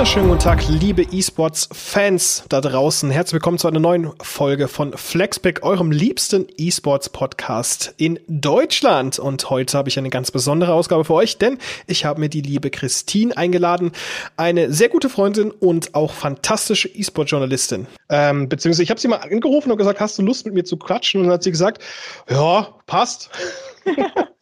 wunderschönen 0.00 0.28
guten 0.28 0.40
Tag, 0.40 0.66
liebe 0.66 1.02
E-Sports-Fans 1.02 2.44
da 2.48 2.62
draußen. 2.62 3.10
Herzlich 3.10 3.34
willkommen 3.34 3.58
zu 3.58 3.68
einer 3.68 3.80
neuen 3.80 4.10
Folge 4.22 4.66
von 4.66 4.94
Flexpick, 4.96 5.62
eurem 5.62 5.90
liebsten 5.90 6.46
E-Sports-Podcast 6.56 7.92
in 7.98 8.18
Deutschland. 8.26 9.18
Und 9.18 9.50
heute 9.50 9.76
habe 9.76 9.90
ich 9.90 9.98
eine 9.98 10.08
ganz 10.08 10.30
besondere 10.30 10.72
Ausgabe 10.72 11.04
für 11.04 11.12
euch, 11.12 11.36
denn 11.36 11.58
ich 11.86 12.06
habe 12.06 12.18
mir 12.18 12.30
die 12.30 12.40
liebe 12.40 12.70
Christine 12.70 13.36
eingeladen, 13.36 13.92
eine 14.38 14.72
sehr 14.72 14.88
gute 14.88 15.10
Freundin 15.10 15.50
und 15.50 15.94
auch 15.94 16.14
fantastische 16.14 16.88
E-Sport-Journalistin. 16.88 17.86
Ähm, 18.08 18.48
beziehungsweise 18.48 18.84
ich 18.84 18.88
habe 18.88 19.00
sie 19.00 19.08
mal 19.08 19.16
angerufen 19.16 19.70
und 19.70 19.76
gesagt, 19.76 20.00
hast 20.00 20.16
du 20.16 20.22
Lust 20.22 20.46
mit 20.46 20.54
mir 20.54 20.64
zu 20.64 20.78
quatschen? 20.78 21.20
Und 21.20 21.26
dann 21.26 21.34
hat 21.34 21.42
sie 21.42 21.50
gesagt, 21.50 21.82
ja, 22.30 22.68
passt. 22.86 23.28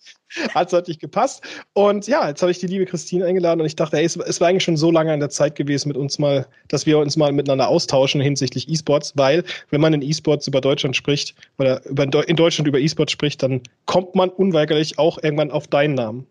hat 0.55 0.71
zeitlich 0.71 0.99
gepasst. 0.99 1.43
Und 1.73 2.07
ja, 2.07 2.29
jetzt 2.29 2.43
habe 2.43 2.51
ich 2.51 2.59
die 2.59 2.67
liebe 2.67 2.87
Christine 2.87 3.27
eingeladen 3.27 3.61
und 3.61 3.67
ich 3.67 3.77
dachte, 3.77 3.97
ey, 3.97 4.05
es, 4.05 4.17
es, 4.17 4.41
war 4.41 4.49
eigentlich 4.49 4.65
schon 4.65 4.77
so 4.77 4.91
lange 4.91 5.13
an 5.13 5.21
der 5.21 5.31
Zeit 5.31 5.55
gewesen 5.55 5.89
mit 5.89 5.97
uns 5.97 6.19
mal, 6.19 6.47
dass 6.69 6.87
wir 6.87 6.99
uns 6.99 7.17
mal 7.17 7.33
miteinander 7.33 7.69
austauschen 7.69 8.21
hinsichtlich 8.21 8.69
E-Sports, 8.69 9.13
weil 9.17 9.45
wenn 9.71 9.81
man 9.81 9.95
in 9.95 10.03
E-Sports 10.03 10.47
über 10.47 10.61
Deutschland 10.61 10.97
spricht 10.97 11.35
oder 11.59 11.85
über, 11.87 12.05
in 12.29 12.37
Deutschland 12.37 12.69
über 12.69 12.79
E-Sports 12.79 13.13
spricht, 13.13 13.43
dann 13.43 13.63
kommt 13.87 14.15
man 14.15 14.31
unweigerlich 14.31 14.99
auch 14.99 15.19
irgendwann 15.23 15.51
auf 15.51 15.67
deinen 15.67 15.95
Namen. 15.95 16.27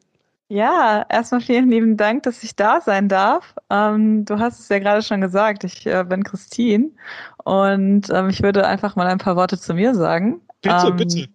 Ja, 0.49 1.05
erstmal 1.09 1.41
vielen 1.41 1.69
lieben 1.69 1.97
Dank, 1.97 2.23
dass 2.23 2.41
ich 2.41 2.55
da 2.55 2.79
sein 2.79 3.09
darf. 3.09 3.53
Ähm, 3.69 4.23
du 4.23 4.39
hast 4.39 4.59
es 4.59 4.69
ja 4.69 4.79
gerade 4.79 5.01
schon 5.01 5.19
gesagt, 5.19 5.65
ich 5.65 5.85
äh, 5.85 6.05
bin 6.07 6.23
Christine 6.23 6.91
und 7.43 8.09
ähm, 8.09 8.29
ich 8.29 8.41
würde 8.41 8.65
einfach 8.65 8.95
mal 8.95 9.07
ein 9.07 9.17
paar 9.17 9.35
Worte 9.35 9.59
zu 9.59 9.73
mir 9.73 9.93
sagen. 9.93 10.39
Bitte, 10.61 10.87
ähm, 10.87 10.95
bitte. 10.95 11.27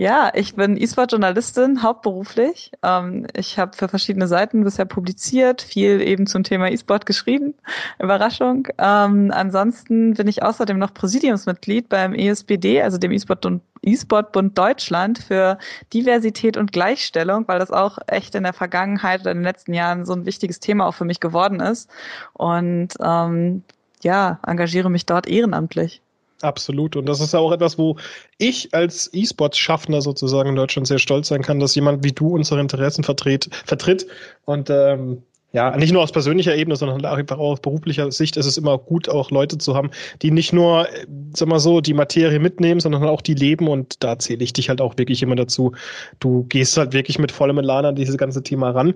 Ja, 0.00 0.30
ich 0.32 0.54
bin 0.54 0.80
E-Sport-Journalistin, 0.80 1.82
hauptberuflich. 1.82 2.70
Ähm, 2.84 3.26
ich 3.34 3.58
habe 3.58 3.76
für 3.76 3.88
verschiedene 3.88 4.28
Seiten 4.28 4.62
bisher 4.62 4.84
publiziert, 4.84 5.60
viel 5.60 6.00
eben 6.00 6.28
zum 6.28 6.44
Thema 6.44 6.70
E-Sport 6.70 7.04
geschrieben. 7.04 7.54
Überraschung. 7.98 8.68
Ähm, 8.78 9.32
ansonsten 9.34 10.14
bin 10.14 10.28
ich 10.28 10.44
außerdem 10.44 10.78
noch 10.78 10.94
Präsidiumsmitglied 10.94 11.88
beim 11.88 12.14
ESBD, 12.14 12.80
also 12.80 12.96
dem 12.98 13.10
E-Sport-Bund 13.10 14.56
Deutschland 14.56 15.18
für 15.18 15.58
Diversität 15.92 16.56
und 16.56 16.70
Gleichstellung, 16.70 17.48
weil 17.48 17.58
das 17.58 17.72
auch 17.72 17.98
echt 18.06 18.36
in 18.36 18.44
der 18.44 18.52
Vergangenheit 18.52 19.22
oder 19.22 19.32
in 19.32 19.38
den 19.38 19.44
letzten 19.44 19.74
Jahren 19.74 20.06
so 20.06 20.12
ein 20.12 20.26
wichtiges 20.26 20.60
Thema 20.60 20.86
auch 20.86 20.94
für 20.94 21.06
mich 21.06 21.18
geworden 21.18 21.58
ist. 21.58 21.90
Und 22.34 22.90
ähm, 23.02 23.64
ja, 24.04 24.38
engagiere 24.46 24.90
mich 24.90 25.06
dort 25.06 25.26
ehrenamtlich. 25.26 26.02
Absolut. 26.40 26.94
Und 26.96 27.06
das 27.06 27.20
ist 27.20 27.32
ja 27.32 27.40
auch 27.40 27.52
etwas, 27.52 27.78
wo 27.78 27.96
ich 28.38 28.72
als 28.72 29.10
E-Sports-Schaffender 29.12 30.02
sozusagen 30.02 30.50
in 30.50 30.56
Deutschland 30.56 30.86
sehr 30.86 30.98
stolz 30.98 31.28
sein 31.28 31.42
kann, 31.42 31.58
dass 31.58 31.74
jemand 31.74 32.04
wie 32.04 32.12
du 32.12 32.28
unsere 32.28 32.60
Interessen 32.60 33.02
vertritt. 33.02 33.48
vertritt. 33.64 34.06
Und 34.44 34.70
ähm, 34.70 35.22
ja, 35.52 35.74
nicht 35.76 35.92
nur 35.94 36.02
aus 36.02 36.12
persönlicher 36.12 36.54
Ebene, 36.54 36.76
sondern 36.76 37.04
auch 37.06 37.38
aus 37.38 37.60
beruflicher 37.60 38.12
Sicht 38.12 38.36
ist 38.36 38.44
es 38.44 38.58
immer 38.58 38.76
gut, 38.76 39.08
auch 39.08 39.30
Leute 39.30 39.56
zu 39.56 39.74
haben, 39.74 39.90
die 40.20 40.30
nicht 40.30 40.52
nur, 40.52 40.86
sag 41.32 41.48
mal 41.48 41.58
so, 41.58 41.80
die 41.80 41.94
Materie 41.94 42.38
mitnehmen, 42.38 42.80
sondern 42.80 43.02
auch 43.04 43.22
die 43.22 43.32
leben. 43.32 43.66
Und 43.66 44.04
da 44.04 44.18
zähle 44.18 44.44
ich 44.44 44.52
dich 44.52 44.68
halt 44.68 44.82
auch 44.82 44.98
wirklich 44.98 45.22
immer 45.22 45.36
dazu. 45.36 45.72
Du 46.20 46.44
gehst 46.44 46.76
halt 46.76 46.92
wirklich 46.92 47.18
mit 47.18 47.32
vollem 47.32 47.56
Elan 47.56 47.86
an 47.86 47.94
dieses 47.94 48.18
ganze 48.18 48.42
Thema 48.42 48.70
ran. 48.70 48.94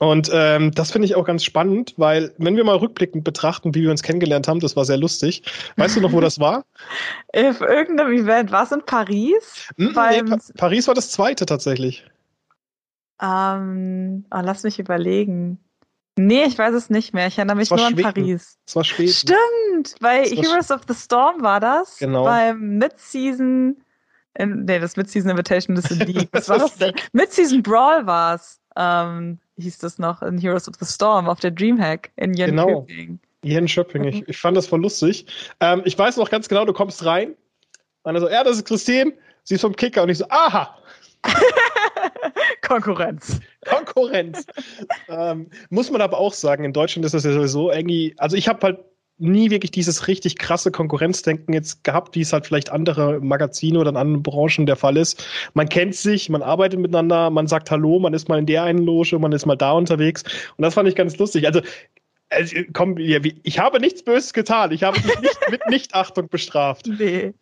Und 0.00 0.28
ähm, 0.34 0.72
das 0.72 0.90
finde 0.90 1.06
ich 1.06 1.14
auch 1.14 1.24
ganz 1.24 1.44
spannend, 1.44 1.94
weil 1.96 2.32
wenn 2.38 2.56
wir 2.56 2.64
mal 2.64 2.76
rückblickend 2.76 3.22
betrachten, 3.22 3.76
wie 3.76 3.82
wir 3.82 3.90
uns 3.92 4.02
kennengelernt 4.02 4.48
haben, 4.48 4.58
das 4.58 4.74
war 4.74 4.84
sehr 4.84 4.96
lustig. 4.96 5.44
Weißt 5.76 5.96
du 5.96 6.00
noch, 6.00 6.12
wo 6.12 6.20
das 6.20 6.40
war? 6.40 6.64
Auf 7.36 7.60
irgendeinem 7.60 8.12
Event. 8.12 8.50
War 8.50 8.64
es 8.64 8.72
in 8.72 8.82
Paris? 8.84 9.68
Mm, 9.76 9.84
nee, 9.84 10.22
pa 10.24 10.38
Paris 10.56 10.88
war 10.88 10.94
das 10.94 11.12
zweite 11.12 11.46
tatsächlich. 11.46 12.04
Ähm, 13.22 14.24
oh, 14.32 14.40
lass 14.42 14.64
mich 14.64 14.80
überlegen. 14.80 15.60
Nee, 16.16 16.44
ich 16.44 16.56
weiß 16.56 16.74
es 16.74 16.90
nicht 16.90 17.12
mehr. 17.12 17.26
Ich 17.26 17.38
erinnere 17.38 17.56
mich 17.56 17.70
nur 17.70 17.78
Schweden. 17.78 18.04
an 18.04 18.14
Paris. 18.14 18.58
Es 18.66 18.76
war 18.76 18.84
Schweden. 18.84 19.12
Stimmt, 19.12 19.96
bei 20.00 20.24
Heroes 20.24 20.70
of 20.70 20.82
the 20.86 20.94
Storm 20.94 21.42
war 21.42 21.58
das. 21.58 21.98
Genau. 21.98 22.24
Beim 22.24 22.78
Mid-Season. 22.78 23.76
Nee, 24.38 24.78
das 24.78 24.96
Mid-Season 24.96 25.30
Invitation 25.30 25.76
ist 25.76 25.90
in 25.90 25.98
League. 26.00 26.28
Was 26.32 26.48
war 26.48 26.58
das 26.58 26.76
denn? 26.76 26.94
Mid-Season 27.12 27.62
Brawl 27.62 28.06
war 28.06 28.36
es. 28.36 28.60
Ähm, 28.76 29.38
hieß 29.56 29.78
das 29.78 29.98
noch 29.98 30.22
in 30.22 30.38
Heroes 30.38 30.68
of 30.68 30.74
the 30.80 30.86
Storm 30.86 31.28
auf 31.28 31.40
der 31.40 31.50
Dreamhack 31.50 32.10
in 32.16 32.34
Jönköping. 32.34 33.06
Genau. 33.06 33.18
Jönköping. 33.42 34.04
Ich, 34.04 34.28
ich 34.28 34.38
fand 34.38 34.56
das 34.56 34.66
voll 34.66 34.80
lustig. 34.80 35.26
Ähm, 35.60 35.82
ich 35.84 35.98
weiß 35.98 36.16
noch 36.16 36.30
ganz 36.30 36.48
genau, 36.48 36.64
du 36.64 36.72
kommst 36.72 37.04
rein. 37.04 37.34
Und 38.02 38.14
er 38.14 38.20
so, 38.20 38.28
ja, 38.28 38.44
das 38.44 38.56
ist 38.56 38.66
Christine. 38.66 39.12
Sie 39.44 39.54
ist 39.54 39.60
vom 39.60 39.76
Kicker. 39.76 40.02
Und 40.02 40.10
ich 40.10 40.18
so, 40.18 40.26
aha. 40.28 40.78
Konkurrenz. 42.62 43.40
Konkurrenz. 43.64 44.46
ähm, 45.08 45.48
muss 45.70 45.90
man 45.90 46.00
aber 46.00 46.18
auch 46.18 46.32
sagen, 46.32 46.64
in 46.64 46.72
Deutschland 46.72 47.04
ist 47.04 47.14
das 47.14 47.24
ja 47.24 47.32
sowieso 47.32 47.70
irgendwie, 47.70 48.14
also 48.18 48.36
ich 48.36 48.48
habe 48.48 48.60
halt 48.62 48.78
nie 49.18 49.50
wirklich 49.50 49.70
dieses 49.70 50.08
richtig 50.08 50.36
krasse 50.38 50.70
Konkurrenzdenken 50.70 51.54
jetzt 51.54 51.84
gehabt, 51.84 52.16
wie 52.16 52.22
es 52.22 52.32
halt 52.32 52.46
vielleicht 52.46 52.70
andere 52.70 53.20
Magazine 53.20 53.78
oder 53.78 53.90
in 53.90 53.96
anderen 53.96 54.22
Branchen 54.22 54.66
der 54.66 54.76
Fall 54.76 54.96
ist. 54.96 55.24
Man 55.54 55.68
kennt 55.68 55.94
sich, 55.94 56.28
man 56.28 56.42
arbeitet 56.42 56.80
miteinander, 56.80 57.30
man 57.30 57.46
sagt 57.46 57.70
Hallo, 57.70 58.00
man 58.00 58.12
ist 58.12 58.28
mal 58.28 58.38
in 58.38 58.46
der 58.46 58.64
einen 58.64 58.84
Loge, 58.84 59.18
man 59.18 59.32
ist 59.32 59.46
mal 59.46 59.56
da 59.56 59.72
unterwegs. 59.72 60.24
Und 60.56 60.62
das 60.62 60.74
fand 60.74 60.88
ich 60.88 60.96
ganz 60.96 61.16
lustig. 61.18 61.46
Also, 61.46 61.60
also 62.30 62.56
komm, 62.72 62.98
ich 62.98 63.58
habe 63.58 63.78
nichts 63.78 64.02
Böses 64.02 64.32
getan. 64.32 64.72
Ich 64.72 64.82
habe 64.82 65.00
dich 65.00 65.20
nicht 65.20 65.50
mit 65.50 65.66
Nichtachtung 65.68 66.28
bestraft. 66.28 66.86
Nee. 66.86 67.34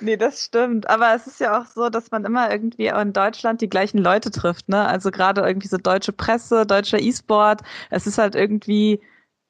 Nee, 0.00 0.16
das 0.16 0.44
stimmt. 0.44 0.88
Aber 0.88 1.14
es 1.14 1.26
ist 1.26 1.40
ja 1.40 1.60
auch 1.60 1.66
so, 1.66 1.88
dass 1.88 2.10
man 2.10 2.24
immer 2.24 2.50
irgendwie 2.50 2.86
in 2.86 3.12
Deutschland 3.12 3.60
die 3.60 3.68
gleichen 3.68 3.98
Leute 3.98 4.30
trifft, 4.30 4.68
ne? 4.68 4.86
Also 4.86 5.10
gerade 5.10 5.40
irgendwie 5.40 5.68
so 5.68 5.76
deutsche 5.76 6.12
Presse, 6.12 6.66
deutscher 6.66 7.00
E-Sport. 7.00 7.62
Es 7.90 8.06
ist 8.06 8.18
halt 8.18 8.34
irgendwie 8.34 9.00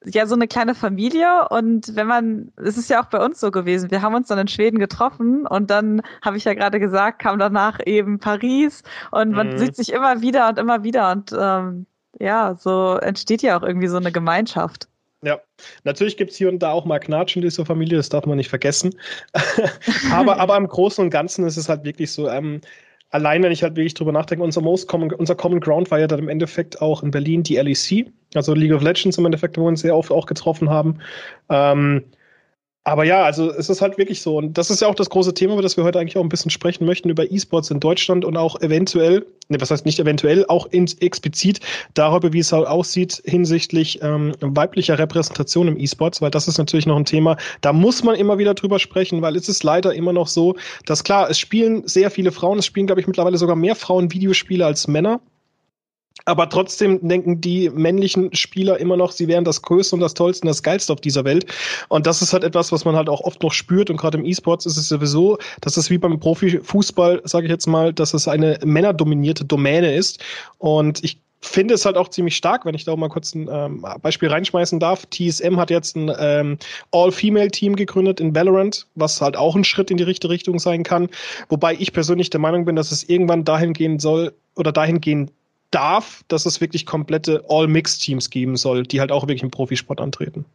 ja 0.05 0.25
so 0.25 0.35
eine 0.35 0.47
kleine 0.47 0.75
Familie 0.75 1.49
und 1.49 1.95
wenn 1.95 2.07
man, 2.07 2.51
es 2.55 2.77
ist 2.77 2.89
ja 2.89 3.01
auch 3.01 3.07
bei 3.07 3.23
uns 3.23 3.39
so 3.39 3.51
gewesen, 3.51 3.91
wir 3.91 4.01
haben 4.01 4.15
uns 4.15 4.29
dann 4.29 4.39
in 4.39 4.47
Schweden 4.47 4.79
getroffen 4.79 5.45
und 5.45 5.69
dann 5.69 6.01
habe 6.21 6.37
ich 6.37 6.45
ja 6.45 6.53
gerade 6.53 6.79
gesagt, 6.79 7.19
kam 7.19 7.37
danach 7.37 7.79
eben 7.85 8.19
Paris 8.19 8.83
und 9.11 9.31
man 9.31 9.49
mhm. 9.49 9.57
sieht 9.57 9.75
sich 9.75 9.91
immer 9.91 10.21
wieder 10.21 10.49
und 10.49 10.57
immer 10.57 10.83
wieder 10.83 11.11
und 11.11 11.35
ähm, 11.37 11.85
ja, 12.19 12.55
so 12.55 12.95
entsteht 12.95 13.41
ja 13.41 13.57
auch 13.57 13.63
irgendwie 13.63 13.87
so 13.87 13.97
eine 13.97 14.11
Gemeinschaft. 14.11 14.88
Ja, 15.21 15.41
natürlich 15.83 16.15
gibt 16.15 16.31
es 16.31 16.37
hier 16.37 16.47
und 16.47 16.59
da 16.59 16.71
auch 16.71 16.85
mal 16.85 16.99
Knatsch 16.99 17.35
in 17.35 17.41
dieser 17.41 17.65
Familie, 17.65 17.97
das 17.97 18.07
darf 18.07 18.25
man 18.25 18.37
nicht 18.37 18.49
vergessen. 18.49 18.95
aber, 20.13 20.39
aber 20.39 20.55
im 20.55 20.67
Großen 20.67 21.03
und 21.03 21.09
Ganzen 21.09 21.45
ist 21.45 21.57
es 21.57 21.67
halt 21.67 21.83
wirklich 21.83 22.11
so, 22.11 22.29
ähm, 22.29 22.61
allein 23.09 23.43
wenn 23.43 23.51
ich 23.51 23.63
halt 23.63 23.75
wirklich 23.75 23.95
drüber 23.95 24.13
nachdenke, 24.13 24.43
unser 24.43 24.61
Most 24.61 24.87
Common, 24.87 25.11
unser 25.13 25.35
Common 25.35 25.59
Ground 25.59 25.91
war 25.91 25.99
ja 25.99 26.07
dann 26.07 26.19
im 26.19 26.29
Endeffekt 26.29 26.81
auch 26.81 27.03
in 27.03 27.11
Berlin 27.11 27.43
die 27.43 27.57
LEC, 27.57 28.07
also 28.33 28.53
League 28.53 28.73
of 28.73 28.81
Legends 28.81 29.17
im 29.17 29.25
Endeffekt, 29.25 29.57
wo 29.57 29.63
wir 29.63 29.67
uns 29.67 29.81
sehr 29.81 29.95
oft 29.95 30.11
auch 30.11 30.25
getroffen 30.25 30.69
haben. 30.69 30.99
Ähm, 31.49 32.05
aber 32.89 33.03
ja, 33.03 33.23
also 33.23 33.51
es 33.51 33.69
ist 33.69 33.81
halt 33.81 33.97
wirklich 33.97 34.21
so. 34.21 34.37
Und 34.37 34.57
das 34.57 34.69
ist 34.69 34.81
ja 34.81 34.87
auch 34.87 34.95
das 34.95 35.09
große 35.09 35.33
Thema, 35.33 35.53
über 35.53 35.61
das 35.61 35.77
wir 35.77 35.83
heute 35.83 35.99
eigentlich 35.99 36.17
auch 36.17 36.23
ein 36.23 36.29
bisschen 36.29 36.51
sprechen 36.51 36.85
möchten, 36.85 37.09
über 37.09 37.31
E-Sports 37.31 37.69
in 37.71 37.79
Deutschland 37.79 38.25
und 38.25 38.35
auch 38.35 38.59
eventuell, 38.61 39.25
ne, 39.49 39.61
was 39.61 39.69
heißt 39.71 39.85
nicht 39.85 39.99
eventuell, 39.99 40.45
auch 40.47 40.65
in, 40.71 40.89
explizit 40.99 41.59
darüber, 41.93 42.33
wie 42.33 42.39
es 42.39 42.51
halt 42.51 42.67
aussieht 42.67 43.21
hinsichtlich 43.25 43.99
ähm, 44.01 44.33
weiblicher 44.41 44.97
Repräsentation 44.97 45.67
im 45.67 45.79
E-Sports, 45.79 46.21
weil 46.21 46.31
das 46.31 46.47
ist 46.47 46.57
natürlich 46.57 46.85
noch 46.85 46.97
ein 46.97 47.05
Thema, 47.05 47.37
da 47.61 47.73
muss 47.73 48.03
man 48.03 48.15
immer 48.15 48.37
wieder 48.37 48.53
drüber 48.53 48.79
sprechen, 48.79 49.21
weil 49.21 49.35
es 49.35 49.47
ist 49.47 49.63
leider 49.63 49.93
immer 49.93 50.13
noch 50.13 50.27
so, 50.27 50.55
dass 50.85 51.03
klar, 51.03 51.29
es 51.29 51.37
spielen 51.37 51.87
sehr 51.87 52.09
viele 52.09 52.31
Frauen, 52.31 52.59
es 52.59 52.65
spielen, 52.65 52.87
glaube 52.87 53.01
ich, 53.01 53.07
mittlerweile 53.07 53.37
sogar 53.37 53.55
mehr 53.55 53.75
Frauen 53.75 54.11
Videospiele 54.11 54.65
als 54.65 54.87
Männer. 54.87 55.21
Aber 56.25 56.49
trotzdem 56.49 57.07
denken 57.07 57.41
die 57.41 57.69
männlichen 57.69 58.33
Spieler 58.35 58.77
immer 58.79 58.97
noch, 58.97 59.11
sie 59.11 59.27
wären 59.27 59.43
das 59.43 59.61
Größte 59.61 59.95
und 59.95 60.01
das 60.01 60.13
Tollste 60.13 60.43
und 60.43 60.49
das 60.49 60.63
Geilste 60.63 60.93
auf 60.93 61.01
dieser 61.01 61.25
Welt. 61.25 61.45
Und 61.87 62.05
das 62.05 62.21
ist 62.21 62.33
halt 62.33 62.43
etwas, 62.43 62.71
was 62.71 62.85
man 62.85 62.95
halt 62.95 63.09
auch 63.09 63.21
oft 63.21 63.41
noch 63.43 63.53
spürt. 63.53 63.89
Und 63.89 63.97
gerade 63.97 64.17
im 64.17 64.25
E-Sports 64.25 64.65
ist 64.65 64.77
es 64.77 64.89
sowieso, 64.89 65.37
dass 65.61 65.77
es 65.77 65.89
wie 65.89 65.97
beim 65.97 66.19
Profifußball, 66.19 67.21
sage 67.23 67.45
ich 67.45 67.51
jetzt 67.51 67.67
mal, 67.67 67.93
dass 67.93 68.13
es 68.13 68.27
eine 68.27 68.59
männerdominierte 68.63 69.45
Domäne 69.45 69.95
ist. 69.95 70.23
Und 70.57 71.03
ich 71.03 71.19
finde 71.41 71.73
es 71.73 71.85
halt 71.85 71.95
auch 71.95 72.09
ziemlich 72.09 72.35
stark, 72.35 72.65
wenn 72.65 72.75
ich 72.75 72.83
da 72.83 72.91
auch 72.91 72.97
mal 72.97 73.09
kurz 73.09 73.33
ein 73.33 73.47
ähm, 73.51 73.85
Beispiel 74.01 74.29
reinschmeißen 74.29 74.79
darf. 74.79 75.05
TSM 75.09 75.57
hat 75.57 75.69
jetzt 75.69 75.95
ein 75.95 76.11
ähm, 76.19 76.57
All-Female-Team 76.91 77.75
gegründet 77.75 78.19
in 78.19 78.35
Valorant, 78.35 78.87
was 78.95 79.21
halt 79.21 79.37
auch 79.37 79.55
ein 79.55 79.63
Schritt 79.63 79.89
in 79.89 79.97
die 79.97 80.03
richtige 80.03 80.31
Richtung 80.31 80.59
sein 80.59 80.83
kann. 80.83 81.09
Wobei 81.47 81.75
ich 81.75 81.93
persönlich 81.93 82.29
der 82.29 82.41
Meinung 82.41 82.65
bin, 82.65 82.75
dass 82.75 82.91
es 82.91 83.07
irgendwann 83.07 83.45
dahin 83.45 83.73
gehen 83.73 83.99
soll 83.99 84.33
oder 84.55 84.71
dahin 84.71 84.99
gehen 84.99 85.31
darf, 85.71 86.23
dass 86.27 86.45
es 86.45 86.61
wirklich 86.61 86.85
komplette 86.85 87.43
All-Mix-Teams 87.47 88.29
geben 88.29 88.57
soll, 88.57 88.83
die 88.83 88.99
halt 88.99 89.11
auch 89.11 89.23
wirklich 89.23 89.43
im 89.43 89.51
Profisport 89.51 90.01
antreten. 90.01 90.45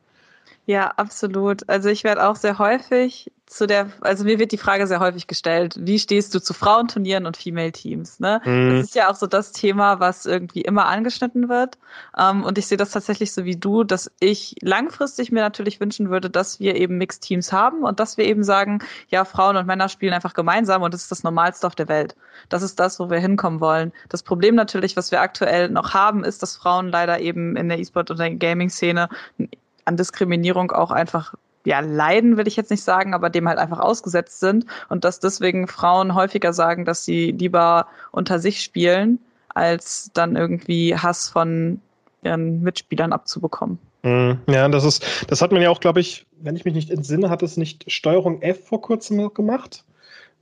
Ja, 0.67 0.93
absolut. 0.97 1.69
Also 1.69 1.89
ich 1.91 2.05
werde 2.05 2.27
auch 2.27 2.37
sehr 2.37 2.59
häufig 2.59 3.31
zu 3.47 3.67
der, 3.67 3.91
also 4.01 4.25
mir 4.25 4.39
wird 4.39 4.53
die 4.53 4.59
Frage 4.59 4.87
sehr 4.87 5.01
häufig 5.01 5.27
gestellt, 5.27 5.77
wie 5.79 5.99
stehst 5.99 6.35
du 6.35 6.41
zu 6.41 6.55
Frauenturnieren 6.55 7.27
und 7.27 7.37
Female 7.37 7.71
Teams? 7.71 8.19
Ne? 8.19 8.41
Mhm. 8.45 8.71
Das 8.71 8.87
ist 8.87 8.95
ja 8.95 9.11
auch 9.11 9.15
so 9.15 9.27
das 9.27 9.53
Thema, 9.53 10.01
was 10.01 10.25
irgendwie 10.25 10.63
immer 10.63 10.87
angeschnitten 10.87 11.49
wird. 11.51 11.77
Um, 12.17 12.39
ähm, 12.39 12.45
und 12.45 12.59
ich 12.59 12.67
sehe 12.67 12.79
das 12.79 12.91
tatsächlich 12.91 13.33
so 13.33 13.45
wie 13.45 13.57
du, 13.57 13.85
dass 13.85 14.11
ich 14.19 14.57
langfristig 14.63 15.31
mir 15.31 15.43
natürlich 15.43 15.79
wünschen 15.79 16.09
würde, 16.11 16.31
dass 16.31 16.59
wir 16.59 16.77
eben 16.77 16.97
Mixed 16.97 17.23
Teams 17.23 17.53
haben 17.53 17.85
und 17.85 18.01
dass 18.01 18.17
wir 18.17 18.25
eben 18.25 18.43
sagen, 18.43 18.79
ja, 19.09 19.25
Frauen 19.25 19.57
und 19.57 19.67
Männer 19.67 19.89
spielen 19.89 20.15
einfach 20.15 20.35
gemeinsam 20.35 20.83
und 20.83 20.95
das 20.95 21.03
ist 21.03 21.11
das 21.11 21.23
Normalste 21.23 21.67
auf 21.67 21.75
der 21.75 21.89
Welt. 21.89 22.17
Das 22.49 22.63
ist 22.63 22.81
das, 22.81 22.99
wo 22.99 23.11
wir 23.11 23.19
hinkommen 23.19 23.61
wollen. 23.61 23.93
Das 24.09 24.23
Problem 24.23 24.55
natürlich, 24.55 24.97
was 24.97 25.11
wir 25.11 25.21
aktuell 25.21 25.69
noch 25.69 25.93
haben, 25.93 26.25
ist, 26.25 26.43
dass 26.43 26.57
Frauen 26.57 26.89
leider 26.89 27.21
eben 27.21 27.57
in 27.57 27.69
der 27.69 27.79
E-Sport- 27.79 28.11
und 28.11 28.19
der 28.19 28.35
Gaming-Szene 28.35 29.09
an 29.85 29.97
Diskriminierung 29.97 30.73
auch 30.73 30.91
einfach 30.91 31.35
ja, 31.67 31.81
leiden 31.81 32.37
will 32.37 32.47
ich 32.47 32.57
jetzt 32.57 32.71
nicht 32.71 32.83
sagen, 32.83 33.15
aber 33.15 33.31
dem 33.31 33.49
halt 33.49 33.59
einfach 33.59 33.81
ausgesetzt 33.81 34.41
sind 34.41 34.67
und 34.91 35.05
dass 35.05 35.19
deswegen 35.19 35.67
Frauen 35.67 36.15
häufiger 36.15 36.53
sagen, 36.53 36.85
dass 36.85 37.05
sie 37.05 37.33
lieber 37.33 37.87
unter 38.13 38.39
sich 38.39 38.61
spielen, 38.61 39.19
als 39.49 40.11
dann 40.13 40.37
irgendwie 40.37 40.97
Hass 40.97 41.29
von 41.31 41.81
ihren 42.23 42.63
Mitspielern 42.63 43.13
abzubekommen. 43.13 43.79
Mhm. 44.03 44.39
Ja, 44.49 44.69
das 44.69 44.85
ist, 44.85 45.05
das 45.29 45.41
hat 45.41 45.53
man 45.53 45.63
ja 45.63 45.71
auch, 45.71 45.81
glaube 45.81 46.01
ich, 46.01 46.27
wenn 46.41 46.57
ich 46.57 46.65
mich 46.65 46.75
nicht 46.75 46.91
entsinne, 46.91 47.31
hat 47.31 47.43
es 47.43 47.57
nicht 47.57 47.91
Steuerung 47.91 48.43
F 48.43 48.67
vor 48.67 48.83
kurzem 48.83 49.33
gemacht? 49.33 49.85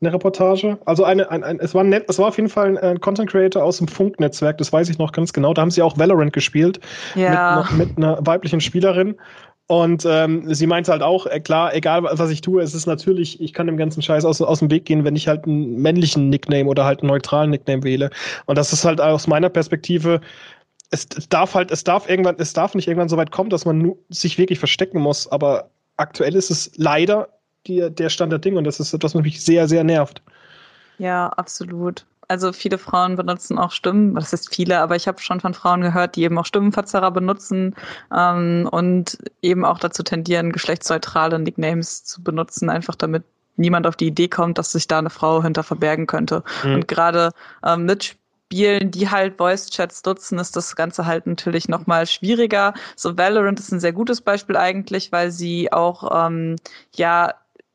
Eine 0.02 0.12
Reportage. 0.12 0.78
Also 0.84 1.04
eine, 1.04 1.30
ein, 1.30 1.44
ein, 1.44 1.60
es 1.60 1.74
war 1.74 1.84
nett, 1.84 2.04
es 2.08 2.18
war 2.18 2.28
auf 2.28 2.36
jeden 2.36 2.48
Fall 2.48 2.76
ein 2.76 3.00
Content 3.00 3.30
Creator 3.30 3.62
aus 3.62 3.78
dem 3.78 3.86
Funknetzwerk, 3.86 4.58
das 4.58 4.72
weiß 4.72 4.88
ich 4.88 4.98
noch 4.98 5.12
ganz 5.12 5.32
genau. 5.32 5.54
Da 5.54 5.62
haben 5.62 5.70
sie 5.70 5.80
auch 5.80 5.96
Valorant 5.96 6.32
gespielt 6.32 6.80
ja. 7.14 7.68
mit, 7.70 7.88
mit 7.88 7.96
einer 7.96 8.18
weiblichen 8.26 8.60
Spielerin. 8.60 9.14
Und 9.68 10.04
ähm, 10.06 10.52
sie 10.52 10.66
meinte 10.66 10.90
halt 10.90 11.02
auch, 11.02 11.26
äh, 11.26 11.40
klar, 11.40 11.74
egal 11.74 12.02
was 12.02 12.30
ich 12.30 12.40
tue, 12.40 12.60
es 12.60 12.74
ist 12.74 12.86
natürlich, 12.86 13.40
ich 13.40 13.54
kann 13.54 13.68
dem 13.68 13.76
ganzen 13.76 14.02
Scheiß 14.02 14.24
aus, 14.24 14.42
aus 14.42 14.58
dem 14.58 14.70
Weg 14.70 14.84
gehen, 14.84 15.04
wenn 15.04 15.16
ich 15.16 15.28
halt 15.28 15.46
einen 15.46 15.80
männlichen 15.80 16.28
Nickname 16.28 16.68
oder 16.68 16.84
halt 16.84 17.00
einen 17.00 17.08
neutralen 17.08 17.50
Nickname 17.50 17.82
wähle. 17.84 18.10
Und 18.46 18.58
das 18.58 18.72
ist 18.72 18.84
halt 18.84 19.00
aus 19.00 19.28
meiner 19.28 19.48
Perspektive, 19.48 20.20
es, 20.90 21.06
darf 21.28 21.54
halt, 21.54 21.70
es 21.70 21.84
darf 21.84 22.08
irgendwann, 22.08 22.36
es 22.38 22.52
darf 22.52 22.74
nicht 22.74 22.86
irgendwann 22.86 23.08
so 23.08 23.16
weit 23.16 23.30
kommen, 23.30 23.50
dass 23.50 23.64
man 23.64 23.94
sich 24.10 24.36
wirklich 24.36 24.58
verstecken 24.58 25.00
muss. 25.00 25.30
Aber 25.30 25.70
aktuell 25.96 26.34
ist 26.34 26.50
es 26.50 26.72
leider 26.76 27.28
die, 27.66 27.88
der 27.90 28.08
Stand 28.08 28.32
der 28.32 28.38
Dinge 28.38 28.58
und 28.58 28.64
das 28.64 28.80
ist 28.80 28.92
etwas, 28.92 29.14
was 29.14 29.22
mich 29.22 29.44
sehr, 29.44 29.68
sehr 29.68 29.84
nervt. 29.84 30.22
Ja, 30.98 31.28
absolut. 31.28 32.04
Also 32.28 32.52
viele 32.52 32.78
Frauen 32.78 33.16
benutzen 33.16 33.58
auch 33.58 33.72
Stimmen, 33.72 34.14
das 34.14 34.32
ist 34.32 34.54
viele, 34.54 34.78
aber 34.78 34.96
ich 34.96 35.06
habe 35.06 35.20
schon 35.20 35.40
von 35.40 35.52
Frauen 35.54 35.82
gehört, 35.82 36.16
die 36.16 36.22
eben 36.22 36.38
auch 36.38 36.46
Stimmenverzerrer 36.46 37.10
benutzen 37.10 37.74
ähm, 38.16 38.68
und 38.70 39.18
eben 39.42 39.64
auch 39.64 39.78
dazu 39.78 40.02
tendieren, 40.02 40.52
geschlechtsneutrale 40.52 41.38
Nicknames 41.38 42.04
zu 42.04 42.22
benutzen, 42.22 42.70
einfach 42.70 42.94
damit 42.94 43.24
niemand 43.56 43.86
auf 43.86 43.96
die 43.96 44.06
Idee 44.06 44.28
kommt, 44.28 44.58
dass 44.58 44.72
sich 44.72 44.88
da 44.88 44.98
eine 44.98 45.10
Frau 45.10 45.42
hinter 45.42 45.62
verbergen 45.62 46.06
könnte. 46.06 46.42
Mhm. 46.64 46.74
Und 46.74 46.88
gerade 46.88 47.32
ähm, 47.64 47.84
mit 47.84 48.16
Spielen, 48.52 48.90
die 48.90 49.10
halt 49.10 49.38
Voice-Chats 49.38 50.04
nutzen, 50.04 50.38
ist 50.38 50.56
das 50.56 50.76
Ganze 50.76 51.06
halt 51.06 51.26
natürlich 51.26 51.68
nochmal 51.68 52.06
schwieriger. 52.06 52.74
So 52.96 53.16
Valorant 53.16 53.58
ist 53.58 53.72
ein 53.72 53.80
sehr 53.80 53.92
gutes 53.92 54.20
Beispiel 54.20 54.56
eigentlich, 54.56 55.10
weil 55.10 55.30
sie 55.30 55.72
auch 55.72 56.26
ähm, 56.26 56.56
ja 56.94 57.32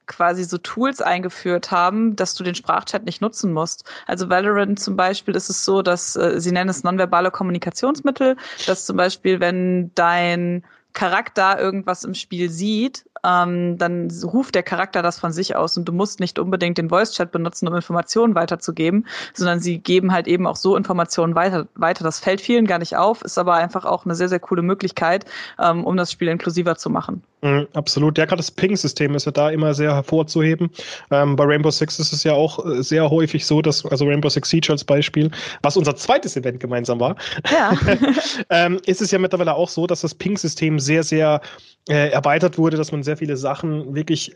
quasi 0.07 0.43
so 0.43 0.57
Tools 0.57 1.01
eingeführt 1.01 1.71
haben, 1.71 2.15
dass 2.15 2.33
du 2.33 2.43
den 2.43 2.55
Sprachchat 2.55 3.05
nicht 3.05 3.21
nutzen 3.21 3.53
musst. 3.53 3.83
Also 4.05 4.29
Valorant 4.29 4.79
zum 4.79 4.95
Beispiel 4.95 5.35
ist 5.35 5.49
es 5.49 5.63
so, 5.63 5.81
dass 5.81 6.15
äh, 6.15 6.39
sie 6.39 6.51
nennen 6.51 6.69
es 6.69 6.83
nonverbale 6.83 7.31
Kommunikationsmittel, 7.31 8.37
dass 8.65 8.85
zum 8.85 8.97
Beispiel, 8.97 9.39
wenn 9.39 9.93
dein 9.95 10.63
Charakter 10.97 11.59
irgendwas 11.59 12.03
im 12.03 12.15
Spiel 12.15 12.49
sieht, 12.49 13.05
ähm, 13.23 13.77
dann 13.77 14.09
ruft 14.23 14.55
der 14.55 14.63
Charakter 14.63 15.03
das 15.03 15.19
von 15.19 15.31
sich 15.31 15.55
aus 15.55 15.77
und 15.77 15.85
du 15.85 15.91
musst 15.91 16.19
nicht 16.19 16.39
unbedingt 16.39 16.79
den 16.79 16.89
Voice-Chat 16.89 17.31
benutzen, 17.31 17.67
um 17.67 17.75
Informationen 17.75 18.33
weiterzugeben, 18.33 19.05
sondern 19.33 19.59
sie 19.59 19.77
geben 19.77 20.11
halt 20.11 20.27
eben 20.27 20.47
auch 20.47 20.55
so 20.55 20.75
Informationen 20.75 21.35
weiter. 21.35 21.67
weiter. 21.75 22.03
Das 22.03 22.19
fällt 22.19 22.41
vielen 22.41 22.65
gar 22.65 22.79
nicht 22.79 22.95
auf, 22.95 23.21
ist 23.21 23.37
aber 23.37 23.53
einfach 23.53 23.85
auch 23.85 24.05
eine 24.05 24.15
sehr, 24.15 24.29
sehr 24.29 24.39
coole 24.39 24.63
Möglichkeit, 24.63 25.25
ähm, 25.59 25.85
um 25.85 25.97
das 25.97 26.11
Spiel 26.11 26.29
inklusiver 26.29 26.77
zu 26.77 26.89
machen. 26.89 27.21
Mhm, 27.41 27.67
absolut. 27.73 28.17
Ja, 28.17 28.25
gerade 28.25 28.37
das 28.37 28.49
Ping-System 28.49 29.13
ist 29.13 29.25
ja 29.25 29.31
da 29.31 29.51
immer 29.51 29.73
sehr 29.75 29.93
hervorzuheben. 29.93 30.71
Ähm, 31.11 31.35
bei 31.35 31.43
Rainbow 31.43 31.69
Six 31.69 31.99
ist 31.99 32.11
es 32.11 32.23
ja 32.23 32.33
auch 32.33 32.65
äh, 32.65 32.81
sehr 32.81 33.09
häufig 33.09 33.45
so, 33.45 33.61
dass, 33.61 33.85
also 33.85 34.05
Rainbow 34.05 34.29
Six 34.29 34.49
Siege 34.49 34.71
als 34.71 34.83
Beispiel, 34.83 35.29
was 35.61 35.77
unser 35.77 35.95
zweites 35.95 36.35
Event 36.35 36.59
gemeinsam 36.59 36.99
war, 36.99 37.15
ja. 37.51 37.77
ähm, 38.49 38.79
ist 38.87 39.01
es 39.01 39.11
ja 39.11 39.19
mittlerweile 39.19 39.53
auch 39.53 39.69
so, 39.69 39.85
dass 39.85 40.01
das 40.01 40.15
Ping-System 40.15 40.79
sehr, 40.79 41.03
sehr 41.03 41.41
äh, 41.87 42.09
erweitert 42.09 42.57
wurde, 42.57 42.75
dass 42.75 42.91
man 42.91 43.03
sehr 43.03 43.17
viele 43.17 43.37
Sachen 43.37 43.93
wirklich 43.93 44.35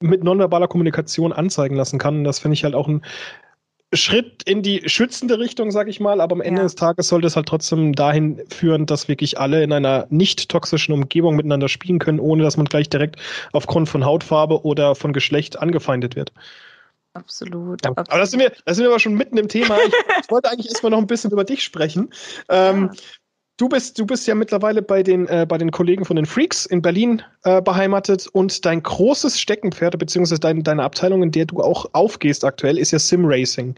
mit 0.00 0.22
nonverbaler 0.22 0.68
Kommunikation 0.68 1.32
anzeigen 1.32 1.76
lassen 1.76 1.98
kann. 1.98 2.18
Und 2.18 2.24
das 2.24 2.38
finde 2.38 2.54
ich 2.54 2.64
halt 2.64 2.74
auch 2.74 2.88
ein 2.88 3.02
Schritt 3.92 4.44
in 4.44 4.62
die 4.62 4.88
schützende 4.88 5.38
Richtung, 5.38 5.72
sag 5.72 5.88
ich 5.88 5.98
mal, 5.98 6.20
aber 6.20 6.34
am 6.34 6.40
Ende 6.40 6.60
ja. 6.60 6.64
des 6.64 6.76
Tages 6.76 7.08
sollte 7.08 7.26
es 7.26 7.34
halt 7.34 7.46
trotzdem 7.46 7.92
dahin 7.92 8.40
führen, 8.48 8.86
dass 8.86 9.08
wirklich 9.08 9.38
alle 9.40 9.64
in 9.64 9.72
einer 9.72 10.06
nicht 10.10 10.48
toxischen 10.48 10.94
Umgebung 10.94 11.34
miteinander 11.34 11.68
spielen 11.68 11.98
können, 11.98 12.20
ohne 12.20 12.44
dass 12.44 12.56
man 12.56 12.66
gleich 12.66 12.88
direkt 12.88 13.16
aufgrund 13.52 13.88
von 13.88 14.04
Hautfarbe 14.04 14.64
oder 14.64 14.94
von 14.94 15.12
Geschlecht 15.12 15.58
angefeindet 15.58 16.14
wird. 16.14 16.32
Absolut. 17.14 17.84
Ja, 17.84 17.90
aber 17.90 18.18
das 18.18 18.30
sind, 18.30 18.38
wir, 18.38 18.52
das 18.64 18.76
sind 18.76 18.84
wir 18.84 18.90
aber 18.90 19.00
schon 19.00 19.14
mitten 19.14 19.36
im 19.36 19.48
Thema. 19.48 19.76
Ich, 19.84 19.92
ich 20.22 20.30
wollte 20.30 20.48
eigentlich 20.48 20.68
erstmal 20.68 20.90
noch 20.90 20.98
ein 20.98 21.08
bisschen 21.08 21.32
über 21.32 21.42
dich 21.42 21.64
sprechen. 21.64 22.10
Ähm, 22.48 22.90
ja. 22.92 23.00
Du 23.60 23.68
bist, 23.68 23.98
du 23.98 24.06
bist 24.06 24.26
ja 24.26 24.34
mittlerweile 24.34 24.80
bei 24.80 25.02
den, 25.02 25.26
äh, 25.26 25.44
bei 25.46 25.58
den 25.58 25.70
Kollegen 25.70 26.06
von 26.06 26.16
den 26.16 26.24
Freaks 26.24 26.64
in 26.64 26.80
Berlin 26.80 27.20
äh, 27.44 27.60
beheimatet 27.60 28.26
und 28.32 28.64
dein 28.64 28.82
großes 28.82 29.38
Steckenpferd, 29.38 29.98
beziehungsweise 29.98 30.40
dein, 30.40 30.62
deine 30.62 30.82
Abteilung, 30.82 31.22
in 31.22 31.30
der 31.30 31.44
du 31.44 31.60
auch 31.60 31.84
aufgehst 31.92 32.42
aktuell, 32.42 32.78
ist 32.78 32.92
ja 32.92 32.98
Sim 32.98 33.20
Racing. 33.26 33.74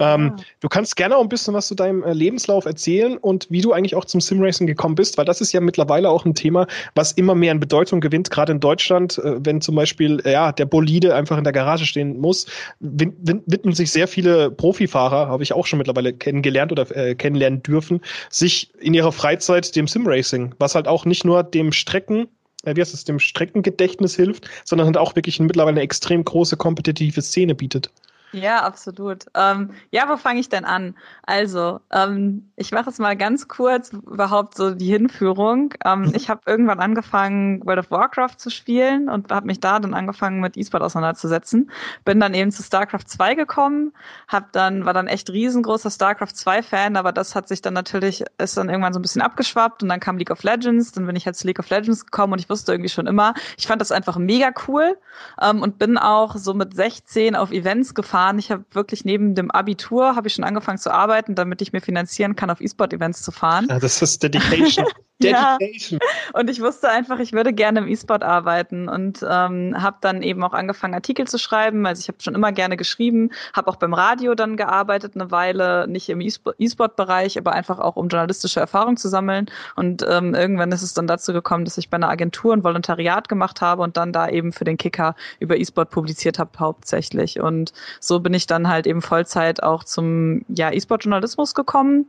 Ähm, 0.00 0.32
ah. 0.34 0.42
Du 0.58 0.68
kannst 0.68 0.96
gerne 0.96 1.16
auch 1.16 1.22
ein 1.22 1.28
bisschen 1.28 1.54
was 1.54 1.68
zu 1.68 1.76
deinem 1.76 2.02
äh, 2.02 2.12
Lebenslauf 2.12 2.64
erzählen 2.64 3.16
und 3.16 3.46
wie 3.48 3.60
du 3.60 3.72
eigentlich 3.72 3.94
auch 3.94 4.06
zum 4.06 4.20
Sim 4.20 4.42
Racing 4.42 4.66
gekommen 4.66 4.96
bist, 4.96 5.16
weil 5.18 5.24
das 5.24 5.40
ist 5.40 5.52
ja 5.52 5.60
mittlerweile 5.60 6.10
auch 6.10 6.24
ein 6.24 6.34
Thema, 6.34 6.66
was 6.96 7.12
immer 7.12 7.36
mehr 7.36 7.52
an 7.52 7.60
Bedeutung 7.60 8.00
gewinnt, 8.00 8.28
gerade 8.28 8.50
in 8.50 8.58
Deutschland, 8.58 9.18
äh, 9.18 9.36
wenn 9.38 9.60
zum 9.60 9.76
Beispiel 9.76 10.20
ja, 10.24 10.50
der 10.50 10.66
Bolide 10.66 11.14
einfach 11.14 11.38
in 11.38 11.44
der 11.44 11.52
Garage 11.52 11.86
stehen 11.86 12.18
muss, 12.18 12.46
widmen 12.80 13.72
sich 13.72 13.92
sehr 13.92 14.08
viele 14.08 14.50
Profifahrer, 14.50 15.28
habe 15.28 15.44
ich 15.44 15.52
auch 15.52 15.66
schon 15.66 15.78
mittlerweile 15.78 16.12
kennengelernt 16.12 16.72
oder 16.72 16.90
äh, 16.96 17.14
kennenlernen 17.14 17.62
dürfen, 17.62 18.00
sich 18.28 18.68
in 18.80 18.94
ihrer 18.94 19.11
Freizeit 19.12 19.74
dem 19.76 19.86
Simracing, 19.86 20.54
was 20.58 20.74
halt 20.74 20.88
auch 20.88 21.04
nicht 21.04 21.24
nur 21.24 21.42
dem 21.42 21.72
Strecken, 21.72 22.28
äh, 22.64 22.76
wie 22.76 22.80
heißt 22.80 22.94
es, 22.94 23.04
dem 23.04 23.18
Streckengedächtnis 23.18 24.16
hilft, 24.16 24.48
sondern 24.64 24.86
halt 24.86 24.96
auch 24.96 25.16
wirklich 25.16 25.38
mittlerweile 25.40 25.76
eine 25.76 25.82
extrem 25.82 26.24
große 26.24 26.56
kompetitive 26.56 27.22
Szene 27.22 27.54
bietet. 27.54 27.90
Ja, 28.32 28.62
absolut. 28.62 29.26
Ähm, 29.34 29.72
ja, 29.90 30.08
wo 30.08 30.16
fange 30.16 30.40
ich 30.40 30.48
denn 30.48 30.64
an? 30.64 30.96
Also, 31.22 31.80
ähm, 31.92 32.50
ich 32.56 32.72
mache 32.72 32.88
es 32.88 32.98
mal 32.98 33.14
ganz 33.14 33.46
kurz, 33.46 33.92
überhaupt 33.92 34.56
so 34.56 34.74
die 34.74 34.86
Hinführung. 34.86 35.74
Ähm, 35.84 36.02
mhm. 36.02 36.12
Ich 36.14 36.30
habe 36.30 36.40
irgendwann 36.46 36.80
angefangen, 36.80 37.64
World 37.66 37.80
of 37.80 37.90
Warcraft 37.90 38.38
zu 38.38 38.48
spielen 38.48 39.10
und 39.10 39.30
habe 39.30 39.46
mich 39.46 39.60
da 39.60 39.78
dann 39.78 39.92
angefangen, 39.92 40.40
mit 40.40 40.56
E-Sport 40.56 40.82
auseinanderzusetzen. 40.82 41.70
Bin 42.06 42.20
dann 42.20 42.32
eben 42.32 42.50
zu 42.50 42.62
StarCraft 42.62 43.06
2 43.06 43.34
gekommen, 43.34 43.92
hab 44.28 44.50
dann, 44.52 44.86
war 44.86 44.94
dann 44.94 45.08
echt 45.08 45.28
riesengroßer 45.28 45.90
StarCraft 45.90 46.34
2-Fan, 46.34 46.96
aber 46.96 47.12
das 47.12 47.34
hat 47.34 47.48
sich 47.48 47.60
dann 47.60 47.74
natürlich, 47.74 48.24
ist 48.38 48.56
dann 48.56 48.70
irgendwann 48.70 48.94
so 48.94 48.98
ein 48.98 49.02
bisschen 49.02 49.22
abgeschwappt 49.22 49.82
und 49.82 49.90
dann 49.90 50.00
kam 50.00 50.16
League 50.16 50.30
of 50.30 50.42
Legends, 50.42 50.92
dann 50.92 51.04
bin 51.06 51.16
ich 51.16 51.26
halt 51.26 51.36
zu 51.36 51.46
League 51.46 51.58
of 51.58 51.68
Legends 51.68 52.06
gekommen 52.06 52.32
und 52.32 52.38
ich 52.38 52.48
wusste 52.48 52.72
irgendwie 52.72 52.88
schon 52.88 53.06
immer, 53.06 53.34
ich 53.58 53.66
fand 53.66 53.82
das 53.82 53.92
einfach 53.92 54.16
mega 54.16 54.52
cool 54.66 54.96
ähm, 55.42 55.60
und 55.60 55.78
bin 55.78 55.98
auch 55.98 56.36
so 56.36 56.54
mit 56.54 56.74
16 56.74 57.36
auf 57.36 57.52
Events 57.52 57.94
gefahren 57.94 58.21
gefahren. 58.22 58.38
Ich 58.38 58.50
habe 58.50 58.64
wirklich 58.72 59.04
neben 59.04 59.34
dem 59.34 59.50
Abitur 59.50 60.16
habe 60.16 60.28
ich 60.28 60.34
schon 60.34 60.44
angefangen 60.44 60.78
zu 60.78 60.92
arbeiten, 60.92 61.34
damit 61.34 61.62
ich 61.62 61.72
mir 61.72 61.80
finanzieren 61.80 62.36
kann, 62.36 62.50
auf 62.50 62.60
E-Sport-Events 62.60 63.22
zu 63.22 63.32
fahren. 63.32 63.66
Ja, 63.68 63.78
das 63.78 64.02
ist 64.02 64.22
Dedication. 64.22 64.86
Dedication. 65.22 66.00
Ja. 66.02 66.40
Und 66.40 66.50
ich 66.50 66.60
wusste 66.60 66.88
einfach, 66.88 67.18
ich 67.18 67.32
würde 67.32 67.52
gerne 67.52 67.80
im 67.80 67.88
E-Sport 67.88 68.22
arbeiten 68.22 68.88
und 68.88 69.24
ähm, 69.28 69.74
habe 69.80 69.96
dann 70.00 70.22
eben 70.22 70.42
auch 70.44 70.52
angefangen, 70.52 70.94
Artikel 70.94 71.26
zu 71.26 71.38
schreiben. 71.38 71.86
Also 71.86 72.00
ich 72.00 72.08
habe 72.08 72.18
schon 72.20 72.34
immer 72.34 72.52
gerne 72.52 72.76
geschrieben, 72.76 73.30
habe 73.54 73.70
auch 73.70 73.76
beim 73.76 73.94
Radio 73.94 74.34
dann 74.34 74.56
gearbeitet 74.56 75.12
eine 75.14 75.30
Weile, 75.30 75.86
nicht 75.88 76.08
im 76.08 76.20
E-Sport-Bereich, 76.20 77.38
aber 77.38 77.52
einfach 77.52 77.78
auch 77.78 77.96
um 77.96 78.08
journalistische 78.08 78.60
Erfahrung 78.60 78.96
zu 78.96 79.08
sammeln. 79.08 79.46
Und 79.76 80.04
ähm, 80.08 80.34
irgendwann 80.34 80.72
ist 80.72 80.82
es 80.82 80.94
dann 80.94 81.06
dazu 81.06 81.32
gekommen, 81.32 81.64
dass 81.64 81.78
ich 81.78 81.88
bei 81.88 81.96
einer 81.96 82.08
Agentur 82.08 82.54
ein 82.54 82.64
Volontariat 82.64 83.28
gemacht 83.28 83.60
habe 83.60 83.82
und 83.82 83.96
dann 83.96 84.12
da 84.12 84.28
eben 84.28 84.52
für 84.52 84.64
den 84.64 84.76
Kicker 84.76 85.14
über 85.40 85.56
E-Sport 85.56 85.90
publiziert 85.90 86.38
habe 86.38 86.50
hauptsächlich. 86.58 87.40
Und 87.40 87.72
so 88.00 88.20
bin 88.20 88.34
ich 88.34 88.46
dann 88.46 88.68
halt 88.68 88.86
eben 88.86 89.02
Vollzeit 89.02 89.62
auch 89.62 89.84
zum 89.84 90.44
ja, 90.48 90.72
E-Sport-Journalismus 90.72 91.54
gekommen 91.54 92.06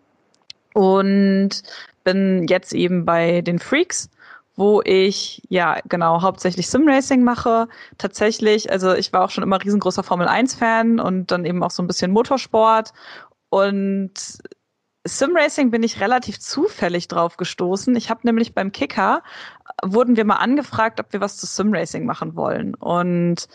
und 0.74 1.63
bin 2.03 2.48
jetzt 2.48 2.74
eben 2.74 3.05
bei 3.05 3.41
den 3.41 3.60
Freaks 3.60 4.10
wo 4.55 4.81
ich 4.86 5.41
ja 5.50 5.79
genau 5.89 6.22
hauptsächlich 6.22 6.69
Simracing 6.69 7.24
mache. 7.24 7.67
Tatsächlich, 7.98 8.72
also 8.72 8.93
ich 8.93 9.12
war 9.12 9.24
auch 9.24 9.31
schon 9.31 9.43
immer 9.43 9.63
riesengroßer 9.63 10.03
Formel 10.03 10.27
1 10.27 10.55
Fan 10.55 11.00
und 11.00 11.31
dann 11.31 11.45
eben 11.45 11.63
auch 11.63 11.72
so 11.72 11.81
ein 11.81 11.88
bisschen 11.88 12.12
Motorsport 12.12 12.93
und 13.50 14.12
Simracing 15.05 15.69
bin 15.69 15.83
ich 15.83 16.00
relativ 16.00 16.39
zufällig 16.39 17.07
drauf 17.10 17.36
gestoßen. 17.36 17.95
Ich 17.95 18.10
habe 18.10 18.22
nämlich 18.24 18.53
beim 18.53 18.72
Kicker 18.72 19.22
wurden 19.83 20.15
wir 20.15 20.24
mal 20.24 20.38
angefragt, 20.38 21.00
ob 21.00 21.12
wir 21.12 21.19
was 21.19 21.38
zu 21.38 21.45
Simracing 21.45 22.05
machen 22.05 22.36
wollen. 22.36 22.74
Und 22.75 23.50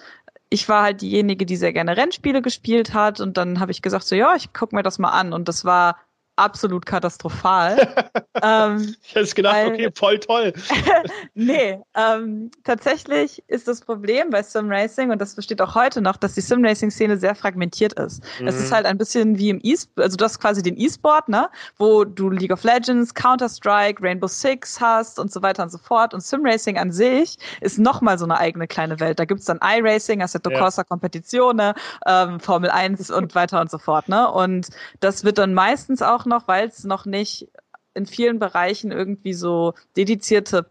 ich 0.50 0.68
war 0.68 0.82
halt 0.82 1.00
diejenige, 1.00 1.46
die 1.46 1.56
sehr 1.56 1.72
gerne 1.72 1.96
Rennspiele 1.96 2.42
gespielt 2.42 2.92
hat 2.92 3.20
und 3.20 3.36
dann 3.36 3.60
habe 3.60 3.70
ich 3.70 3.82
gesagt, 3.82 4.04
so 4.04 4.14
ja, 4.14 4.34
ich 4.34 4.52
guck 4.52 4.72
mir 4.72 4.82
das 4.82 4.98
mal 4.98 5.10
an 5.10 5.32
und 5.32 5.48
das 5.48 5.64
war 5.64 5.96
absolut 6.38 6.86
katastrophal. 6.86 7.94
ähm, 8.42 8.94
ich 9.02 9.14
hätte 9.14 9.34
gedacht, 9.34 9.56
weil, 9.56 9.72
okay, 9.72 9.90
voll 9.94 10.18
toll. 10.18 10.52
nee, 11.34 11.78
ähm, 11.94 12.50
tatsächlich 12.64 13.42
ist 13.48 13.68
das 13.68 13.80
Problem 13.80 14.30
bei 14.30 14.42
Sim 14.42 14.70
Racing, 14.70 15.10
und 15.10 15.20
das 15.20 15.34
besteht 15.34 15.60
auch 15.60 15.74
heute 15.74 16.00
noch, 16.00 16.16
dass 16.16 16.34
die 16.34 16.40
Sim 16.40 16.64
Racing 16.64 16.90
Szene 16.90 17.18
sehr 17.18 17.34
fragmentiert 17.34 17.94
ist. 17.94 18.22
Mhm. 18.40 18.48
Es 18.48 18.56
ist 18.56 18.70
mhm. 18.70 18.74
halt 18.74 18.86
ein 18.86 18.98
bisschen 18.98 19.38
wie 19.38 19.50
im 19.50 19.60
e 19.62 19.76
also 19.96 20.16
du 20.16 20.24
hast 20.24 20.40
quasi 20.40 20.62
den 20.62 20.78
E-Sport, 20.78 21.28
ne, 21.28 21.48
wo 21.78 22.04
du 22.04 22.30
League 22.30 22.52
of 22.52 22.62
Legends, 22.64 23.14
Counter-Strike, 23.14 24.02
Rainbow 24.02 24.26
Six 24.26 24.80
hast 24.80 25.18
und 25.18 25.32
so 25.32 25.42
weiter 25.42 25.62
und 25.62 25.70
so 25.70 25.78
fort. 25.78 26.14
Und 26.14 26.22
Sim 26.22 26.40
Racing 26.44 26.78
an 26.78 26.90
sich 26.90 27.36
ist 27.60 27.78
nochmal 27.78 28.18
so 28.18 28.24
eine 28.24 28.38
eigene 28.38 28.66
kleine 28.66 29.00
Welt. 29.00 29.18
Da 29.18 29.24
gibt's 29.24 29.46
dann 29.46 29.60
iRacing, 29.62 30.22
Assetto 30.22 30.50
ja. 30.50 30.58
Corsa 30.58 30.84
Competizione, 30.84 31.74
ähm, 32.06 32.40
Formel 32.40 32.70
1 32.70 33.10
und 33.10 33.34
weiter 33.34 33.60
und 33.60 33.70
so 33.70 33.78
fort, 33.78 34.08
ne? 34.08 34.30
Und 34.30 34.68
das 35.00 35.24
wird 35.24 35.38
dann 35.38 35.54
meistens 35.54 36.02
auch 36.02 36.24
noch, 36.28 36.48
weil 36.48 36.68
es 36.68 36.84
noch 36.84 37.06
nicht 37.06 37.48
in 37.94 38.06
vielen 38.06 38.38
Bereichen 38.38 38.92
irgendwie 38.92 39.34
so 39.34 39.74
dedizierte 39.96 40.66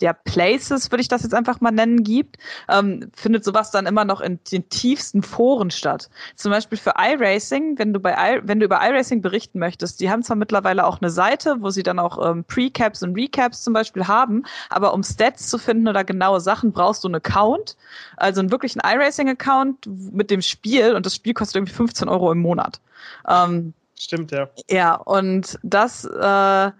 ja, 0.00 0.12
Places, 0.12 0.90
würde 0.90 1.00
ich 1.00 1.08
das 1.08 1.22
jetzt 1.22 1.34
einfach 1.34 1.60
mal 1.60 1.70
nennen, 1.70 2.02
gibt, 2.02 2.36
ähm, 2.68 3.10
findet 3.14 3.44
sowas 3.44 3.70
dann 3.70 3.86
immer 3.86 4.04
noch 4.04 4.20
in 4.20 4.38
den 4.52 4.68
tiefsten 4.68 5.22
Foren 5.22 5.70
statt. 5.70 6.10
Zum 6.34 6.52
Beispiel 6.52 6.76
für 6.76 6.94
iRacing, 6.98 7.78
wenn 7.78 7.94
du 7.94 8.00
bei 8.00 8.12
I, 8.12 8.40
wenn 8.42 8.60
du 8.60 8.66
über 8.66 8.80
iRacing 8.82 9.22
berichten 9.22 9.58
möchtest, 9.58 10.00
die 10.00 10.10
haben 10.10 10.22
zwar 10.22 10.36
mittlerweile 10.36 10.86
auch 10.86 11.00
eine 11.00 11.10
Seite, 11.10 11.56
wo 11.60 11.70
sie 11.70 11.82
dann 11.82 11.98
auch 11.98 12.30
ähm, 12.30 12.44
Precaps 12.44 13.02
und 13.02 13.14
Recaps 13.14 13.62
zum 13.62 13.72
Beispiel 13.72 14.06
haben, 14.06 14.44
aber 14.68 14.92
um 14.92 15.02
Stats 15.02 15.48
zu 15.48 15.56
finden 15.56 15.88
oder 15.88 16.04
genaue 16.04 16.40
Sachen, 16.40 16.72
brauchst 16.72 17.04
du 17.04 17.08
einen 17.08 17.16
Account, 17.16 17.76
also 18.18 18.40
einen 18.40 18.50
wirklichen 18.50 18.80
iRacing-Account 18.84 19.88
mit 20.12 20.30
dem 20.30 20.42
Spiel 20.42 20.94
und 20.94 21.06
das 21.06 21.14
Spiel 21.14 21.32
kostet 21.32 21.56
irgendwie 21.56 21.74
15 21.74 22.08
Euro 22.08 22.32
im 22.32 22.38
Monat. 22.38 22.80
Ähm, 23.26 23.72
Stimmt, 23.98 24.30
ja. 24.30 24.48
Ja, 24.68 24.94
und 24.94 25.58
das 25.62 26.04
äh, 26.04 26.70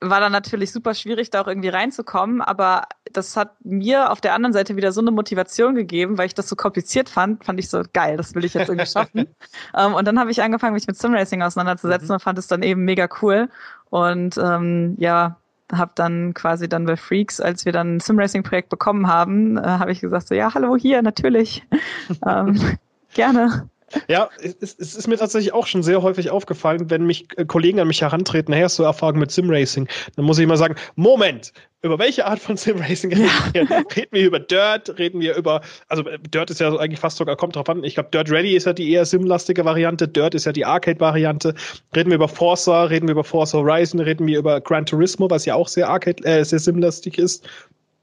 war 0.00 0.20
dann 0.20 0.32
natürlich 0.32 0.70
super 0.70 0.94
schwierig, 0.94 1.30
da 1.30 1.40
auch 1.40 1.48
irgendwie 1.48 1.68
reinzukommen, 1.68 2.40
aber 2.40 2.82
das 3.12 3.36
hat 3.36 3.56
mir 3.64 4.12
auf 4.12 4.20
der 4.20 4.34
anderen 4.34 4.52
Seite 4.52 4.76
wieder 4.76 4.92
so 4.92 5.00
eine 5.00 5.10
Motivation 5.10 5.74
gegeben, 5.74 6.18
weil 6.18 6.26
ich 6.26 6.34
das 6.34 6.48
so 6.48 6.56
kompliziert 6.56 7.08
fand, 7.08 7.44
fand 7.44 7.58
ich 7.58 7.68
so 7.68 7.82
geil, 7.92 8.16
das 8.16 8.34
will 8.34 8.44
ich 8.44 8.54
jetzt 8.54 8.68
irgendwie 8.68 8.86
schaffen. 8.86 9.26
ähm, 9.76 9.94
und 9.94 10.06
dann 10.06 10.18
habe 10.20 10.30
ich 10.30 10.42
angefangen, 10.42 10.74
mich 10.74 10.86
mit 10.86 10.96
Simracing 10.96 11.42
auseinanderzusetzen 11.42 12.08
mhm. 12.08 12.14
und 12.14 12.22
fand 12.22 12.38
es 12.38 12.46
dann 12.46 12.62
eben 12.62 12.84
mega 12.84 13.08
cool. 13.22 13.48
Und 13.90 14.36
ähm, 14.38 14.94
ja, 14.98 15.36
habe 15.72 15.92
dann 15.94 16.34
quasi 16.34 16.68
dann 16.68 16.86
bei 16.86 16.96
Freaks, 16.96 17.40
als 17.40 17.64
wir 17.64 17.72
dann 17.72 17.96
ein 17.96 18.00
Simracing-Projekt 18.00 18.68
bekommen 18.68 19.08
haben, 19.08 19.56
äh, 19.58 19.62
habe 19.62 19.92
ich 19.92 20.00
gesagt 20.00 20.28
so, 20.28 20.34
ja, 20.34 20.52
hallo, 20.54 20.76
hier, 20.76 21.02
natürlich. 21.02 21.66
ähm, 22.26 22.78
gerne. 23.14 23.68
Ja, 24.08 24.28
es, 24.42 24.56
es, 24.60 24.94
ist 24.94 25.06
mir 25.06 25.16
tatsächlich 25.16 25.52
auch 25.52 25.66
schon 25.66 25.82
sehr 25.82 26.02
häufig 26.02 26.30
aufgefallen, 26.30 26.90
wenn 26.90 27.06
mich 27.06 27.26
äh, 27.36 27.44
Kollegen 27.44 27.80
an 27.80 27.88
mich 27.88 28.02
herantreten, 28.02 28.52
hey, 28.52 28.62
hast 28.62 28.78
du 28.78 28.82
Erfahrung 28.82 29.18
mit 29.18 29.30
Simracing? 29.30 29.88
Dann 30.16 30.24
muss 30.24 30.38
ich 30.38 30.44
immer 30.44 30.56
sagen, 30.56 30.74
Moment, 30.96 31.52
über 31.82 31.98
welche 31.98 32.26
Art 32.26 32.38
von 32.38 32.56
Simracing 32.56 33.12
reden 33.52 33.68
wir? 33.68 33.84
reden 33.96 34.08
wir 34.10 34.26
über 34.26 34.40
Dirt? 34.40 34.98
Reden 34.98 35.20
wir 35.20 35.36
über, 35.36 35.62
also 35.88 36.02
äh, 36.06 36.18
Dirt 36.18 36.50
ist 36.50 36.60
ja 36.60 36.74
eigentlich 36.76 37.00
fast 37.00 37.16
sogar, 37.16 37.36
kommt 37.36 37.56
drauf 37.56 37.68
an, 37.68 37.84
ich 37.84 37.94
glaube, 37.94 38.10
Dirt 38.10 38.30
Rally 38.30 38.56
ist 38.56 38.66
ja 38.66 38.72
die 38.72 38.92
eher 38.92 39.04
simlastige 39.04 39.64
Variante, 39.64 40.06
Dirt 40.06 40.34
ist 40.34 40.44
ja 40.44 40.52
die 40.52 40.64
Arcade-Variante. 40.64 41.54
Reden 41.94 42.10
wir 42.10 42.16
über 42.16 42.28
Forza, 42.28 42.84
reden 42.84 43.08
wir 43.08 43.12
über 43.12 43.24
Forza 43.24 43.58
Horizon, 43.58 44.00
reden 44.00 44.26
wir 44.26 44.38
über 44.38 44.60
Gran 44.60 44.86
Turismo, 44.86 45.30
was 45.30 45.44
ja 45.44 45.54
auch 45.54 45.68
sehr 45.68 45.88
Arcade, 45.88 46.24
äh, 46.24 46.44
sehr 46.44 46.58
simlastig 46.58 47.18
ist. 47.18 47.48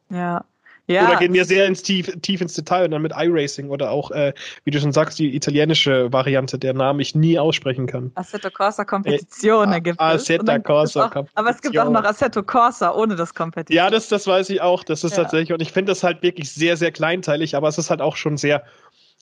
Ja. 0.10 0.46
Ja. 0.88 1.08
Oder 1.08 1.18
gehen 1.18 1.34
wir 1.34 1.46
sehr 1.46 1.66
ins 1.66 1.82
tief, 1.82 2.12
tief 2.22 2.42
ins 2.42 2.54
Detail 2.54 2.86
und 2.86 2.92
dann 2.92 3.02
mit 3.02 3.12
iRacing 3.16 3.70
oder 3.70 3.90
auch, 3.90 4.12
äh, 4.12 4.34
wie 4.66 4.72
du 4.72 4.80
schon 4.80 4.92
sagst, 4.92 5.18
die 5.18 5.36
italienische 5.36 6.14
Variante, 6.14 6.60
der 6.60 6.74
Namen 6.74 7.00
ich 7.00 7.16
nie 7.16 7.40
aussprechen 7.40 7.88
kann. 7.88 8.12
Assetto 8.16 8.52
Corsa 8.52 8.86
Competizione 8.86 9.78
äh, 9.78 9.82
gibt 9.82 10.00
es. 10.00 10.06
Assetto 10.06 10.60
Corsa 10.62 11.10
Competizione. 11.10 11.30
Aber 11.34 11.50
es 11.50 11.62
gibt 11.62 11.78
auch 11.78 11.90
noch 11.90 12.04
Assetto 12.04 12.44
Corsa 12.44 12.94
ohne 12.94 13.16
das 13.16 13.34
Competizione. 13.34 13.86
Ja, 13.86 13.90
das, 13.90 14.10
das 14.10 14.28
weiß 14.28 14.50
ich 14.52 14.62
auch. 14.62 14.84
Das 14.84 15.04
ist 15.04 15.18
ja. 15.18 15.24
tatsächlich, 15.24 15.54
und 15.54 15.62
ich 15.62 15.72
finde 15.72 15.92
das 15.92 16.04
halt 16.04 16.22
wirklich 16.22 16.52
sehr, 16.52 16.78
sehr 16.78 16.92
kleinteilig, 16.92 17.56
aber 17.56 17.68
es 17.68 17.80
ist 17.80 17.90
halt 17.90 18.02
auch 18.02 18.16
schon 18.16 18.38
sehr, 18.38 18.64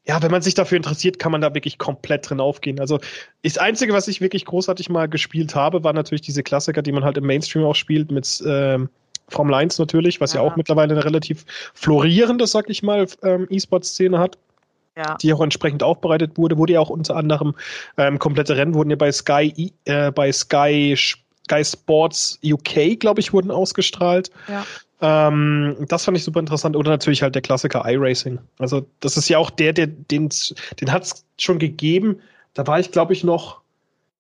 ja, 0.06 0.22
wenn 0.22 0.32
man 0.32 0.42
sich 0.42 0.54
dafür 0.56 0.76
interessiert, 0.76 1.18
kann 1.18 1.32
man 1.32 1.40
da 1.40 1.54
wirklich 1.54 1.78
komplett 1.78 2.30
drin 2.30 2.42
aufgehen. 2.42 2.82
Also 2.82 3.00
das 3.44 3.58
Einzige, 3.58 3.94
was 3.94 4.10
ich 4.10 4.20
wirklich 4.20 4.44
großartig 4.44 4.90
mal 4.90 5.08
gespielt 5.08 5.56
habe, 5.56 5.86
war 5.86 5.94
natürlich 5.94 6.22
diese 6.22 6.44
Klassiker, 6.44 6.82
die 6.82 6.92
man 6.92 7.06
halt 7.06 7.18
im 7.18 7.26
Mainstream 7.26 7.64
auch 7.64 7.76
spielt 7.76 8.12
mit 8.12 8.44
ähm, 8.46 8.90
Formel 9.30 9.56
1 9.56 9.80
natürlich, 9.80 10.22
was 10.22 10.34
ja, 10.34 10.42
ja 10.42 10.48
auch 10.48 10.56
mittlerweile 10.56 10.94
eine 10.94 11.06
relativ 11.06 11.46
florierende, 11.74 12.48
sag 12.48 12.70
ich 12.70 12.84
mal, 12.84 13.08
ähm, 13.24 13.48
E-Sport-Szene 13.50 14.20
hat. 14.20 14.38
Ja. 14.96 15.18
die 15.20 15.34
auch 15.34 15.42
entsprechend 15.42 15.82
aufbereitet 15.82 16.38
wurde, 16.38 16.56
wurde 16.60 16.74
ja 16.74 16.80
auch 16.80 16.92
unter 16.92 17.16
anderem 17.16 17.56
ähm, 17.98 18.20
komplette 18.20 18.58
Rennen 18.58 18.76
wurden 18.76 18.92
ja 18.92 18.96
bei 18.96 19.12
Sky 19.12 19.74
äh, 19.86 20.12
bei 20.12 20.32
Sky 20.32 20.96
Sky 21.46 21.66
Sports 21.66 22.40
UK, 22.44 23.00
glaube 23.00 23.20
ich, 23.20 23.34
wurden 23.34 23.52
ausgestrahlt. 23.52 24.32
Ja. 24.48 24.66
Ähm, 25.02 25.76
das 25.90 26.06
fand 26.06 26.18
ich 26.18 26.24
super 26.24 26.40
interessant. 26.40 26.76
Oder 26.76 26.92
natürlich 26.92 27.22
halt 27.22 27.36
der 27.36 27.42
Klassiker 27.42 27.84
iRacing. 27.86 28.40
Also 28.60 28.86
das 29.02 29.18
ist 29.18 29.30
ja 29.30 29.38
auch 29.38 29.50
der, 29.50 29.74
der 29.74 29.88
den, 29.88 30.30
den 30.80 30.92
hat 30.92 31.04
es 31.04 31.26
schon 31.38 31.60
gegeben. 31.60 32.20
Da 32.54 32.66
war 32.68 32.80
ich, 32.80 32.92
glaube 32.92 33.14
ich, 33.14 33.24
noch 33.24 33.62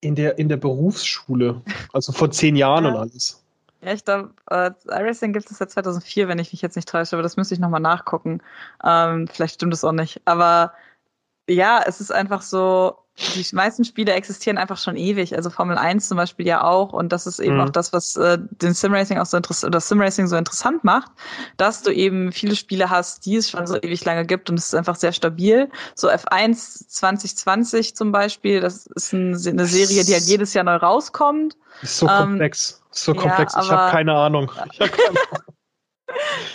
in 0.01 0.15
der 0.15 0.37
in 0.37 0.49
der 0.49 0.57
Berufsschule, 0.57 1.61
also 1.93 2.11
vor 2.11 2.31
zehn 2.31 2.55
Jahren 2.57 2.83
ja. 2.83 2.91
und 2.91 2.97
alles. 2.97 3.42
Ja, 3.83 3.93
ich 3.93 4.05
glaube, 4.05 4.33
äh, 4.49 4.71
iRacing 4.87 5.33
gibt 5.33 5.49
es 5.49 5.57
seit 5.57 5.71
2004, 5.71 6.27
wenn 6.27 6.39
ich 6.39 6.53
mich 6.53 6.61
jetzt 6.61 6.75
nicht 6.75 6.87
täusche, 6.87 7.15
aber 7.15 7.23
das 7.23 7.37
müsste 7.37 7.53
ich 7.53 7.59
nochmal 7.59 7.81
nachgucken. 7.81 8.41
Ähm, 8.83 9.27
vielleicht 9.27 9.55
stimmt 9.55 9.73
es 9.73 9.83
auch 9.83 9.91
nicht. 9.91 10.21
Aber 10.25 10.73
ja, 11.49 11.83
es 11.85 11.99
ist 11.99 12.11
einfach 12.11 12.41
so, 12.41 12.97
die 13.35 13.45
meisten 13.53 13.85
Spiele 13.85 14.13
existieren 14.13 14.57
einfach 14.57 14.77
schon 14.77 14.95
ewig. 14.95 15.35
Also 15.35 15.49
Formel 15.49 15.77
1 15.77 16.07
zum 16.07 16.17
Beispiel 16.17 16.47
ja 16.47 16.63
auch. 16.63 16.93
Und 16.93 17.11
das 17.11 17.27
ist 17.27 17.39
eben 17.39 17.55
mhm. 17.55 17.61
auch 17.61 17.69
das, 17.69 17.93
was 17.93 18.15
äh, 18.15 18.39
den 18.39 18.73
Simracing 18.73 19.19
auch 19.19 19.25
so 19.25 19.37
interessant 19.37 19.69
oder 19.75 19.81
Simracing 19.81 20.27
so 20.27 20.35
interessant 20.35 20.83
macht, 20.83 21.11
dass 21.57 21.83
du 21.83 21.91
eben 21.91 22.31
viele 22.31 22.55
Spiele 22.55 22.89
hast, 22.89 23.25
die 23.25 23.35
es 23.35 23.49
schon 23.49 23.67
so 23.67 23.75
ewig 23.75 24.03
lange 24.05 24.25
gibt 24.25 24.49
und 24.49 24.57
es 24.57 24.67
ist 24.67 24.75
einfach 24.75 24.95
sehr 24.95 25.11
stabil. 25.11 25.69
So 25.93 26.09
F1 26.09 26.87
2020 26.87 27.95
zum 27.95 28.11
Beispiel, 28.11 28.61
das 28.61 28.87
ist 28.87 29.13
ein, 29.13 29.35
eine 29.35 29.65
Serie, 29.65 30.05
die 30.05 30.13
halt 30.13 30.23
jedes 30.23 30.53
Jahr 30.53 30.63
neu 30.63 30.77
rauskommt. 30.77 31.57
Ist 31.81 31.97
so 31.97 32.07
ähm, 32.07 32.17
komplex. 32.17 32.82
So 32.93 33.13
komplex. 33.13 33.53
Ja, 33.55 33.61
ich 33.61 33.71
habe 33.71 33.91
keine 33.91 34.13
Ahnung. 34.13 34.51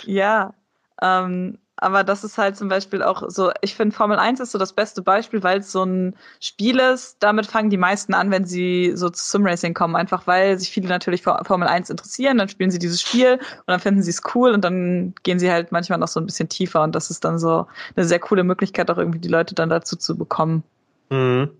Ja, 0.05 0.53
ja 0.53 0.53
ähm, 1.01 1.57
aber 1.81 2.03
das 2.03 2.25
ist 2.25 2.37
halt 2.37 2.57
zum 2.57 2.67
Beispiel 2.67 3.01
auch 3.01 3.23
so, 3.29 3.51
ich 3.61 3.73
finde 3.73 3.95
Formel 3.95 4.19
1 4.19 4.41
ist 4.41 4.51
so 4.51 4.57
das 4.57 4.73
beste 4.73 5.01
Beispiel, 5.01 5.43
weil 5.43 5.59
es 5.59 5.71
so 5.71 5.83
ein 5.83 6.15
Spiel 6.41 6.77
ist, 6.77 7.17
damit 7.21 7.47
fangen 7.47 7.69
die 7.69 7.77
meisten 7.77 8.13
an, 8.13 8.31
wenn 8.31 8.45
sie 8.45 8.91
so 8.95 9.09
zu 9.09 9.23
Simracing 9.23 9.73
kommen, 9.73 9.95
einfach 9.95 10.27
weil 10.27 10.59
sich 10.59 10.71
viele 10.71 10.89
natürlich 10.89 11.21
für 11.21 11.39
Formel 11.45 11.69
1 11.69 11.89
interessieren, 11.89 12.37
dann 12.37 12.49
spielen 12.49 12.69
sie 12.69 12.79
dieses 12.79 13.01
Spiel 13.01 13.35
und 13.35 13.67
dann 13.67 13.79
finden 13.79 14.03
sie 14.03 14.09
es 14.09 14.21
cool 14.35 14.51
und 14.51 14.61
dann 14.63 15.13
gehen 15.23 15.39
sie 15.39 15.51
halt 15.51 15.71
manchmal 15.71 15.99
noch 15.99 16.09
so 16.09 16.19
ein 16.19 16.25
bisschen 16.25 16.49
tiefer 16.49 16.83
und 16.83 16.95
das 16.95 17.09
ist 17.09 17.23
dann 17.23 17.39
so 17.39 17.65
eine 17.95 18.05
sehr 18.05 18.19
coole 18.19 18.43
Möglichkeit, 18.43 18.91
auch 18.91 18.97
irgendwie 18.97 19.19
die 19.19 19.29
Leute 19.29 19.55
dann 19.55 19.69
dazu 19.69 19.95
zu 19.95 20.17
bekommen. 20.17 20.63
Mhm. 21.09 21.51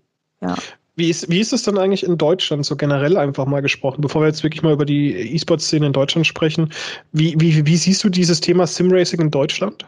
Ja. 0.42 0.54
Wie 0.96 1.08
ist, 1.08 1.30
wie 1.30 1.40
ist 1.40 1.52
es 1.52 1.62
denn 1.62 1.78
eigentlich 1.78 2.04
in 2.04 2.18
Deutschland 2.18 2.66
so 2.66 2.76
generell 2.76 3.16
einfach 3.16 3.46
mal 3.46 3.62
gesprochen, 3.62 4.00
bevor 4.00 4.22
wir 4.22 4.28
jetzt 4.28 4.42
wirklich 4.42 4.62
mal 4.62 4.72
über 4.72 4.84
die 4.84 5.12
E-Sport-Szene 5.34 5.86
in 5.86 5.92
Deutschland 5.92 6.26
sprechen? 6.26 6.72
Wie, 7.12 7.34
wie, 7.38 7.64
wie 7.64 7.76
siehst 7.76 8.02
du 8.04 8.08
dieses 8.08 8.40
Thema 8.40 8.66
Simracing 8.66 9.20
in 9.20 9.30
Deutschland? 9.30 9.86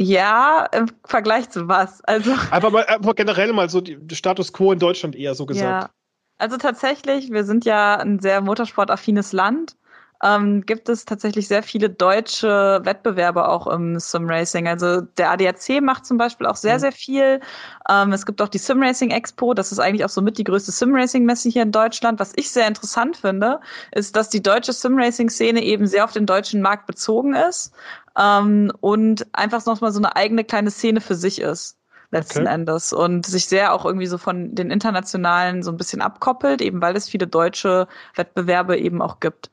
Ja, 0.00 0.66
im 0.72 0.86
Vergleich 1.04 1.48
zu 1.50 1.68
was? 1.68 2.02
Also 2.04 2.32
einfach 2.50 2.70
mal 2.70 2.84
einfach 2.86 3.14
generell 3.14 3.52
mal 3.52 3.70
so 3.70 3.80
die, 3.80 3.98
Status 4.14 4.52
quo 4.52 4.72
in 4.72 4.78
Deutschland 4.78 5.14
eher 5.14 5.34
so 5.34 5.46
gesagt. 5.46 5.84
Ja. 5.84 5.90
Also 6.38 6.56
tatsächlich, 6.56 7.30
wir 7.30 7.44
sind 7.44 7.64
ja 7.64 7.96
ein 7.96 8.18
sehr 8.18 8.40
motorsportaffines 8.40 9.32
Land 9.32 9.76
ähm, 10.22 10.64
gibt 10.64 10.88
es 10.88 11.04
tatsächlich 11.04 11.48
sehr 11.48 11.62
viele 11.62 11.90
deutsche 11.90 12.80
Wettbewerbe 12.84 13.48
auch 13.48 13.66
im 13.66 13.98
Simracing. 13.98 14.68
Also 14.68 15.00
der 15.00 15.32
ADAC 15.32 15.82
macht 15.82 16.06
zum 16.06 16.16
Beispiel 16.16 16.46
auch 16.46 16.56
sehr, 16.56 16.76
mhm. 16.76 16.80
sehr 16.80 16.92
viel. 16.92 17.40
Ähm, 17.88 18.12
es 18.12 18.24
gibt 18.24 18.40
auch 18.40 18.48
die 18.48 18.58
Simracing 18.58 19.10
Expo. 19.10 19.52
Das 19.52 19.72
ist 19.72 19.80
eigentlich 19.80 20.04
auch 20.04 20.10
so 20.10 20.22
mit 20.22 20.38
die 20.38 20.44
größte 20.44 20.70
Simracing-Messe 20.70 21.48
hier 21.48 21.62
in 21.62 21.72
Deutschland. 21.72 22.20
Was 22.20 22.32
ich 22.36 22.50
sehr 22.50 22.68
interessant 22.68 23.16
finde, 23.16 23.60
ist, 23.90 24.14
dass 24.14 24.28
die 24.28 24.42
deutsche 24.42 24.72
Simracing-Szene 24.72 25.62
eben 25.62 25.86
sehr 25.86 26.04
auf 26.04 26.12
den 26.12 26.26
deutschen 26.26 26.62
Markt 26.62 26.86
bezogen 26.86 27.34
ist 27.34 27.72
ähm, 28.18 28.72
und 28.80 29.26
einfach 29.32 29.64
noch 29.66 29.80
mal 29.80 29.92
so 29.92 29.98
eine 29.98 30.14
eigene 30.14 30.44
kleine 30.44 30.70
Szene 30.70 31.00
für 31.00 31.16
sich 31.16 31.40
ist 31.40 31.78
letzten 32.12 32.42
okay. 32.42 32.54
Endes 32.54 32.92
und 32.92 33.24
sich 33.24 33.46
sehr 33.46 33.72
auch 33.72 33.86
irgendwie 33.86 34.06
so 34.06 34.18
von 34.18 34.54
den 34.54 34.70
internationalen 34.70 35.62
so 35.62 35.70
ein 35.70 35.78
bisschen 35.78 36.02
abkoppelt, 36.02 36.60
eben 36.60 36.82
weil 36.82 36.94
es 36.94 37.08
viele 37.08 37.26
deutsche 37.26 37.88
Wettbewerbe 38.14 38.76
eben 38.76 39.00
auch 39.00 39.18
gibt. 39.18 39.50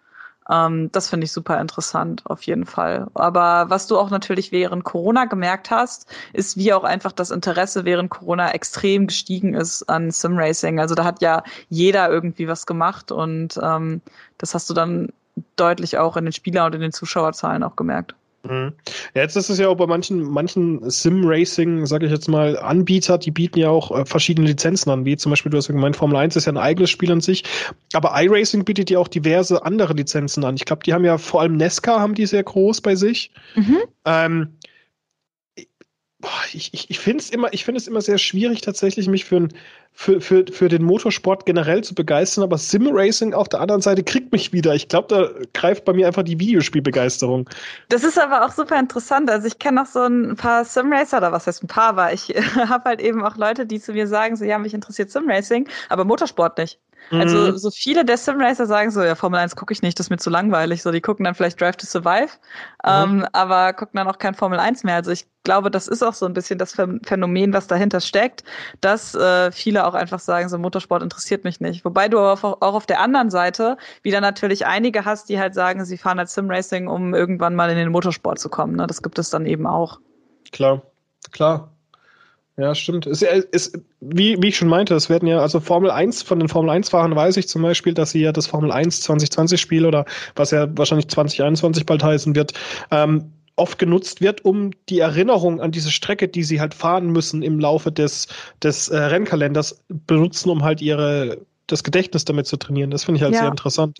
Ähm, 0.50 0.92
das 0.92 1.10
finde 1.10 1.26
ich 1.26 1.32
super 1.32 1.60
interessant, 1.62 2.24
auf 2.26 2.42
jeden 2.44 2.66
Fall. 2.66 3.08
Aber 3.14 3.70
was 3.70 3.88
du 3.88 3.98
auch 3.98 4.10
natürlich 4.10 4.52
während 4.52 4.84
Corona 4.84 5.26
gemerkt 5.26 5.72
hast, 5.72 6.08
ist, 6.34 6.58
wie 6.58 6.74
auch 6.74 6.84
einfach 6.84 7.12
das 7.12 7.32
Interesse 7.32 7.86
während 7.86 8.10
Corona 8.10 8.52
extrem 8.52 9.08
gestiegen 9.08 9.54
ist 9.54 9.84
an 9.90 10.12
Simracing. 10.12 10.80
Also 10.80 10.96
da 10.96 11.04
hat 11.04 11.22
ja 11.22 11.44
jeder 11.70 12.10
irgendwie 12.10 12.48
was 12.48 12.66
gemacht 12.66 13.12
und 13.12 13.60
ähm, 13.62 14.02
das 14.38 14.54
hast 14.54 14.70
du 14.70 14.74
dann 14.74 15.10
deutlich 15.56 15.98
auch 15.98 16.18
in 16.18 16.26
den 16.26 16.34
Spieler- 16.34 16.66
und 16.66 16.76
in 16.76 16.82
den 16.82 16.92
Zuschauerzahlen 16.92 17.64
auch 17.64 17.76
gemerkt. 17.76 18.16
Mhm. 18.44 18.74
Ja, 19.14 19.22
jetzt 19.22 19.36
ist 19.36 19.50
es 19.50 19.60
ja 19.60 19.68
auch 19.68 19.76
bei 19.76 19.88
manchen, 19.88 20.22
manchen 20.22 20.90
Sim-Racing, 20.90 21.86
sage 21.86 22.06
ich 22.06 22.12
jetzt 22.12 22.28
mal, 22.28 22.58
Anbieter, 22.58 23.18
die 23.18 23.32
bieten 23.32 23.60
ja 23.60 23.70
auch 23.70 23.92
äh, 23.92 24.06
verschiedene 24.06 24.48
Lizenzen 24.48 24.90
an, 24.92 25.06
wie 25.06 25.18
zum 25.18 25.32
Beispiel, 25.32 25.52
du 25.52 25.58
hast 25.58 25.68
ja 25.68 25.74
gemeint, 25.74 25.98
Formel 25.98 26.18
1 26.18 26.36
ist 26.36 26.46
ja 26.46 26.54
ein 26.54 26.58
eigenes 26.58 26.90
Spiel 26.90 27.12
an 27.12 27.22
sich, 27.22 27.44
aber 27.94 28.14
iRacing 28.16 28.64
bietet 28.64 28.90
ja 28.90 29.00
auch 29.00 29.10
diverse 29.10 29.66
andere 29.66 29.94
Lizenzen 29.94 30.46
an. 30.46 30.56
Ich 30.56 30.66
glaube, 30.66 30.84
die 30.84 30.94
haben 30.94 31.06
ja 31.06 31.18
vor 31.18 31.42
allem 31.42 31.58
Nesca 31.58 32.00
haben 32.00 32.16
die 32.16 32.26
sehr 32.26 32.44
groß 32.44 32.82
bei 32.82 32.96
sich. 32.96 33.32
Mhm. 33.56 33.78
Ähm, 34.06 34.54
ich, 36.54 36.74
ich, 36.74 36.90
ich 36.90 37.00
finde 37.00 37.22
es 37.22 37.30
immer, 37.30 37.54
ich 37.54 37.64
finde 37.64 37.80
es 37.80 37.88
immer 37.88 38.02
sehr 38.02 38.18
schwierig, 38.18 38.62
tatsächlich 38.62 39.08
mich 39.08 39.26
für, 39.26 39.38
ein, 39.38 39.54
für, 39.94 40.22
für, 40.22 40.46
für 40.50 40.70
den 40.70 40.84
Motorsport 40.84 41.46
generell 41.46 41.84
zu 41.84 41.94
begeistern, 41.94 42.44
aber 42.44 42.58
Sim-Racing 42.58 43.34
auf 43.34 43.50
der 43.50 43.60
anderen 43.60 43.82
Seite 43.82 44.04
kriegt 44.04 44.32
mich 44.32 44.54
wieder. 44.54 44.74
Ich 44.74 44.88
glaube, 44.88 45.08
da 45.10 45.30
greift 45.54 45.84
bei 45.84 45.92
mir 45.92 46.08
einfach 46.08 46.24
die 46.24 46.40
Videospielbegeisterung. 46.40 47.50
Das 47.90 48.06
ist 48.06 48.18
aber 48.18 48.46
auch 48.46 48.52
super 48.52 48.80
interessant. 48.80 49.30
Also 49.30 49.48
ich 49.48 49.60
kenne 49.60 49.82
noch 49.82 49.88
so 49.88 50.04
ein 50.04 50.36
paar 50.38 50.64
Sim-Racer, 50.64 51.18
oder 51.18 51.32
was 51.34 51.48
heißt 51.48 51.64
ein 51.64 51.68
paar, 51.68 51.90
aber 51.90 52.14
ich 52.14 52.30
habe 52.56 52.86
halt 52.86 53.02
eben 53.02 53.26
auch 53.26 53.36
Leute, 53.36 53.66
die 53.66 53.82
zu 53.82 53.92
mir 53.92 54.08
sagen, 54.08 54.38
so, 54.38 54.46
ja, 54.46 54.58
mich 54.58 54.74
interessiert 54.74 55.12
Sim-Racing, 55.12 55.68
aber 55.90 56.06
Motorsport 56.06 56.58
nicht. 56.58 56.80
Also 57.12 57.38
mhm. 57.38 57.58
so 57.58 57.72
viele 57.72 58.06
der 58.06 58.18
Simracer 58.18 58.66
sagen 58.68 58.92
so, 58.92 59.02
ja, 59.04 59.16
Formel 59.16 59.40
1 59.40 59.56
gucke 59.56 59.74
ich 59.74 59.82
nicht, 59.82 59.98
das 59.98 60.08
ist 60.08 60.10
mir 60.12 60.18
zu 60.18 60.30
langweilig. 60.30 60.84
So, 60.84 60.92
die 60.92 61.02
gucken 61.02 61.24
dann 61.24 61.34
vielleicht 61.34 61.60
Drive 61.60 61.78
to 61.78 61.86
Survive, 61.86 62.30
mhm. 62.84 63.22
ähm, 63.22 63.28
aber 63.34 63.74
gucken 63.74 63.98
dann 63.98 64.08
auch 64.08 64.20
kein 64.20 64.36
Formel 64.36 64.60
1 64.60 64.84
mehr. 64.84 64.96
Also 64.96 65.12
ich 65.12 65.26
glaube, 65.44 65.72
das 65.72 65.88
ist 65.88 66.04
auch 66.04 66.14
so 66.14 66.26
ein 66.26 66.34
bisschen 66.34 66.60
das 66.60 66.74
Phänomen, 66.74 67.54
was 67.54 67.68
dahinter 67.68 68.02
steckt, 68.02 68.44
dass 68.82 69.16
äh, 69.16 69.52
viele 69.52 69.79
auch 69.88 69.94
einfach 69.94 70.20
sagen, 70.20 70.50
so 70.50 70.58
Motorsport 70.58 71.04
interessiert 71.04 71.44
mich 71.44 71.60
nicht. 71.60 71.86
Wobei 71.86 72.08
du 72.08 72.20
auch, 72.20 72.44
auch 72.44 72.74
auf 72.74 72.86
der 72.86 73.02
anderen 73.02 73.30
Seite 73.30 73.78
wieder 74.04 74.22
natürlich 74.22 74.66
einige 74.66 75.06
hast, 75.06 75.30
die 75.30 75.40
halt 75.40 75.54
sagen, 75.54 75.86
sie 75.86 75.98
fahren 75.98 76.20
als 76.20 76.34
Simracing, 76.34 76.88
um 76.88 77.14
irgendwann 77.14 77.56
mal 77.56 77.70
in 77.70 77.78
den 77.78 77.92
Motorsport 77.92 78.40
zu 78.40 78.50
kommen. 78.50 78.76
Ne? 78.76 78.88
Das 78.88 79.02
gibt 79.02 79.20
es 79.20 79.30
dann 79.30 79.46
eben 79.46 79.68
auch. 79.68 80.00
Klar, 80.52 80.82
klar. 81.32 81.70
Ja, 82.60 82.76
stimmt. 82.76 83.08
Es 83.08 83.22
ist, 83.22 83.80
wie, 84.02 84.42
wie 84.42 84.50
ich 84.50 84.58
schon 84.58 84.68
meinte, 84.68 84.94
es 84.94 85.10
werden 85.10 85.30
ja, 85.30 85.40
also 85.40 85.62
Formel 85.62 85.90
1, 85.92 86.24
von 86.24 86.40
den 86.40 86.50
Formel 86.50 86.72
1-Fahrern 86.72 87.16
weiß 87.16 87.38
ich 87.38 87.48
zum 87.48 87.62
Beispiel, 87.62 87.94
dass 87.94 88.12
sie 88.12 88.22
ja 88.22 88.34
das 88.34 88.48
Formel 88.48 88.74
1 88.74 89.00
2020 89.02 89.62
Spiel 89.62 89.86
oder 89.86 90.04
was 90.36 90.52
ja 90.52 90.68
wahrscheinlich 90.78 91.08
2021 91.08 91.86
bald 91.86 92.04
heißen 92.04 92.36
wird, 92.36 92.52
ähm, 92.92 93.32
oft 93.60 93.78
genutzt 93.80 94.22
wird, 94.22 94.46
um 94.46 94.72
die 94.90 95.00
Erinnerung 95.00 95.62
an 95.62 95.72
diese 95.72 95.92
Strecke, 95.92 96.28
die 96.28 96.44
sie 96.44 96.60
halt 96.60 96.74
fahren 96.74 97.12
müssen 97.12 97.44
im 97.44 97.60
Laufe 97.60 97.92
des, 97.92 98.28
des 98.64 98.90
äh, 98.90 98.98
Rennkalenders, 98.98 99.84
benutzen, 99.90 100.50
um 100.50 100.64
halt 100.64 100.82
ihre 100.82 101.38
das 101.68 101.84
Gedächtnis 101.84 102.26
damit 102.26 102.48
zu 102.48 102.58
trainieren. 102.58 102.90
Das 102.90 103.04
finde 103.04 103.18
ich 103.18 103.24
halt 103.24 103.36
ja. 103.36 103.42
sehr 103.42 103.50
interessant. 103.50 103.98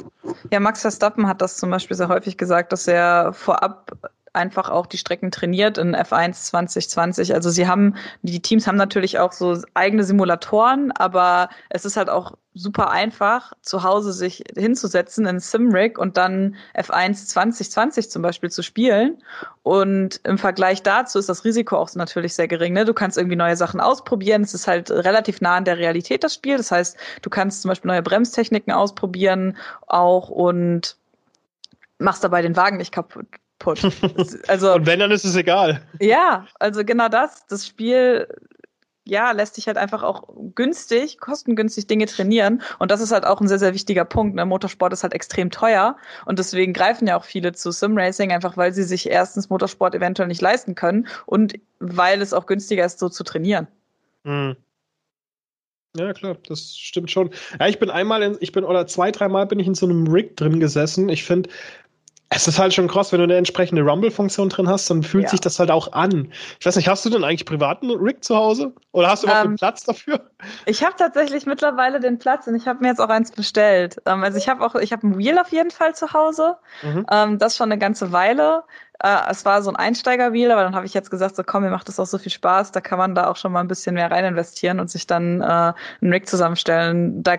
Ja, 0.52 0.60
Max 0.60 0.82
Verstappen 0.82 1.28
hat 1.28 1.42
das 1.42 1.58
zum 1.58 1.70
Beispiel 1.70 1.96
sehr 1.96 2.08
häufig 2.08 2.38
gesagt, 2.38 2.72
dass 2.72 2.88
er 2.88 3.32
vorab 3.34 3.92
einfach 4.40 4.70
auch 4.70 4.88
die 4.88 4.98
Strecken 4.98 5.30
trainiert 5.32 5.78
in 5.78 5.96
F1 5.96 6.46
2020. 6.46 7.34
Also 7.34 7.50
sie 7.50 7.68
haben, 7.68 7.96
die 8.24 8.42
Teams 8.42 8.66
haben 8.66 8.78
natürlich 8.78 9.20
auch 9.20 9.34
so 9.34 9.62
eigene 9.74 10.04
Simulatoren, 10.04 10.92
aber 10.92 11.50
es 11.70 11.86
ist 11.86 11.98
halt 11.98 12.10
auch 12.10 12.34
super 12.54 12.90
einfach, 12.90 13.54
zu 13.62 13.84
Hause 13.84 14.12
sich 14.12 14.44
hinzusetzen 14.58 15.26
in 15.26 15.40
Simrig 15.40 15.98
und 15.98 16.18
dann 16.18 16.56
F1 16.76 17.28
2020 17.28 18.10
zum 18.10 18.22
Beispiel 18.22 18.50
zu 18.50 18.64
spielen. 18.64 19.22
Und 19.64 20.20
im 20.24 20.38
Vergleich 20.38 20.82
dazu 20.82 21.20
ist 21.20 21.30
das 21.30 21.46
Risiko 21.46 21.78
auch 21.78 21.94
natürlich 21.96 22.34
sehr 22.34 22.48
gering. 22.48 22.74
Ne? 22.74 22.86
Du 22.86 22.94
kannst 22.94 23.18
irgendwie 23.18 23.36
neue 23.36 23.56
Sachen 23.56 23.80
ausprobieren. 23.80 24.42
Es 24.42 24.54
ist 24.54 24.68
halt 24.68 24.90
relativ 24.90 25.42
nah 25.42 25.56
an 25.56 25.66
der 25.66 25.78
Realität, 25.78 26.24
das 26.24 26.34
Spiel. 26.34 26.58
Das 26.58 26.72
heißt, 26.72 26.98
du 27.22 27.30
kannst 27.30 27.62
zum 27.62 27.70
Beispiel 27.70 27.90
neue 27.90 28.02
Bremstechniken 28.02 28.74
ausprobieren 28.74 29.58
auch 29.88 30.30
und 30.30 30.98
machst 32.00 32.24
dabei 32.24 32.42
den 32.42 32.56
Wagen 32.56 32.78
nicht 32.78 32.92
kaputt 32.92 33.28
kaputt. 33.60 33.92
Also, 34.48 34.74
und 34.76 34.86
wenn, 34.86 35.00
dann 35.00 35.12
ist 35.12 35.26
es 35.26 35.36
egal. 35.36 35.82
Ja, 36.00 36.48
also 36.60 36.84
genau 36.84 37.10
das. 37.10 37.46
Das 37.48 37.68
Spiel 37.68 38.28
ja, 39.06 39.32
lässt 39.32 39.56
sich 39.56 39.66
halt 39.66 39.78
einfach 39.78 40.04
auch 40.04 40.30
günstig, 40.54 41.18
kostengünstig 41.20 41.88
Dinge 41.88 42.06
trainieren. 42.06 42.62
Und 42.78 42.92
das 42.92 43.02
ist 43.02 43.12
halt 43.12 43.26
auch 43.26 43.42
ein 43.42 43.48
sehr, 43.48 43.58
sehr 43.58 43.74
wichtiger 43.74 44.06
Punkt. 44.06 44.36
Ne? 44.36 44.46
Motorsport 44.46 44.94
ist 44.94 45.02
halt 45.02 45.14
extrem 45.14 45.50
teuer. 45.50 45.98
Und 46.26 46.38
deswegen 46.38 46.74
greifen 46.74 47.08
ja 47.08 47.18
auch 47.18 47.24
viele 47.24 47.54
zu 47.54 47.72
Simracing, 47.72 48.32
einfach 48.32 48.56
weil 48.56 48.72
sie 48.72 48.84
sich 48.84 49.10
erstens 49.10 49.50
Motorsport 49.50 49.96
eventuell 49.96 50.28
nicht 50.28 50.42
leisten 50.42 50.76
können 50.76 51.08
und 51.26 51.56
weil 51.80 52.22
es 52.22 52.34
auch 52.34 52.46
günstiger 52.46 52.86
ist, 52.86 53.00
so 53.00 53.10
zu 53.10 53.24
trainieren. 53.24 53.68
Mhm. 54.24 54.56
Ja, 55.98 56.14
klar, 56.14 56.38
das 56.48 56.78
stimmt 56.78 57.10
schon. 57.10 57.32
Ja, 57.60 57.68
ich 57.68 57.80
bin 57.80 57.90
einmal 57.90 58.22
in, 58.22 58.38
ich 58.42 58.52
bin, 58.52 58.64
oder 58.64 58.86
zwei, 58.86 59.10
dreimal 59.10 59.48
bin 59.48 59.58
ich 59.58 59.66
in 59.66 59.74
so 59.74 59.88
einem 59.88 60.06
Rig 60.06 60.38
drin 60.38 60.60
gesessen. 60.60 61.10
Ich 61.10 61.24
finde, 61.24 61.50
es 62.32 62.48
ist 62.48 62.60
halt 62.60 62.74
schon 62.74 62.88
krass, 62.88 63.12
wenn 63.12 63.20
du 63.20 63.24
eine 63.24 63.38
entsprechende 63.38 63.82
Rumble-Funktion 63.82 64.50
drin 64.50 64.70
hast, 64.70 64.90
dann 64.90 65.02
fühlt 65.02 65.26
ja. 65.26 65.30
sich 65.32 65.42
das 65.42 65.58
halt 65.58 65.72
auch 65.72 65.94
an. 65.94 66.32
Ich 66.60 66.66
weiß 66.66 66.76
nicht, 66.76 66.88
hast 66.88 67.04
du 67.04 67.10
denn 67.10 67.24
eigentlich 67.24 67.46
privaten 67.46 67.90
Rig 67.90 68.24
zu 68.24 68.36
Hause? 68.36 68.74
Oder 68.92 69.10
hast 69.10 69.24
du 69.24 69.28
überhaupt 69.28 69.46
ähm, 69.46 69.52
den 69.54 69.58
Platz 69.58 69.84
dafür? 69.84 70.30
Ich 70.66 70.84
habe 70.84 70.94
tatsächlich 70.96 71.48
mittlerweile 71.48 72.00
den 72.00 72.20
Platz 72.20 72.46
und 72.46 72.56
ich 72.56 72.68
habe 72.68 72.82
mir 72.82 72.90
jetzt 72.90 73.02
auch 73.02 73.10
eins 73.10 73.32
bestellt. 73.32 74.00
Ähm, 74.06 74.24
also 74.24 74.38
ich 74.38 74.48
habe 74.48 74.64
auch, 74.64 74.76
ich 74.76 74.92
habe 74.92 75.08
ein 75.08 75.18
Wheel 75.18 75.40
auf 75.40 75.52
jeden 75.52 75.72
Fall 75.72 75.96
zu 75.96 76.14
Hause. 76.14 76.58
Mhm. 76.84 77.06
Ähm, 77.12 77.40
das 77.40 77.58
schon 77.58 77.72
eine 77.72 77.80
ganze 77.80 78.12
Weile. 78.12 78.64
Äh, 79.02 79.18
es 79.30 79.46
war 79.46 79.62
so 79.62 79.70
ein 79.70 79.76
Einsteigerwheel, 79.76 80.52
aber 80.52 80.64
dann 80.64 80.76
habe 80.76 80.86
ich 80.86 80.94
jetzt 80.94 81.10
gesagt, 81.10 81.36
so 81.36 81.44
komm, 81.44 81.64
mir 81.64 81.70
macht 81.70 81.88
das 81.88 82.00
auch 82.00 82.06
so 82.06 82.18
viel 82.18 82.32
Spaß, 82.32 82.72
da 82.72 82.82
kann 82.82 82.98
man 82.98 83.16
da 83.16 83.28
auch 83.28 83.38
schon 83.38 83.52
mal 83.52 83.62
ein 83.62 83.68
bisschen 83.68 83.96
mehr 83.96 84.12
rein 84.12 84.26
investieren 84.26 84.80
und 84.80 84.90
sich 84.90 85.08
dann 85.08 85.42
äh, 85.42 85.46
einen 85.46 86.14
Rig 86.14 86.28
zusammenstellen. 86.28 87.24
Da 87.24 87.38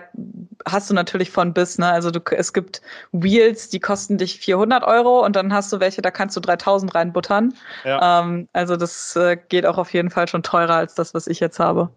hast 0.67 0.89
du 0.89 0.95
natürlich 0.95 1.31
von 1.31 1.53
bis, 1.53 1.79
ne? 1.79 1.87
Also 1.87 2.11
du, 2.11 2.21
es 2.31 2.53
gibt 2.53 2.81
Wheels, 3.13 3.69
die 3.69 3.81
kosten 3.81 4.17
dich 4.17 4.39
400 4.39 4.85
Euro 4.85 5.25
und 5.25 5.37
dann 5.37 5.53
hast 5.53 5.73
du 5.73 5.81
welche, 5.81 6.01
da 6.01 6.11
kannst 6.11 6.37
du 6.37 6.41
3000 6.41 6.95
reinbuttern. 6.95 7.55
Ja. 7.85 8.21
Ähm, 8.21 8.49
also 8.53 8.77
das 8.77 9.15
äh, 9.17 9.37
geht 9.37 9.67
auch 9.67 9.77
auf 9.77 9.93
jeden 9.93 10.11
Fall 10.11 10.29
schon 10.29 10.43
teurer 10.43 10.77
als 10.77 10.95
das, 10.95 11.13
was 11.13 11.27
ich 11.27 11.41
jetzt 11.41 11.61
habe. 11.61 11.91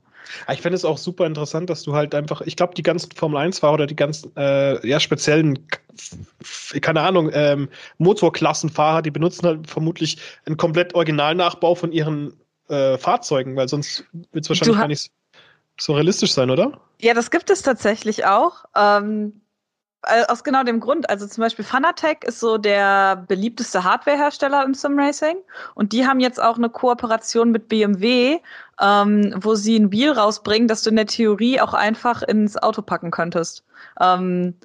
Ich 0.51 0.61
finde 0.61 0.75
es 0.75 0.85
auch 0.85 0.97
super 0.97 1.25
interessant, 1.25 1.69
dass 1.69 1.83
du 1.83 1.93
halt 1.93 2.15
einfach, 2.15 2.41
ich 2.41 2.55
glaube, 2.55 2.73
die 2.75 2.83
ganzen 2.83 3.11
Formel 3.11 3.41
1-Fahrer 3.41 3.73
oder 3.73 3.87
die 3.87 3.95
ganzen 3.95 4.35
äh, 4.35 4.85
ja, 4.87 4.99
speziellen, 4.99 5.67
keine 6.81 7.01
Ahnung, 7.01 7.29
ähm, 7.33 7.69
Motorklassenfahrer, 7.97 9.01
die 9.01 9.11
benutzen 9.11 9.45
halt 9.45 9.69
vermutlich 9.69 10.17
einen 10.45 10.57
komplett 10.57 10.95
Originalnachbau 10.95 11.75
von 11.75 11.91
ihren 11.91 12.33
äh, 12.69 12.97
Fahrzeugen, 12.97 13.55
weil 13.55 13.67
sonst 13.67 14.05
wird 14.31 14.45
es 14.45 14.49
wahrscheinlich 14.49 14.77
gar 14.77 14.87
nicht 14.87 15.11
so 15.79 15.93
realistisch 15.93 16.33
sein, 16.33 16.49
oder? 16.49 16.79
Ja, 17.01 17.13
das 17.13 17.31
gibt 17.31 17.49
es 17.49 17.61
tatsächlich 17.61 18.25
auch. 18.25 18.65
Ähm, 18.75 19.33
äh, 19.33 19.42
aus 20.03 20.43
genau 20.43 20.63
dem 20.63 20.79
Grund. 20.79 21.09
Also 21.09 21.27
zum 21.27 21.41
Beispiel 21.41 21.65
Fanatec 21.65 22.23
ist 22.23 22.39
so 22.39 22.57
der 22.57 23.15
beliebteste 23.15 23.83
Hardwarehersteller 23.83 24.63
im 24.63 24.73
Simracing 24.73 25.37
und 25.75 25.93
die 25.93 26.05
haben 26.05 26.19
jetzt 26.19 26.41
auch 26.41 26.57
eine 26.57 26.69
Kooperation 26.69 27.51
mit 27.51 27.67
BMW, 27.67 28.39
ähm, 28.81 29.33
wo 29.37 29.55
sie 29.55 29.77
ein 29.77 29.91
Wheel 29.91 30.11
rausbringen, 30.11 30.67
das 30.67 30.83
du 30.83 30.89
in 30.89 30.97
der 30.97 31.07
Theorie 31.07 31.59
auch 31.59 31.73
einfach 31.73 32.21
ins 32.21 32.57
Auto 32.57 32.81
packen 32.81 33.11
könntest. 33.11 33.63
Ähm, 33.99 34.55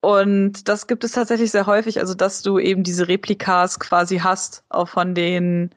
und 0.00 0.68
das 0.68 0.86
gibt 0.86 1.02
es 1.02 1.12
tatsächlich 1.12 1.50
sehr 1.50 1.66
häufig, 1.66 1.98
also 1.98 2.14
dass 2.14 2.42
du 2.42 2.58
eben 2.58 2.84
diese 2.84 3.08
Replikas 3.08 3.80
quasi 3.80 4.18
hast, 4.18 4.62
auch 4.68 4.88
von 4.88 5.14
den 5.14 5.70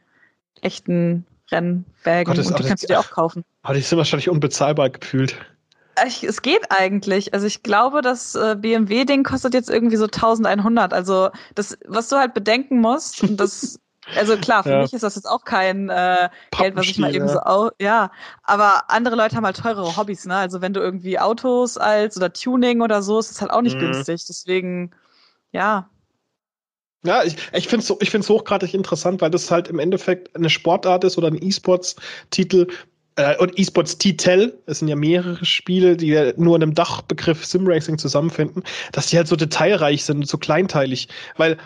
echten 0.62 1.26
Rennwägen. 1.52 2.34
Gott, 2.36 2.46
und 2.46 2.60
die 2.60 2.64
kannst 2.64 2.84
du 2.84 2.88
dir 2.88 3.00
auch 3.00 3.10
kaufen. 3.10 3.44
Aber 3.64 3.74
die 3.74 3.82
sind 3.82 3.98
wahrscheinlich 3.98 4.30
unbezahlbar 4.30 4.90
gefühlt. 4.90 5.36
Ich, 6.06 6.24
es 6.24 6.42
geht 6.42 6.72
eigentlich. 6.72 7.34
Also 7.34 7.48
ich 7.48 7.64
glaube, 7.64 8.02
das 8.02 8.36
äh, 8.36 8.56
BMW-Ding 8.58 9.24
kostet 9.24 9.54
jetzt 9.54 9.70
irgendwie 9.70 9.98
so 9.98 10.06
1100. 10.06 10.94
Also 10.94 11.30
das, 11.56 11.78
was 11.88 12.10
du 12.10 12.18
halt 12.18 12.34
bedenken 12.34 12.80
musst, 12.80 13.24
und 13.24 13.38
das, 13.38 13.80
also 14.16 14.38
klar, 14.38 14.64
für 14.64 14.72
ja. 14.72 14.82
mich 14.82 14.94
ist 14.94 15.04
das 15.04 15.16
jetzt 15.16 15.28
auch 15.28 15.44
kein 15.44 15.90
äh, 15.90 16.30
Geld, 16.58 16.76
was 16.76 16.88
ich 16.88 16.98
mal 16.98 17.14
eben 17.14 17.28
so, 17.28 17.40
au 17.40 17.72
ja. 17.80 18.12
Aber 18.44 18.90
andere 18.90 19.16
Leute 19.16 19.36
haben 19.36 19.46
halt 19.46 19.58
teurere 19.58 19.98
Hobbys, 19.98 20.26
ne? 20.26 20.36
Also 20.36 20.62
wenn 20.62 20.74
du 20.74 20.80
irgendwie 20.80 21.20
Autos 21.20 21.78
als 21.78 22.18
oder 22.18 22.32
Tuning 22.34 22.82
oder 22.82 23.02
so, 23.02 23.20
ist 23.20 23.32
es 23.32 23.42
halt 23.42 23.52
auch 23.52 23.62
nicht 23.62 23.76
mhm. 23.76 23.92
günstig. 23.92 24.26
Deswegen, 24.28 24.92
ja. 25.52 25.90
Ja, 27.04 27.24
ich, 27.24 27.36
ich 27.54 27.68
finde 27.68 27.84
es 27.84 27.96
ich 28.00 28.12
find's 28.12 28.30
hochgradig 28.30 28.76
interessant, 28.76 29.22
weil 29.22 29.32
das 29.32 29.50
halt 29.50 29.68
im 29.68 29.80
Endeffekt 29.80 30.36
eine 30.36 30.52
Sportart 30.52 31.04
ist 31.04 31.18
oder 31.18 31.28
ein 31.30 31.42
E-Sports-Titel, 31.42 32.68
äh, 33.16 33.38
und 33.38 33.58
eSports 33.58 33.98
T-Tel, 33.98 34.58
es 34.66 34.80
sind 34.80 34.88
ja 34.88 34.96
mehrere 34.96 35.44
Spiele, 35.46 35.98
die 35.98 36.08
ja 36.08 36.34
nur 36.38 36.56
in 36.56 36.64
einem 36.64 36.76
Dachbegriff 36.76 37.46
Simracing 37.46 37.98
zusammenfinden, 37.98 38.64
dass 38.92 39.08
die 39.08 39.18
halt 39.18 39.28
so 39.28 39.36
detailreich 39.36 40.06
sind 40.06 40.28
so 40.28 40.38
kleinteilig. 40.38 41.08
Weil, 41.38 41.58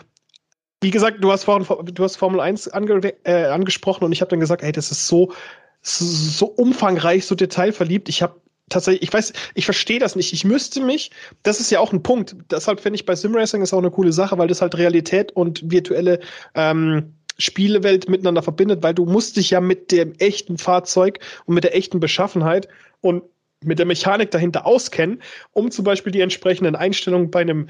wie 0.82 0.92
gesagt, 0.92 1.24
du 1.24 1.32
hast 1.32 1.44
vorhin 1.44 1.66
du 1.94 2.04
hast 2.04 2.16
Formel 2.18 2.40
1 2.40 2.70
ange 2.70 3.14
äh, 3.24 3.46
angesprochen 3.46 4.04
und 4.04 4.12
ich 4.12 4.22
habe 4.22 4.30
dann 4.30 4.40
gesagt, 4.40 4.64
ey, 4.64 4.72
das 4.72 4.92
ist 4.92 5.08
so, 5.08 5.34
so 5.82 6.48
umfangreich, 6.48 7.26
so 7.26 7.36
detailverliebt. 7.36 8.10
Ich 8.10 8.22
habe 8.22 8.42
tatsächlich, 8.70 9.04
ich 9.04 9.14
weiß, 9.14 9.34
ich 9.54 9.66
verstehe 9.66 10.00
das 10.00 10.16
nicht. 10.16 10.34
Ich 10.34 10.46
müsste 10.46 10.82
mich, 10.82 11.12
das 11.44 11.60
ist 11.60 11.70
ja 11.70 11.80
auch 11.80 11.94
ein 11.94 12.04
Punkt. 12.04 12.36
Deshalb 12.50 12.80
finde 12.80 12.96
ich 12.96 13.06
bei 13.06 13.16
Simracing 13.16 13.62
ist 13.62 13.74
auch 13.74 13.80
eine 13.80 13.92
coole 13.92 14.12
Sache, 14.12 14.38
weil 14.38 14.48
das 14.48 14.62
halt 14.62 14.76
Realität 14.76 15.32
und 15.34 15.72
virtuelle 15.72 16.20
ähm, 16.56 17.14
Spielewelt 17.38 18.10
miteinander 18.10 18.42
verbindet, 18.42 18.84
weil 18.84 18.94
du 18.94 19.06
musst 19.06 19.38
dich 19.38 19.50
ja 19.50 19.62
mit 19.62 19.92
dem 19.92 20.14
echten 20.20 20.58
Fahrzeug 20.58 21.20
und 21.46 21.56
mit 21.56 21.64
der 21.64 21.76
echten 21.76 22.00
Beschaffenheit 22.00 22.68
und 23.02 23.24
mit 23.64 23.80
der 23.80 23.86
Mechanik 23.86 24.32
dahinter 24.32 24.66
auskennen, 24.66 25.22
um 25.52 25.72
zum 25.72 25.86
Beispiel 25.86 26.12
die 26.12 26.22
entsprechenden 26.22 26.76
Einstellungen 26.76 27.32
bei 27.32 27.42
einem 27.42 27.68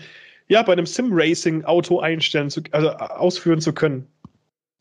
ja, 0.47 0.61
bei 0.61 0.73
einem 0.73 0.85
Sim-Racing-Auto 0.85 1.99
einstellen, 1.99 2.49
zu, 2.49 2.61
also 2.71 2.89
ausführen 2.89 3.61
zu 3.61 3.73
können. 3.73 4.07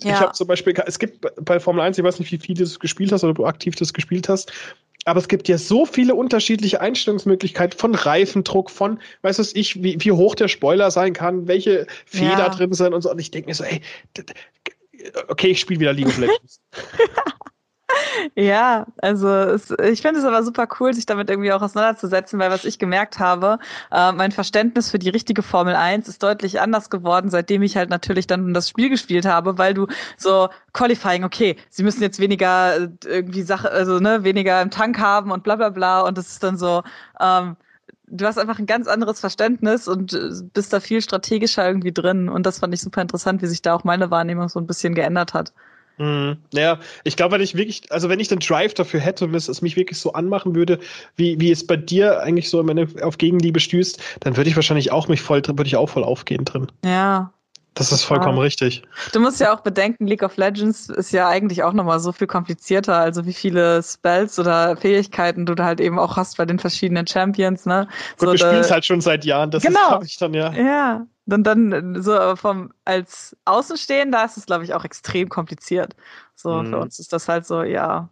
Ja. 0.03 0.14
Ich 0.14 0.20
habe 0.20 0.33
zum 0.33 0.47
Beispiel, 0.47 0.75
es 0.87 0.99
gibt 0.99 1.27
bei 1.44 1.59
Formel 1.61 1.83
1, 1.83 1.97
ich 1.97 2.05
weiß 2.05 2.18
nicht, 2.18 2.33
wie 2.33 2.38
viel 2.38 2.55
du 2.55 2.64
das 2.64 2.79
gespielt 2.79 3.12
hast 3.12 3.25
oder 3.25 3.35
du 3.35 3.47
aktiv 3.47 3.75
das 3.77 3.94
gespielt 3.94 4.29
hast, 4.29 4.53
aber 5.07 5.20
es 5.20 5.29
gibt 5.29 5.49
ja 5.49 5.59
so 5.59 5.87
viele 5.87 6.14
unterschiedliche 6.14 6.81
Einstellungsmöglichkeiten 6.81 7.79
von 7.79 7.94
Reifendruck, 7.94 8.70
von, 8.70 8.99
weißt 9.23 9.38
du 9.38 9.59
ich, 9.59 9.83
wie, 9.83 9.97
wie 10.01 10.12
hoch 10.12 10.35
der 10.35 10.49
Spoiler 10.49 10.90
sein 10.90 11.12
kann, 11.12 11.47
welche 11.47 11.87
Feder 12.07 12.38
ja. 12.38 12.49
drin 12.49 12.73
sind 12.73 12.94
und 12.94 13.03
so. 13.03 13.11
Und 13.11 13.18
ich 13.18 13.31
denke 13.31 13.49
mir 13.49 13.55
so, 13.55 13.64
ey, 13.64 13.83
okay, 15.29 15.49
ich 15.49 15.61
spiele 15.61 15.81
wieder 15.81 15.93
League 15.93 16.09
of 16.09 16.19
Legends. 16.19 16.61
Ja, 18.35 18.87
also 18.99 19.29
es, 19.29 19.71
ich 19.71 20.03
finde 20.03 20.21
es 20.21 20.25
aber 20.25 20.43
super 20.43 20.67
cool, 20.81 20.95
sich 20.95 21.07
damit 21.07 21.31
irgendwie 21.31 21.53
auch 21.53 21.62
auseinanderzusetzen, 21.62 22.38
weil 22.38 22.51
was 22.51 22.64
ich 22.64 22.79
gemerkt 22.79 23.19
habe, 23.19 23.59
äh, 23.93 24.12
mein 24.12 24.33
Verständnis 24.33 24.90
für 24.90 24.99
die 24.99 25.11
richtige 25.11 25.43
Formel 25.43 25.75
1 25.75 26.09
ist 26.09 26.23
deutlich 26.23 26.61
anders 26.61 26.90
geworden, 26.90 27.31
seitdem 27.31 27.62
ich 27.62 27.77
halt 27.77 27.90
natürlich 27.90 28.27
dann 28.27 28.55
das 28.55 28.69
Spiel 28.69 28.88
gespielt 28.88 29.27
habe, 29.27 29.59
weil 29.59 29.75
du 29.75 29.87
so 30.17 30.49
Qualifying, 30.73 31.25
okay, 31.25 31.57
sie 31.71 31.83
müssen 31.83 32.03
jetzt 32.03 32.19
weniger 32.19 32.77
äh, 32.77 32.88
irgendwie 33.05 33.43
Sache, 33.43 33.71
also 33.71 33.99
ne, 33.99 34.25
weniger 34.25 34.61
im 34.62 34.71
Tank 34.71 34.99
haben 34.99 35.31
und 35.31 35.43
bla 35.45 35.57
bla 35.57 35.69
bla 35.71 36.01
und 36.03 36.17
das 36.19 36.29
ist 36.29 36.43
dann 36.43 36.57
so, 36.57 36.83
ähm, 37.21 37.57
du 38.07 38.27
hast 38.27 38.38
einfach 38.38 38.59
ein 38.59 38.67
ganz 38.67 38.87
anderes 38.87 39.21
Verständnis 39.21 39.88
und 39.88 40.12
äh, 40.12 40.31
bist 40.53 40.73
da 40.73 40.81
viel 40.81 41.01
strategischer 41.01 41.67
irgendwie 41.67 41.93
drin 41.93 42.29
und 42.29 42.45
das 42.47 42.59
fand 42.59 42.75
ich 42.75 42.81
super 42.81 43.03
interessant, 43.03 43.43
wie 43.43 43.47
sich 43.47 43.62
da 43.62 43.75
auch 43.75 43.85
meine 43.85 44.11
Wahrnehmung 44.11 44.49
so 44.49 44.59
ein 44.59 44.67
bisschen 44.67 44.95
geändert 44.95 45.35
hat. 45.35 45.53
Mhm. 45.99 46.38
Ja, 46.53 46.81
ich 47.05 47.17
glaube, 47.17 47.35
wenn 47.35 47.40
ich 47.40 47.55
wirklich, 47.55 47.90
also 47.93 48.09
wenn 48.09 48.19
ich 48.19 48.29
den 48.29 48.40
Drive 48.40 48.75
dafür 48.75 49.01
hätte 49.01 49.27
und 49.27 49.35
es, 49.35 49.49
es 49.49 49.62
mich 49.62 49.77
wirklich 49.77 49.99
so 49.99 50.12
anmachen 50.12 50.55
würde, 50.55 50.81
wie, 51.17 51.38
wie 51.40 51.51
es 51.51 51.67
bei 51.67 51.77
dir 51.77 52.21
eigentlich 52.21 52.51
so 52.51 52.67
wenn 52.67 52.77
du 52.77 53.05
auf 53.05 53.19
Gegenliebe 53.19 53.61
stößt, 53.61 54.03
dann 54.21 54.37
würde 54.37 54.51
ich 54.51 54.57
wahrscheinlich 54.57 54.90
auch 54.90 55.09
mich 55.09 55.23
voll, 55.23 55.43
würde 55.47 55.67
ich 55.67 55.77
auch 55.77 55.88
voll 55.88 56.05
aufgehen 56.05 56.45
drin. 56.45 56.67
Ja. 56.85 57.33
Das 57.75 57.91
ist 57.91 58.05
vollkommen 58.05 58.37
ja. 58.37 58.45
richtig. 58.45 58.83
Du 59.13 59.21
musst 59.21 59.41
ja 59.41 59.53
auch 59.53 59.61
bedenken, 59.61 60.07
League 60.07 60.23
of 60.23 60.37
Legends 60.37 60.89
ist 60.89 61.13
ja 61.13 61.29
eigentlich 61.29 61.65
auch 61.65 61.73
nochmal 61.73 61.99
so 61.99 62.13
viel 62.13 62.29
komplizierter, 62.29 62.97
also 62.97 63.27
wie 63.27 63.33
viele 63.33 63.83
Spells 63.83 64.39
oder 64.39 64.77
Fähigkeiten 64.77 65.45
du 65.45 65.57
da 65.57 65.65
halt 65.65 65.81
eben 65.81 65.99
auch 65.99 66.17
hast 66.17 66.37
bei 66.37 66.47
den 66.47 66.61
verschiedenen 66.61 67.07
Champions, 67.07 67.67
ne? 67.67 67.89
Gut, 68.19 68.29
so, 68.29 68.33
wir 68.33 68.39
spielen 68.39 68.61
es 68.61 68.71
halt 68.71 68.85
schon 68.85 69.01
seit 69.01 69.25
Jahren, 69.25 69.51
das 69.51 69.65
genau. 69.65 69.99
ist, 69.99 70.07
ich 70.07 70.19
dann, 70.19 70.35
ja. 70.35 70.53
Ja, 70.53 71.07
dann, 71.27 71.43
dann 71.43 72.01
so 72.01 72.37
vom 72.37 72.73
als 72.85 73.37
Außenstehender 73.45 74.25
ist 74.25 74.37
es, 74.37 74.47
glaube 74.47 74.63
ich, 74.63 74.73
auch 74.75 74.85
extrem 74.85 75.29
kompliziert. 75.29 75.97
So, 76.37 76.63
mhm. 76.63 76.67
für 76.67 76.79
uns 76.79 77.01
ist 77.01 77.13
das 77.13 77.29
halt 77.29 77.45
so, 77.45 77.65
ja, 77.65 78.09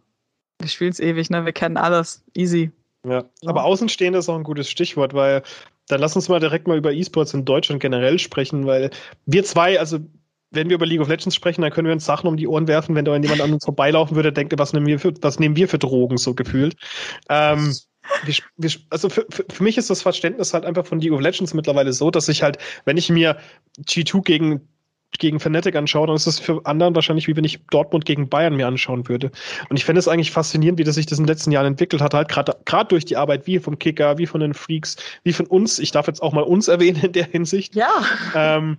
wir 0.59 0.67
spielen 0.67 0.91
es 0.91 0.99
ewig, 0.99 1.29
ne? 1.29 1.45
Wir 1.45 1.53
kennen 1.53 1.77
alles. 1.77 2.23
Easy. 2.33 2.71
Ja, 3.05 3.25
aber 3.45 3.65
Außenstehender 3.65 4.19
ist 4.19 4.29
auch 4.29 4.37
ein 4.37 4.43
gutes 4.43 4.69
Stichwort, 4.69 5.13
weil 5.13 5.43
dann 5.87 5.99
lass 5.99 6.15
uns 6.15 6.29
mal 6.29 6.39
direkt 6.39 6.67
mal 6.67 6.77
über 6.77 6.93
E-Sports 6.93 7.33
in 7.33 7.45
Deutschland 7.45 7.81
generell 7.81 8.19
sprechen, 8.19 8.65
weil 8.65 8.89
wir 9.25 9.43
zwei, 9.43 9.79
also 9.79 9.99
wenn 10.51 10.69
wir 10.69 10.75
über 10.75 10.85
League 10.85 11.01
of 11.01 11.09
Legends 11.09 11.35
sprechen, 11.35 11.61
dann 11.61 11.71
können 11.71 11.87
wir 11.87 11.93
uns 11.93 12.05
Sachen 12.05 12.27
um 12.27 12.37
die 12.37 12.47
Ohren 12.47 12.67
werfen, 12.67 12.95
wenn 12.95 13.05
da 13.05 13.15
jemand 13.15 13.41
an 13.41 13.53
uns 13.53 13.65
vorbeilaufen 13.65 14.15
würde, 14.15 14.31
denkt, 14.31 14.53
was 14.57 14.73
nehmen 14.73 14.85
wir 14.85 14.99
für, 14.99 15.13
was 15.21 15.39
nehmen 15.39 15.55
wir 15.55 15.67
für 15.67 15.79
Drogen, 15.79 16.17
so 16.17 16.35
gefühlt. 16.35 16.75
Ähm, 17.29 17.73
wir, 18.25 18.35
wir, 18.57 18.71
also 18.89 19.09
für, 19.09 19.25
für, 19.29 19.63
mich 19.63 19.77
ist 19.77 19.89
das 19.89 20.01
Verständnis 20.01 20.53
halt 20.53 20.65
einfach 20.65 20.85
von 20.85 20.99
League 20.99 21.13
of 21.13 21.21
Legends 21.21 21.53
mittlerweile 21.53 21.93
so, 21.93 22.11
dass 22.11 22.27
ich 22.27 22.43
halt, 22.43 22.57
wenn 22.85 22.97
ich 22.97 23.09
mir 23.09 23.37
G2 23.79 24.23
gegen 24.23 24.67
gegen 25.19 25.39
Fnatic 25.39 25.75
anschaue, 25.75 26.07
dann 26.07 26.15
ist 26.15 26.27
das 26.27 26.39
für 26.39 26.65
anderen 26.65 26.95
wahrscheinlich 26.95 27.27
wie 27.27 27.35
wenn 27.35 27.43
ich 27.43 27.59
Dortmund 27.71 28.05
gegen 28.05 28.29
Bayern 28.29 28.55
mir 28.55 28.67
anschauen 28.67 29.07
würde. 29.07 29.31
Und 29.69 29.77
ich 29.77 29.85
fände 29.85 29.99
es 29.99 30.07
eigentlich 30.07 30.31
faszinierend, 30.31 30.79
wie 30.79 30.83
das 30.83 30.95
sich 30.95 31.05
das 31.05 31.19
in 31.19 31.25
den 31.25 31.29
letzten 31.29 31.51
Jahren 31.51 31.67
entwickelt 31.67 32.01
hat, 32.01 32.13
halt 32.13 32.29
gerade 32.29 32.55
gerade 32.65 32.87
durch 32.89 33.05
die 33.05 33.17
Arbeit 33.17 33.47
wie 33.47 33.59
vom 33.59 33.79
Kicker, 33.79 34.17
wie 34.17 34.25
von 34.25 34.41
den 34.41 34.53
Freaks, 34.53 34.97
wie 35.23 35.33
von 35.33 35.45
uns. 35.45 35.79
Ich 35.79 35.91
darf 35.91 36.07
jetzt 36.07 36.21
auch 36.21 36.33
mal 36.33 36.43
uns 36.43 36.67
erwähnen 36.67 37.01
in 37.03 37.11
der 37.11 37.25
Hinsicht. 37.25 37.75
Ja. 37.75 37.89
Ähm, 38.35 38.77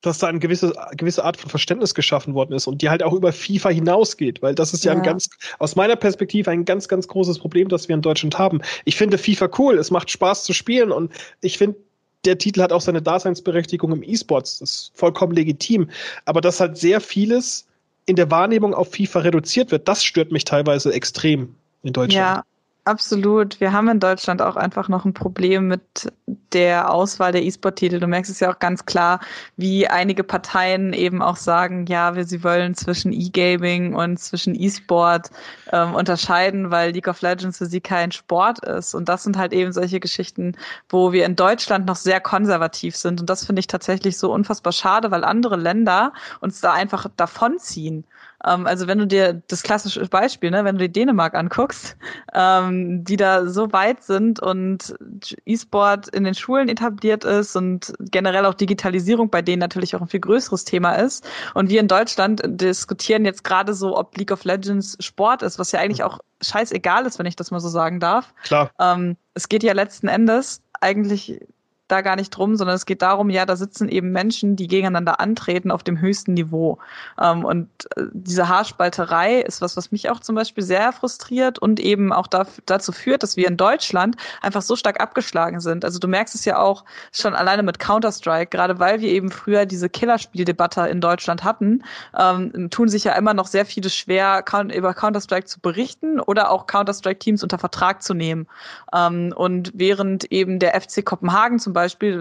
dass 0.00 0.18
da 0.18 0.28
eine 0.28 0.38
gewisse, 0.38 0.72
gewisse 0.96 1.24
Art 1.24 1.36
von 1.36 1.50
Verständnis 1.50 1.94
geschaffen 1.94 2.34
worden 2.34 2.52
ist 2.52 2.66
und 2.66 2.82
die 2.82 2.88
halt 2.88 3.02
auch 3.02 3.12
über 3.12 3.32
FIFA 3.32 3.70
hinausgeht, 3.70 4.42
weil 4.42 4.54
das 4.54 4.72
ist 4.72 4.84
ja, 4.84 4.92
ja, 4.92 4.98
ein 4.98 5.02
ganz, 5.04 5.28
aus 5.58 5.74
meiner 5.74 5.96
Perspektive 5.96 6.50
ein 6.50 6.64
ganz, 6.64 6.88
ganz 6.88 7.08
großes 7.08 7.38
Problem, 7.38 7.68
das 7.68 7.88
wir 7.88 7.94
in 7.94 8.02
Deutschland 8.02 8.38
haben. 8.38 8.60
Ich 8.84 8.96
finde 8.96 9.18
FIFA 9.18 9.50
cool, 9.58 9.78
es 9.78 9.90
macht 9.90 10.10
Spaß 10.10 10.44
zu 10.44 10.52
spielen 10.52 10.92
und 10.92 11.12
ich 11.40 11.58
finde, 11.58 11.78
der 12.24 12.38
Titel 12.38 12.62
hat 12.62 12.72
auch 12.72 12.80
seine 12.80 13.02
Daseinsberechtigung 13.02 13.92
im 13.92 14.02
E-Sports, 14.02 14.58
das 14.58 14.70
ist 14.70 14.92
vollkommen 14.94 15.32
legitim, 15.34 15.90
aber 16.24 16.40
dass 16.40 16.60
halt 16.60 16.76
sehr 16.76 17.00
vieles 17.00 17.66
in 18.06 18.16
der 18.16 18.30
Wahrnehmung 18.30 18.74
auf 18.74 18.92
FIFA 18.92 19.20
reduziert 19.20 19.70
wird, 19.70 19.86
das 19.86 20.02
stört 20.02 20.32
mich 20.32 20.44
teilweise 20.44 20.92
extrem 20.92 21.54
in 21.82 21.92
Deutschland. 21.92 22.12
Ja, 22.12 22.44
Absolut. 22.88 23.60
Wir 23.60 23.74
haben 23.74 23.86
in 23.88 24.00
Deutschland 24.00 24.40
auch 24.40 24.56
einfach 24.56 24.88
noch 24.88 25.04
ein 25.04 25.12
Problem 25.12 25.68
mit 25.68 26.10
der 26.54 26.90
Auswahl 26.90 27.32
der 27.32 27.42
E-Sport-Titel. 27.44 28.00
Du 28.00 28.06
merkst 28.06 28.30
es 28.30 28.40
ja 28.40 28.50
auch 28.50 28.60
ganz 28.60 28.86
klar, 28.86 29.20
wie 29.58 29.86
einige 29.86 30.24
Parteien 30.24 30.94
eben 30.94 31.20
auch 31.20 31.36
sagen, 31.36 31.84
ja, 31.84 32.16
wir, 32.16 32.24
sie 32.24 32.42
wollen 32.42 32.74
zwischen 32.74 33.12
E-Gaming 33.12 33.94
und 33.94 34.18
zwischen 34.18 34.54
E-Sport 34.58 35.28
ähm, 35.70 35.94
unterscheiden, 35.94 36.70
weil 36.70 36.92
League 36.92 37.08
of 37.08 37.20
Legends 37.20 37.58
für 37.58 37.66
sie 37.66 37.82
kein 37.82 38.10
Sport 38.10 38.60
ist. 38.60 38.94
Und 38.94 39.06
das 39.10 39.22
sind 39.22 39.36
halt 39.36 39.52
eben 39.52 39.70
solche 39.72 40.00
Geschichten, 40.00 40.56
wo 40.88 41.12
wir 41.12 41.26
in 41.26 41.36
Deutschland 41.36 41.84
noch 41.84 41.96
sehr 41.96 42.22
konservativ 42.22 42.96
sind. 42.96 43.20
Und 43.20 43.28
das 43.28 43.44
finde 43.44 43.60
ich 43.60 43.66
tatsächlich 43.66 44.16
so 44.16 44.32
unfassbar 44.32 44.72
schade, 44.72 45.10
weil 45.10 45.24
andere 45.24 45.56
Länder 45.56 46.14
uns 46.40 46.62
da 46.62 46.72
einfach 46.72 47.06
davonziehen. 47.18 48.06
Ähm, 48.44 48.66
also 48.66 48.86
wenn 48.86 48.98
du 48.98 49.06
dir 49.06 49.42
das 49.48 49.62
klassische 49.62 50.04
Beispiel, 50.06 50.50
ne, 50.50 50.64
wenn 50.64 50.76
du 50.76 50.86
dir 50.86 50.92
Dänemark 50.92 51.34
anguckst, 51.34 51.96
ähm, 52.34 53.04
die 53.04 53.16
da 53.16 53.46
so 53.46 53.72
weit 53.72 54.02
sind 54.02 54.40
und 54.40 54.96
E-Sport 55.44 56.08
in 56.08 56.24
den 56.24 56.34
Schulen 56.34 56.68
etabliert 56.68 57.24
ist 57.24 57.56
und 57.56 57.92
generell 58.00 58.46
auch 58.46 58.54
Digitalisierung 58.54 59.30
bei 59.30 59.42
denen 59.42 59.60
natürlich 59.60 59.96
auch 59.96 60.00
ein 60.00 60.08
viel 60.08 60.20
größeres 60.20 60.64
Thema 60.64 60.92
ist. 60.92 61.28
Und 61.54 61.68
wir 61.70 61.80
in 61.80 61.88
Deutschland 61.88 62.42
diskutieren 62.44 63.24
jetzt 63.24 63.44
gerade 63.44 63.74
so, 63.74 63.96
ob 63.96 64.16
League 64.16 64.32
of 64.32 64.44
Legends 64.44 64.96
Sport 65.00 65.42
ist, 65.42 65.58
was 65.58 65.72
ja 65.72 65.80
eigentlich 65.80 66.02
auch 66.02 66.20
scheißegal 66.40 67.06
ist, 67.06 67.18
wenn 67.18 67.26
ich 67.26 67.36
das 67.36 67.50
mal 67.50 67.60
so 67.60 67.68
sagen 67.68 68.00
darf. 68.00 68.32
Klar. 68.44 68.70
Ähm, 68.78 69.16
es 69.34 69.48
geht 69.48 69.62
ja 69.62 69.72
letzten 69.72 70.08
Endes 70.08 70.62
eigentlich 70.80 71.40
da 71.88 72.02
gar 72.02 72.16
nicht 72.16 72.30
drum, 72.30 72.56
sondern 72.56 72.76
es 72.76 72.86
geht 72.86 73.02
darum, 73.02 73.30
ja, 73.30 73.46
da 73.46 73.56
sitzen 73.56 73.88
eben 73.88 74.12
Menschen, 74.12 74.56
die 74.56 74.68
gegeneinander 74.68 75.20
antreten 75.20 75.70
auf 75.70 75.82
dem 75.82 76.00
höchsten 76.00 76.34
Niveau. 76.34 76.78
Ähm, 77.20 77.44
und 77.44 77.68
äh, 77.96 78.02
diese 78.12 78.48
Haarspalterei 78.48 79.40
ist 79.40 79.60
was, 79.60 79.76
was 79.76 79.90
mich 79.90 80.10
auch 80.10 80.20
zum 80.20 80.34
Beispiel 80.34 80.62
sehr 80.62 80.92
frustriert 80.92 81.58
und 81.58 81.80
eben 81.80 82.12
auch 82.12 82.26
da, 82.26 82.46
dazu 82.66 82.92
führt, 82.92 83.22
dass 83.22 83.36
wir 83.36 83.48
in 83.48 83.56
Deutschland 83.56 84.16
einfach 84.42 84.62
so 84.62 84.76
stark 84.76 85.00
abgeschlagen 85.00 85.60
sind. 85.60 85.84
Also 85.84 85.98
du 85.98 86.08
merkst 86.08 86.34
es 86.34 86.44
ja 86.44 86.58
auch 86.58 86.84
schon 87.12 87.34
alleine 87.34 87.62
mit 87.62 87.78
Counter-Strike, 87.78 88.50
gerade 88.50 88.78
weil 88.78 89.00
wir 89.00 89.08
eben 89.08 89.30
früher 89.30 89.66
diese 89.66 89.88
Killerspieldebatte 89.88 90.82
in 90.88 91.00
Deutschland 91.00 91.42
hatten, 91.42 91.82
ähm, 92.18 92.70
tun 92.70 92.88
sich 92.88 93.04
ja 93.04 93.12
immer 93.14 93.34
noch 93.34 93.46
sehr 93.46 93.64
viele 93.64 93.90
schwer, 93.90 94.44
über 94.74 94.94
Counter-Strike 94.94 95.46
zu 95.46 95.60
berichten 95.60 96.20
oder 96.20 96.50
auch 96.50 96.66
Counter-Strike-Teams 96.66 97.42
unter 97.42 97.58
Vertrag 97.58 98.02
zu 98.02 98.12
nehmen. 98.14 98.46
Ähm, 98.94 99.32
und 99.34 99.72
während 99.74 100.30
eben 100.30 100.58
der 100.58 100.78
FC 100.78 101.04
Kopenhagen 101.04 101.58
zum 101.58 101.72
Beispiel, 101.72 101.77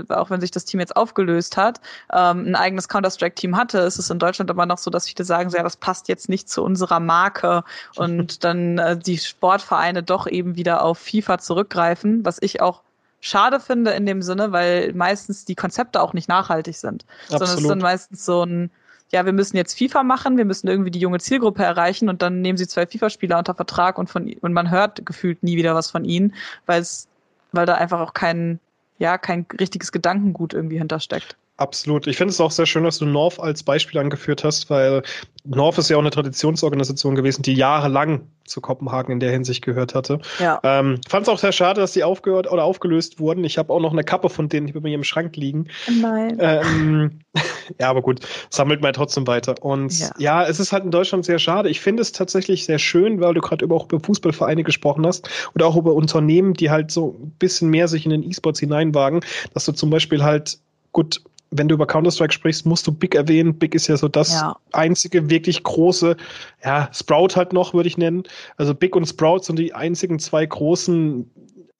auch 0.09 0.29
wenn 0.29 0.41
sich 0.41 0.51
das 0.51 0.65
Team 0.65 0.79
jetzt 0.79 0.95
aufgelöst 0.95 1.57
hat, 1.57 1.81
ähm, 2.13 2.45
ein 2.47 2.55
eigenes 2.55 2.87
Counter-Strike-Team 2.87 3.57
hatte, 3.57 3.79
ist 3.79 3.99
es 3.99 4.09
in 4.09 4.19
Deutschland 4.19 4.49
aber 4.49 4.65
noch 4.65 4.77
so, 4.77 4.91
dass 4.91 5.07
viele 5.07 5.25
sagen, 5.25 5.49
ja, 5.49 5.63
das 5.63 5.77
passt 5.77 6.07
jetzt 6.07 6.29
nicht 6.29 6.49
zu 6.49 6.63
unserer 6.63 6.99
Marke 6.99 7.63
und 7.95 8.43
dann 8.43 8.77
äh, 8.77 8.97
die 8.97 9.17
Sportvereine 9.17 10.03
doch 10.03 10.27
eben 10.27 10.55
wieder 10.55 10.83
auf 10.83 10.99
FIFA 10.99 11.39
zurückgreifen, 11.39 12.25
was 12.25 12.37
ich 12.41 12.61
auch 12.61 12.81
schade 13.19 13.59
finde 13.59 13.91
in 13.91 14.05
dem 14.05 14.21
Sinne, 14.21 14.51
weil 14.51 14.93
meistens 14.93 15.45
die 15.45 15.55
Konzepte 15.55 16.01
auch 16.01 16.13
nicht 16.13 16.29
nachhaltig 16.29 16.75
sind, 16.75 17.05
Absolut. 17.23 17.39
sondern 17.39 17.57
es 17.57 17.61
ist 17.61 17.69
dann 17.69 17.79
meistens 17.79 18.25
so 18.25 18.43
ein 18.43 18.71
ja, 19.11 19.25
wir 19.25 19.33
müssen 19.33 19.55
jetzt 19.55 19.77
FIFA 19.77 20.03
machen, 20.03 20.37
wir 20.37 20.45
müssen 20.45 20.67
irgendwie 20.67 20.91
die 20.91 20.99
junge 20.99 21.19
Zielgruppe 21.19 21.63
erreichen 21.63 22.09
und 22.09 22.21
dann 22.21 22.41
nehmen 22.41 22.57
sie 22.57 22.67
zwei 22.67 22.85
FIFA-Spieler 22.85 23.37
unter 23.37 23.55
Vertrag 23.55 23.97
und 23.97 24.09
von 24.09 24.33
und 24.41 24.53
man 24.53 24.69
hört 24.69 25.05
gefühlt 25.05 25.43
nie 25.43 25.55
wieder 25.55 25.75
was 25.75 25.89
von 25.89 26.03
ihnen, 26.03 26.33
weil 26.65 26.81
es, 26.81 27.07
weil 27.53 27.65
da 27.65 27.75
einfach 27.75 28.01
auch 28.01 28.13
kein, 28.13 28.59
ja 28.99 29.17
kein 29.17 29.45
richtiges 29.59 29.91
Gedankengut 29.91 30.53
irgendwie 30.53 30.77
hintersteckt. 30.77 31.37
Absolut. 31.57 32.05
Ich 32.05 32.17
finde 32.17 32.31
es 32.31 32.39
auch 32.39 32.51
sehr 32.51 32.67
schön, 32.67 32.83
dass 32.83 32.99
du 32.99 33.05
North 33.05 33.39
als 33.39 33.63
Beispiel 33.63 33.99
angeführt 33.99 34.43
hast, 34.43 34.69
weil 34.69 35.01
North 35.43 35.79
ist 35.79 35.89
ja 35.89 35.97
auch 35.97 36.01
eine 36.01 36.11
Traditionsorganisation 36.11 37.15
gewesen, 37.15 37.41
die 37.41 37.53
jahrelang 37.53 38.27
zu 38.45 38.61
Kopenhagen 38.61 39.11
in 39.11 39.19
der 39.19 39.31
Hinsicht 39.31 39.63
gehört 39.63 39.95
hatte. 39.95 40.19
Ja. 40.39 40.59
Ähm, 40.63 40.99
Fand 41.09 41.23
es 41.23 41.29
auch 41.29 41.39
sehr 41.39 41.51
schade, 41.51 41.81
dass 41.81 41.93
die 41.93 42.03
aufgehört 42.03 42.49
oder 42.51 42.63
aufgelöst 42.63 43.19
wurden. 43.19 43.43
Ich 43.43 43.57
habe 43.57 43.73
auch 43.73 43.79
noch 43.79 43.91
eine 43.91 44.03
Kappe 44.03 44.29
von 44.29 44.49
denen 44.49 44.67
über 44.67 44.81
mir 44.81 44.93
im 44.93 45.03
Schrank 45.03 45.35
liegen. 45.35 45.67
Nein. 45.99 46.37
Ähm, 46.39 47.19
ja, 47.79 47.89
aber 47.89 48.03
gut, 48.03 48.19
sammelt 48.51 48.81
man 48.81 48.93
trotzdem 48.93 49.25
weiter. 49.25 49.55
Und 49.61 49.97
ja. 49.99 50.11
ja. 50.19 50.45
es 50.45 50.59
ist 50.59 50.71
halt 50.71 50.85
in 50.85 50.91
Deutschland 50.91 51.25
sehr 51.25 51.39
schade. 51.39 51.69
Ich 51.69 51.81
finde 51.81 52.01
es 52.01 52.11
tatsächlich 52.11 52.65
sehr 52.65 52.79
schön, 52.79 53.19
weil 53.19 53.33
du 53.33 53.41
gerade 53.41 53.65
über, 53.65 53.75
auch 53.75 53.85
über 53.85 53.99
Fußballvereine 53.99 54.63
gesprochen 54.63 55.07
hast 55.07 55.27
oder 55.55 55.65
auch 55.65 55.75
über 55.75 55.93
Unternehmen, 55.93 56.53
die 56.53 56.69
halt 56.69 56.91
so 56.91 57.15
ein 57.19 57.31
bisschen 57.39 57.69
mehr 57.69 57.87
sich 57.87 58.05
in 58.05 58.11
den 58.11 58.21
E-Sports 58.23 58.59
hineinwagen, 58.59 59.21
dass 59.55 59.65
du 59.65 59.71
zum 59.71 59.89
Beispiel 59.89 60.23
halt 60.23 60.59
gut 60.91 61.21
wenn 61.51 61.67
du 61.67 61.75
über 61.75 61.87
Counter-Strike 61.87 62.33
sprichst, 62.33 62.65
musst 62.65 62.87
du 62.87 62.91
Big 62.91 63.15
erwähnen. 63.15 63.57
Big 63.57 63.75
ist 63.75 63.87
ja 63.87 63.97
so 63.97 64.07
das 64.07 64.33
ja. 64.33 64.55
einzige 64.73 65.29
wirklich 65.29 65.63
große, 65.63 66.17
ja, 66.63 66.89
Sprout 66.93 67.35
halt 67.35 67.53
noch, 67.53 67.73
würde 67.73 67.87
ich 67.87 67.97
nennen. 67.97 68.23
Also 68.57 68.73
Big 68.73 68.95
und 68.95 69.05
Sprout 69.05 69.43
sind 69.43 69.57
die 69.57 69.73
einzigen 69.73 70.19
zwei 70.19 70.45
großen 70.45 71.29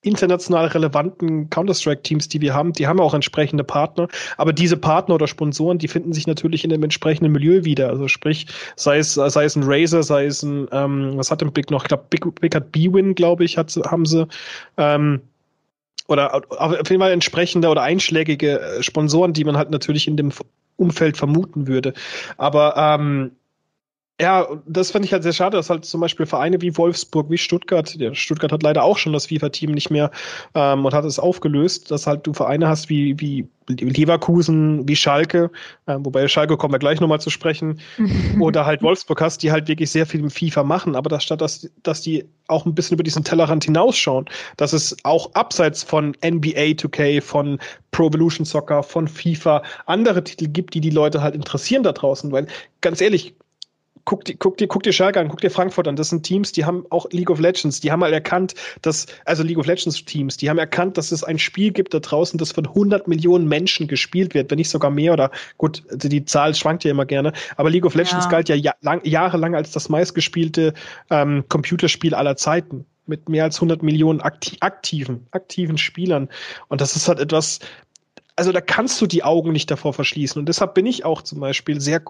international 0.01 0.67
relevanten 0.67 1.49
Counter-Strike-Teams, 1.49 2.29
die 2.29 2.39
wir 2.39 2.53
haben, 2.53 2.71
die 2.71 2.87
haben 2.87 2.99
auch 2.99 3.13
entsprechende 3.13 3.63
Partner. 3.63 4.07
Aber 4.37 4.53
diese 4.53 4.77
Partner 4.77 5.15
oder 5.15 5.27
Sponsoren, 5.27 5.79
die 5.79 5.87
finden 5.87 6.13
sich 6.13 6.27
natürlich 6.27 6.63
in 6.63 6.69
dem 6.69 6.83
entsprechenden 6.83 7.33
Milieu 7.33 7.65
wieder. 7.65 7.89
Also 7.89 8.07
sprich, 8.07 8.47
sei 8.75 8.99
es, 8.99 9.15
sei 9.15 9.43
es 9.43 9.55
ein 9.55 9.63
Razer, 9.65 10.03
sei 10.03 10.25
es 10.25 10.43
ein, 10.43 10.67
ähm, 10.71 11.13
was 11.15 11.29
hat 11.29 11.41
denn 11.41 11.51
Big 11.51 11.71
noch? 11.71 11.83
Ich 11.83 11.89
glaube, 11.89 12.05
Big, 12.09 12.39
Big 12.39 12.55
hat 12.55 12.71
B-Win, 12.71 13.15
glaube 13.15 13.43
ich, 13.43 13.57
hat, 13.57 13.75
haben 13.85 14.05
sie. 14.05 14.27
Ähm, 14.77 15.21
oder 16.07 16.41
auf 16.49 16.89
jeden 16.89 17.01
Fall 17.01 17.11
entsprechende 17.11 17.69
oder 17.69 17.83
einschlägige 17.83 18.59
äh, 18.59 18.83
Sponsoren, 18.83 19.33
die 19.33 19.43
man 19.43 19.57
halt 19.57 19.69
natürlich 19.69 20.07
in 20.07 20.17
dem 20.17 20.31
Umfeld 20.77 21.17
vermuten 21.17 21.67
würde. 21.67 21.93
Aber 22.37 22.75
ähm, 22.77 23.31
ja, 24.19 24.47
das 24.65 24.89
fand 24.89 25.05
ich 25.05 25.13
halt 25.13 25.21
sehr 25.21 25.33
schade, 25.33 25.57
dass 25.57 25.69
halt 25.69 25.85
zum 25.85 26.01
Beispiel 26.01 26.25
Vereine 26.25 26.59
wie 26.59 26.75
Wolfsburg, 26.75 27.29
wie 27.29 27.37
Stuttgart, 27.37 27.93
ja, 27.95 28.15
Stuttgart 28.15 28.51
hat 28.51 28.63
leider 28.63 28.83
auch 28.83 28.97
schon 28.97 29.13
das 29.13 29.27
FIFA-Team 29.27 29.71
nicht 29.71 29.91
mehr 29.91 30.09
ähm, 30.55 30.85
und 30.85 30.93
hat 30.95 31.05
es 31.05 31.19
aufgelöst, 31.19 31.91
dass 31.91 32.07
halt 32.07 32.25
du 32.25 32.33
Vereine 32.33 32.67
hast 32.67 32.89
wie, 32.89 33.19
wie 33.19 33.47
Leverkusen, 33.69 34.87
wie 34.87 34.95
Schalke, 34.95 35.51
äh, 35.85 35.97
wobei 35.99 36.27
Schalke 36.27 36.57
kommen 36.57 36.73
wir 36.73 36.79
gleich 36.79 36.99
nochmal 36.99 37.21
zu 37.21 37.29
sprechen, 37.29 37.79
oder 38.39 38.65
halt 38.65 38.81
Wolfsburg 38.81 39.21
hast, 39.21 39.43
die 39.43 39.51
halt 39.51 39.67
wirklich 39.67 39.91
sehr 39.91 40.07
viel 40.07 40.21
im 40.21 40.31
FIFA 40.31 40.63
machen, 40.63 40.95
aber 40.95 41.09
das 41.09 41.23
statt, 41.23 41.41
dass, 41.41 41.69
dass 41.83 42.01
die 42.01 42.25
auch 42.47 42.65
ein 42.65 42.73
bisschen 42.73 42.95
über 42.95 43.03
diesen 43.03 43.23
Tellerrand 43.23 43.65
hinausschauen, 43.65 44.25
dass 44.55 44.73
es 44.73 44.97
auch 45.03 45.31
abseits 45.35 45.83
von 45.83 46.15
NBA 46.25 46.73
2K, 46.73 47.21
von 47.21 47.59
Pro 47.91 48.07
Evolution 48.07 48.45
Soccer, 48.45 48.81
von 48.81 49.07
FIFA 49.07 49.61
andere 49.85 50.23
Titel 50.23 50.47
gibt, 50.47 50.73
die 50.73 50.81
die 50.81 50.89
Leute 50.89 51.21
halt 51.21 51.35
interessieren 51.35 51.83
da 51.83 51.91
draußen, 51.91 52.31
weil 52.31 52.47
ganz 52.81 52.99
ehrlich, 52.99 53.35
guck, 54.07 54.23
dir, 54.23 54.37
guck, 54.37 54.57
dir, 54.57 54.67
guck 54.67 54.83
dir 54.83 54.93
Schalke 54.93 55.19
an, 55.19 55.27
guck 55.27 55.41
dir 55.41 55.51
Frankfurt 55.51 55.85
an. 55.87 55.97
Das 55.97 56.09
sind 56.09 56.23
Teams, 56.23 56.53
die 56.53 56.63
haben 56.63 56.85
auch 56.89 57.07
League 57.11 57.29
of 57.29 57.39
Legends, 57.39 57.81
die 57.81 57.91
haben 57.91 57.99
mal 57.99 58.13
erkannt, 58.13 58.55
dass, 58.81 59.05
also 59.25 59.43
League 59.43 59.57
of 59.57 59.67
Legends 59.67 60.03
Teams, 60.05 60.37
die 60.37 60.49
haben 60.49 60.57
erkannt, 60.57 60.97
dass 60.97 61.11
es 61.11 61.25
ein 61.25 61.37
Spiel 61.37 61.71
gibt 61.71 61.93
da 61.93 61.99
draußen, 61.99 62.37
das 62.37 62.53
von 62.53 62.65
100 62.65 63.09
Millionen 63.09 63.47
Menschen 63.49 63.87
gespielt 63.87 64.33
wird, 64.33 64.49
wenn 64.49 64.57
nicht 64.57 64.69
sogar 64.69 64.91
mehr 64.91 65.11
oder, 65.11 65.29
gut, 65.57 65.83
die 65.91 66.23
Zahl 66.23 66.55
schwankt 66.55 66.85
ja 66.85 66.91
immer 66.91 67.05
gerne, 67.05 67.33
aber 67.57 67.69
League 67.69 67.85
of 67.85 67.95
Legends 67.95 68.25
ja. 68.25 68.31
galt 68.31 68.47
ja, 68.47 68.55
ja 68.55 68.73
lang, 68.81 69.01
jahrelang 69.03 69.55
als 69.55 69.71
das 69.71 69.89
meistgespielte 69.89 70.73
ähm, 71.09 71.43
Computerspiel 71.49 72.15
aller 72.15 72.37
Zeiten 72.37 72.85
mit 73.07 73.27
mehr 73.27 73.43
als 73.43 73.57
100 73.57 73.83
Millionen 73.83 74.21
akti 74.21 74.55
aktiven, 74.61 75.27
aktiven 75.31 75.77
Spielern. 75.77 76.29
Und 76.69 76.79
das 76.79 76.95
ist 76.95 77.09
halt 77.09 77.19
etwas, 77.19 77.59
also 78.37 78.53
da 78.53 78.61
kannst 78.61 79.01
du 79.01 79.05
die 79.05 79.23
Augen 79.23 79.51
nicht 79.51 79.69
davor 79.69 79.93
verschließen. 79.93 80.39
Und 80.39 80.47
deshalb 80.47 80.75
bin 80.75 80.85
ich 80.85 81.03
auch 81.03 81.21
zum 81.21 81.41
Beispiel 81.41 81.81
sehr 81.81 82.01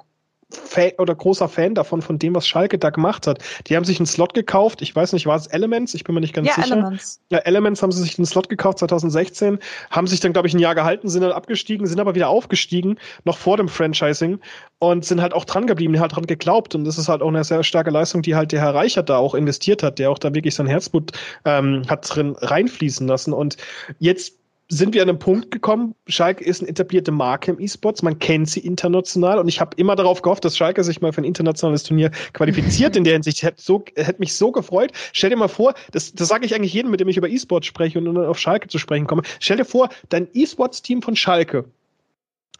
Fan 0.50 0.92
oder 0.98 1.14
großer 1.14 1.50
Fan 1.50 1.76
davon, 1.76 2.02
von 2.02 2.20
dem, 2.20 2.34
was 2.34 2.48
Schalke 2.48 2.78
da 2.78 2.90
gemacht 2.90 3.28
hat. 3.28 3.44
Die 3.68 3.76
haben 3.76 3.84
sich 3.84 4.00
einen 4.00 4.06
Slot 4.06 4.34
gekauft. 4.34 4.82
Ich 4.82 4.96
weiß 4.96 5.12
nicht, 5.12 5.26
war 5.26 5.36
es 5.36 5.48
Elements? 5.48 5.94
Ich 5.94 6.06
bin 6.06 6.16
mir 6.16 6.22
nicht 6.22 6.34
ganz 6.34 6.48
ja, 6.48 6.56
sicher. 6.56 6.76
Elements. 6.78 7.20
Ja, 7.30 7.40
Elements 7.40 7.84
haben 7.84 7.92
sie 7.92 8.02
sich 8.02 8.18
einen 8.18 8.26
Slot 8.26 8.48
gekauft 8.48 8.80
2016, 8.80 9.60
haben 9.92 10.08
sich 10.08 10.22
dann, 10.22 10.32
glaube 10.32 10.48
ich, 10.48 10.54
ein 10.54 10.60
Jahr 10.60 10.74
gehalten, 10.74 11.10
sind 11.10 11.22
dann 11.22 11.34
abgestiegen, 11.34 11.86
sind 11.86 12.00
aber 12.00 12.16
wieder 12.16 12.30
aufgestiegen, 12.30 12.98
noch 13.26 13.38
vor 13.38 13.58
dem 13.58 13.68
Franchising 13.68 14.40
und 14.80 15.04
sind 15.04 15.22
halt 15.22 15.34
auch 15.34 15.44
dran 15.44 15.68
geblieben, 15.68 15.94
die 15.94 16.00
halt 16.00 16.16
dran 16.16 16.26
geglaubt. 16.26 16.76
Und 16.76 16.86
das 16.86 16.98
ist 16.98 17.10
halt 17.10 17.22
auch 17.22 17.28
eine 17.28 17.44
sehr 17.44 17.64
starke 17.64 17.90
Leistung, 17.90 18.22
die 18.22 18.36
halt 18.36 18.54
der 18.54 18.62
Herr 18.62 18.74
Reichert 18.74 19.10
da 19.10 19.18
auch 19.18 19.36
investiert 19.36 19.84
hat, 19.84 20.00
der 20.00 20.12
auch 20.12 20.20
da 20.20 20.34
wirklich 20.34 20.56
sein 20.56 20.68
Herzblut 20.68 21.12
ähm, 21.44 21.84
hat 21.90 22.08
drin 22.10 22.38
reinfließen 22.38 23.06
lassen. 23.06 23.34
Und 23.34 23.58
jetzt 24.00 24.34
sind 24.70 24.94
wir 24.94 25.02
an 25.02 25.10
einem 25.10 25.20
Punkt 25.20 25.52
gekommen, 25.52 25.96
Schalke 26.08 26.44
ist 26.44 26.62
eine 26.62 26.70
etablierte 26.70 27.12
Marke 27.12 27.52
im 27.52 27.60
E-Sports, 27.60 28.02
man 28.02 28.20
kennt 28.20 28.50
sie 28.50 28.60
international 28.60 29.40
und 29.40 29.48
ich 29.48 29.62
habe 29.62 29.76
immer 29.78 29.96
darauf 29.96 30.22
gehofft, 30.22 30.44
dass 30.44 30.58
Schalke 30.58 30.84
sich 30.84 31.00
mal 31.00 31.14
für 31.14 31.22
ein 31.22 31.26
internationales 31.26 31.84
Turnier 31.84 32.12
qualifiziert 32.34 32.96
in 32.98 33.06
der 33.06 33.14
Hinsicht. 33.14 33.44
Hätte 33.44 33.62
so, 33.62 33.86
hätte 33.96 34.20
mich 34.20 34.36
so 34.36 34.52
gefreut. 34.52 34.92
Stell 35.14 35.30
dir 35.30 35.38
mal 35.38 35.48
vor, 35.48 35.74
das, 35.92 36.14
das 36.14 36.28
sage 36.28 36.46
ich 36.46 36.54
eigentlich 36.54 36.74
jedem, 36.74 36.92
mit 36.92 37.00
dem 37.00 37.08
ich 37.08 37.16
über 37.16 37.30
E-Sports 37.30 37.68
spreche 37.68 37.98
und 37.98 38.06
dann 38.06 38.18
auf 38.18 38.40
Schalke 38.40 38.68
zu 38.68 38.78
sprechen 38.78 39.08
komme. 39.08 39.22
Stell 39.40 39.58
dir 39.58 39.66
vor, 39.66 39.88
dein 40.10 40.28
E-Sports-Team 40.34 41.02
von 41.02 41.16
Schalke 41.16 41.64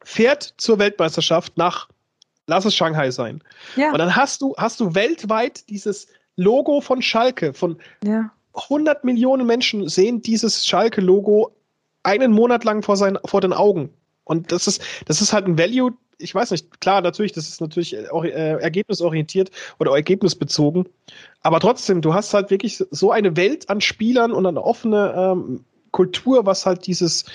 fährt 0.04 0.54
zur 0.58 0.80
Weltmeisterschaft 0.80 1.58
nach, 1.58 1.90
lass 2.46 2.64
es 2.64 2.74
Shanghai 2.74 3.12
sein. 3.12 3.44
Ja. 3.76 3.92
Und 3.92 3.98
dann 3.98 4.16
hast 4.16 4.42
du, 4.42 4.56
hast 4.58 4.80
du 4.80 4.96
weltweit 4.96 5.68
dieses 5.70 6.08
Logo 6.38 6.80
von 6.80 7.02
Schalke, 7.02 7.54
von 7.54 7.78
ja. 8.06 8.32
100 8.54 9.04
Millionen 9.04 9.46
Menschen 9.46 9.90
sehen 9.90 10.22
dieses 10.22 10.66
Schalke-Logo 10.66 11.52
einen 12.08 12.32
Monat 12.32 12.64
lang 12.64 12.84
vor, 12.84 12.96
seinen, 12.96 13.20
vor 13.26 13.42
den 13.42 13.54
Augen. 13.54 13.90
Und 14.24 14.52
das 14.52 14.68
ist, 14.68 14.82
das 15.06 15.22
ist 15.22 15.34
halt 15.34 15.46
ein 15.46 15.58
Value, 15.58 15.92
ich 16.18 16.34
weiß 16.34 16.52
nicht, 16.52 16.82
klar, 16.82 17.02
natürlich, 17.02 17.34
das 17.34 17.48
ist 17.48 17.62
natürlich 17.62 18.10
auch 18.12 18.24
äh, 18.24 18.30
ergebnisorientiert 18.30 19.52
oder 19.80 19.92
ergebnisbezogen. 19.92 20.88
Aber 21.42 21.60
trotzdem, 21.60 22.02
du 22.02 22.14
hast 22.14 22.34
halt 22.34 22.50
wirklich 22.50 22.84
so 22.90 23.12
eine 23.12 23.36
Welt 23.36 23.70
an 23.70 23.82
Spielern 23.82 24.32
und 24.32 24.46
eine 24.46 24.64
offene 24.64 25.14
ähm, 25.16 25.66
Kultur, 25.92 26.46
was 26.46 26.66
halt 26.66 26.88
dieses 26.88 27.26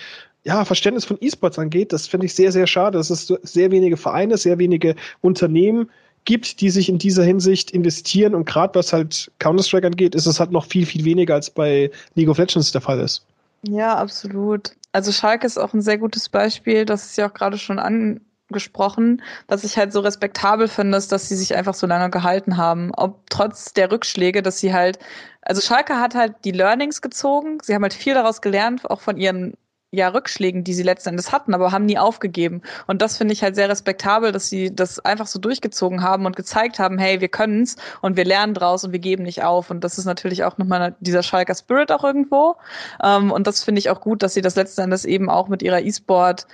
ja, 0.44 0.64
Verständnis 0.64 1.04
von 1.04 1.18
E-Sports 1.20 1.58
angeht. 1.58 1.92
Das 1.92 2.08
finde 2.08 2.26
ich 2.26 2.34
sehr, 2.34 2.50
sehr 2.50 2.66
schade, 2.66 2.98
dass 2.98 3.10
es 3.10 3.26
sehr 3.42 3.70
wenige 3.70 3.96
Vereine, 3.96 4.36
sehr 4.36 4.58
wenige 4.58 4.96
Unternehmen 5.20 5.90
gibt, 6.24 6.60
die 6.60 6.70
sich 6.70 6.88
in 6.88 6.98
dieser 6.98 7.24
Hinsicht 7.24 7.70
investieren. 7.70 8.34
Und 8.34 8.44
gerade 8.44 8.74
was 8.74 8.92
halt 8.92 9.30
Counter-Strike 9.38 9.86
angeht, 9.86 10.14
ist 10.14 10.26
es 10.26 10.40
halt 10.40 10.50
noch 10.50 10.66
viel, 10.66 10.86
viel 10.86 11.04
weniger 11.04 11.34
als 11.34 11.50
bei 11.50 11.90
League 12.14 12.28
of 12.28 12.38
Legends 12.38 12.72
der 12.72 12.80
Fall 12.80 13.00
ist. 13.00 13.24
Ja, 13.64 13.96
absolut. 13.96 14.72
Also 14.92 15.12
Schalke 15.12 15.46
ist 15.46 15.58
auch 15.58 15.72
ein 15.72 15.82
sehr 15.82 15.98
gutes 15.98 16.28
Beispiel, 16.28 16.84
das 16.84 17.06
ist 17.06 17.16
ja 17.16 17.28
auch 17.28 17.34
gerade 17.34 17.58
schon 17.58 17.78
angesprochen, 17.78 19.22
was 19.46 19.64
ich 19.64 19.78
halt 19.78 19.92
so 19.92 20.00
respektabel 20.00 20.68
finde, 20.68 20.98
ist, 20.98 21.12
dass 21.12 21.28
sie 21.28 21.36
sich 21.36 21.54
einfach 21.54 21.74
so 21.74 21.86
lange 21.86 22.10
gehalten 22.10 22.56
haben. 22.56 22.90
Ob 22.96 23.30
trotz 23.30 23.72
der 23.72 23.90
Rückschläge, 23.90 24.42
dass 24.42 24.58
sie 24.58 24.74
halt, 24.74 24.98
also 25.42 25.60
Schalke 25.62 25.96
hat 25.98 26.14
halt 26.14 26.34
die 26.44 26.50
Learnings 26.50 27.00
gezogen, 27.02 27.58
sie 27.62 27.74
haben 27.74 27.82
halt 27.82 27.94
viel 27.94 28.14
daraus 28.14 28.42
gelernt, 28.42 28.90
auch 28.90 29.00
von 29.00 29.16
ihren 29.16 29.54
ja, 29.94 30.08
Rückschlägen, 30.08 30.64
die 30.64 30.72
sie 30.72 30.82
letzten 30.82 31.10
Endes 31.10 31.32
hatten, 31.32 31.52
aber 31.52 31.70
haben 31.70 31.84
nie 31.84 31.98
aufgegeben. 31.98 32.62
Und 32.86 33.02
das 33.02 33.18
finde 33.18 33.34
ich 33.34 33.42
halt 33.42 33.54
sehr 33.56 33.68
respektabel, 33.68 34.32
dass 34.32 34.48
sie 34.48 34.74
das 34.74 34.98
einfach 35.00 35.26
so 35.26 35.38
durchgezogen 35.38 36.02
haben 36.02 36.24
und 36.24 36.34
gezeigt 36.34 36.78
haben, 36.78 36.98
hey, 36.98 37.20
wir 37.20 37.28
können's 37.28 37.76
und 38.00 38.16
wir 38.16 38.24
lernen 38.24 38.54
draus 38.54 38.84
und 38.84 38.92
wir 38.92 39.00
geben 39.00 39.24
nicht 39.24 39.44
auf. 39.44 39.70
Und 39.70 39.84
das 39.84 39.98
ist 39.98 40.06
natürlich 40.06 40.44
auch 40.44 40.56
nochmal 40.56 40.96
dieser 41.00 41.22
Schalker 41.22 41.54
Spirit 41.54 41.92
auch 41.92 42.04
irgendwo. 42.04 42.56
Ähm, 43.04 43.30
und 43.30 43.46
das 43.46 43.62
finde 43.62 43.80
ich 43.80 43.90
auch 43.90 44.00
gut, 44.00 44.22
dass 44.22 44.32
sie 44.32 44.40
das 44.40 44.56
letzten 44.56 44.80
Endes 44.80 45.04
eben 45.04 45.28
auch 45.28 45.48
mit 45.48 45.62
ihrer 45.62 45.82
E-Sport 45.82 46.46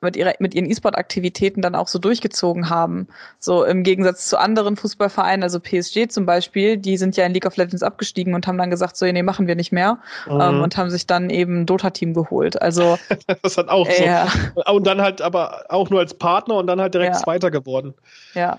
mit, 0.00 0.16
ihrer, 0.16 0.34
mit 0.38 0.54
ihren 0.54 0.70
E-Sport-Aktivitäten 0.70 1.62
dann 1.62 1.74
auch 1.74 1.88
so 1.88 1.98
durchgezogen 1.98 2.70
haben. 2.70 3.08
So 3.38 3.64
im 3.64 3.82
Gegensatz 3.82 4.28
zu 4.28 4.38
anderen 4.38 4.76
Fußballvereinen, 4.76 5.42
also 5.42 5.60
PSG 5.60 6.08
zum 6.08 6.26
Beispiel, 6.26 6.76
die 6.76 6.96
sind 6.96 7.16
ja 7.16 7.24
in 7.26 7.32
League 7.32 7.46
of 7.46 7.56
Legends 7.56 7.82
abgestiegen 7.82 8.34
und 8.34 8.46
haben 8.46 8.58
dann 8.58 8.70
gesagt, 8.70 8.96
so, 8.96 9.06
nee, 9.06 9.22
machen 9.22 9.46
wir 9.46 9.56
nicht 9.56 9.72
mehr. 9.72 9.98
Mhm. 10.26 10.40
Ähm, 10.40 10.62
und 10.62 10.76
haben 10.76 10.90
sich 10.90 11.06
dann 11.06 11.30
eben 11.30 11.66
Dota-Team 11.66 12.14
geholt. 12.14 12.60
Also 12.60 12.98
das 13.42 13.56
hat 13.56 13.68
auch 13.68 13.88
äh, 13.88 14.26
so. 14.54 14.72
Und 14.72 14.86
dann 14.86 15.00
halt 15.00 15.22
aber 15.22 15.64
auch 15.68 15.90
nur 15.90 16.00
als 16.00 16.14
Partner 16.14 16.56
und 16.56 16.66
dann 16.66 16.80
halt 16.80 16.94
direkt 16.94 17.14
ja. 17.14 17.20
Zweiter 17.20 17.50
geworden. 17.50 17.94
Ja. 18.34 18.58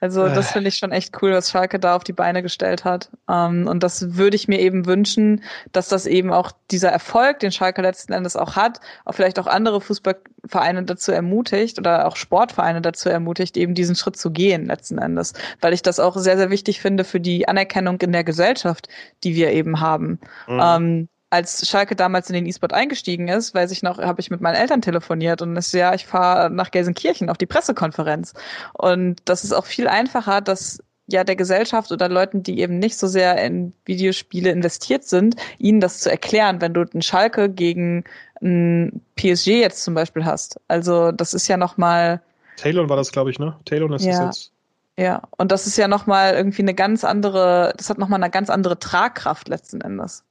Also 0.00 0.28
das 0.28 0.50
äh. 0.50 0.52
finde 0.52 0.68
ich 0.68 0.76
schon 0.76 0.92
echt 0.92 1.20
cool, 1.22 1.32
was 1.32 1.50
Schalke 1.50 1.78
da 1.78 1.94
auf 1.94 2.04
die 2.04 2.14
Beine 2.14 2.42
gestellt 2.42 2.84
hat. 2.84 3.10
Ähm, 3.28 3.66
und 3.66 3.82
das 3.82 4.16
würde 4.16 4.34
ich 4.34 4.48
mir 4.48 4.58
eben 4.58 4.86
wünschen, 4.86 5.42
dass 5.72 5.88
das 5.88 6.06
eben 6.06 6.32
auch 6.32 6.52
dieser 6.70 6.88
Erfolg, 6.88 7.40
den 7.40 7.52
Schalke 7.52 7.82
letzten 7.82 8.12
Endes 8.12 8.34
auch 8.34 8.56
hat, 8.56 8.80
auch 9.04 9.12
vielleicht 9.12 9.38
auch 9.38 9.46
andere 9.46 9.80
Fußballvereine 9.80 10.84
dazu 10.84 11.12
ermutigt 11.12 11.78
oder 11.78 12.06
auch 12.06 12.16
Sportvereine 12.16 12.80
dazu 12.80 13.10
ermutigt, 13.10 13.56
eben 13.58 13.74
diesen 13.74 13.94
Schritt 13.94 14.16
zu 14.16 14.30
gehen 14.30 14.66
letzten 14.66 14.98
Endes. 14.98 15.34
Weil 15.60 15.74
ich 15.74 15.82
das 15.82 16.00
auch 16.00 16.16
sehr, 16.16 16.38
sehr 16.38 16.50
wichtig 16.50 16.80
finde 16.80 17.04
für 17.04 17.20
die 17.20 17.46
Anerkennung 17.46 18.00
in 18.00 18.12
der 18.12 18.24
Gesellschaft, 18.24 18.88
die 19.22 19.34
wir 19.34 19.52
eben 19.52 19.80
haben. 19.80 20.18
Mhm. 20.48 21.08
Als 21.30 21.68
Schalke 21.68 21.94
damals 21.94 22.28
in 22.28 22.34
den 22.34 22.46
E-Sport 22.46 22.72
eingestiegen 22.72 23.28
ist, 23.28 23.54
weiß 23.54 23.70
ich 23.70 23.82
noch, 23.82 23.98
habe 23.98 24.20
ich 24.20 24.30
mit 24.30 24.40
meinen 24.40 24.56
Eltern 24.56 24.82
telefoniert 24.82 25.42
und 25.42 25.56
es 25.56 25.72
ja, 25.72 25.94
ich 25.94 26.06
fahre 26.06 26.50
nach 26.50 26.70
Gelsenkirchen 26.70 27.30
auf 27.30 27.38
die 27.38 27.46
Pressekonferenz. 27.46 28.34
Und 28.72 29.16
das 29.24 29.44
ist 29.44 29.52
auch 29.52 29.66
viel 29.66 29.86
einfacher, 29.86 30.40
dass 30.40 30.82
ja 31.06 31.24
der 31.24 31.36
Gesellschaft 31.36 31.92
oder 31.92 32.08
Leuten, 32.08 32.42
die 32.42 32.60
eben 32.60 32.78
nicht 32.78 32.96
so 32.96 33.06
sehr 33.06 33.42
in 33.44 33.72
Videospiele 33.84 34.50
investiert 34.50 35.04
sind, 35.04 35.36
ihnen 35.58 35.80
das 35.80 36.00
zu 36.00 36.10
erklären, 36.10 36.60
wenn 36.60 36.74
du 36.74 36.80
einen 36.82 37.02
Schalke 37.02 37.48
gegen 37.48 38.04
ein 38.42 39.00
PSG 39.16 39.60
jetzt 39.60 39.84
zum 39.84 39.94
Beispiel 39.94 40.24
hast. 40.24 40.60
Also 40.68 41.12
das 41.12 41.34
ist 41.34 41.48
ja 41.48 41.56
noch 41.56 41.76
mal 41.76 42.20
Talon 42.56 42.88
war 42.88 42.96
das, 42.96 43.10
glaube 43.10 43.30
ich, 43.30 43.38
ne? 43.38 43.56
Talon 43.64 43.92
ist 43.92 44.04
ja. 44.04 44.26
das 44.26 44.36
jetzt. 44.36 44.52
Ja, 44.98 45.22
und 45.38 45.50
das 45.50 45.66
ist 45.66 45.78
ja 45.78 45.88
noch 45.88 46.06
mal 46.06 46.34
irgendwie 46.34 46.60
eine 46.60 46.74
ganz 46.74 47.04
andere, 47.04 47.72
das 47.76 47.88
hat 47.88 47.96
noch 47.96 48.08
mal 48.08 48.16
eine 48.16 48.30
ganz 48.30 48.50
andere 48.50 48.78
Tragkraft 48.78 49.48
letzten 49.48 49.80
Endes. 49.80 50.24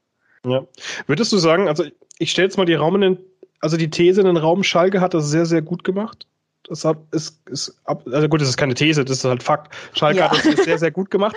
Ja. 0.46 0.66
Würdest 1.08 1.32
du 1.32 1.38
sagen, 1.38 1.68
also 1.68 1.84
ich 2.18 2.32
stelle 2.32 2.48
jetzt 2.48 2.58
mal 2.58 2.66
die 2.66 2.76
Raum 2.76 2.96
in 2.96 3.02
den, 3.02 3.18
also 3.60 3.78
die 3.78 3.90
These 3.90 4.22
in 4.22 4.28
den 4.28 4.38
Raum, 4.38 4.64
Schalke 4.64 5.02
hat 5.02 5.14
das 5.14 5.30
sehr, 5.30 5.46
sehr 5.46 5.62
gut 5.62 5.84
gemacht. 5.84 6.28
Das 6.68 6.86
hat, 6.86 6.98
ist, 7.12 7.42
ist, 7.48 7.82
also 7.86 8.30
gut, 8.30 8.42
das 8.42 8.50
ist 8.50 8.58
keine 8.58 8.76
These, 8.76 9.04
das 9.04 9.18
ist 9.18 9.26
halt 9.26 9.42
Fakt. 9.44 9.74
Schalke 9.94 10.20
ja. 10.20 10.32
hat 10.32 10.46
das 10.46 10.66
sehr, 10.66 10.78
sehr 10.78 10.92
gut 10.92 11.10
gemacht. 11.10 11.36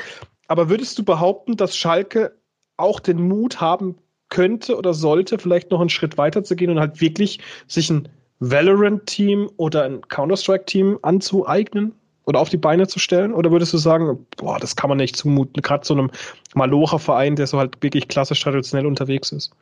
Aber 0.48 0.68
würdest 0.68 0.98
du 0.98 1.04
behaupten, 1.04 1.56
dass 1.56 1.76
Schalke 1.76 2.36
auch 2.76 3.00
den 3.00 3.28
Mut 3.28 3.60
haben 3.60 3.96
könnte 4.28 4.76
oder 4.76 4.94
sollte, 4.94 5.38
vielleicht 5.38 5.70
noch 5.70 5.80
einen 5.80 5.90
Schritt 5.90 6.18
weiter 6.18 6.42
zu 6.42 6.56
gehen 6.56 6.70
und 6.70 6.80
halt 6.80 7.00
wirklich 7.00 7.40
sich 7.66 7.90
ein 7.90 8.08
Valorant-Team 8.40 9.50
oder 9.56 9.84
ein 9.84 10.00
Counter-Strike-Team 10.08 10.98
anzueignen? 11.02 11.94
Oder 12.24 12.40
auf 12.40 12.48
die 12.48 12.56
Beine 12.56 12.86
zu 12.86 12.98
stellen? 12.98 13.32
Oder 13.32 13.50
würdest 13.50 13.72
du 13.72 13.78
sagen, 13.78 14.26
boah, 14.36 14.58
das 14.58 14.76
kann 14.76 14.88
man 14.88 14.98
nicht 14.98 15.16
zumuten, 15.16 15.62
gerade 15.62 15.84
so 15.84 15.94
einem 15.94 16.10
Malocher-Verein, 16.54 17.36
der 17.36 17.46
so 17.46 17.58
halt 17.58 17.82
wirklich 17.82 18.08
klassisch 18.08 18.40
traditionell 18.40 18.86
unterwegs 18.86 19.32
ist? 19.32 19.52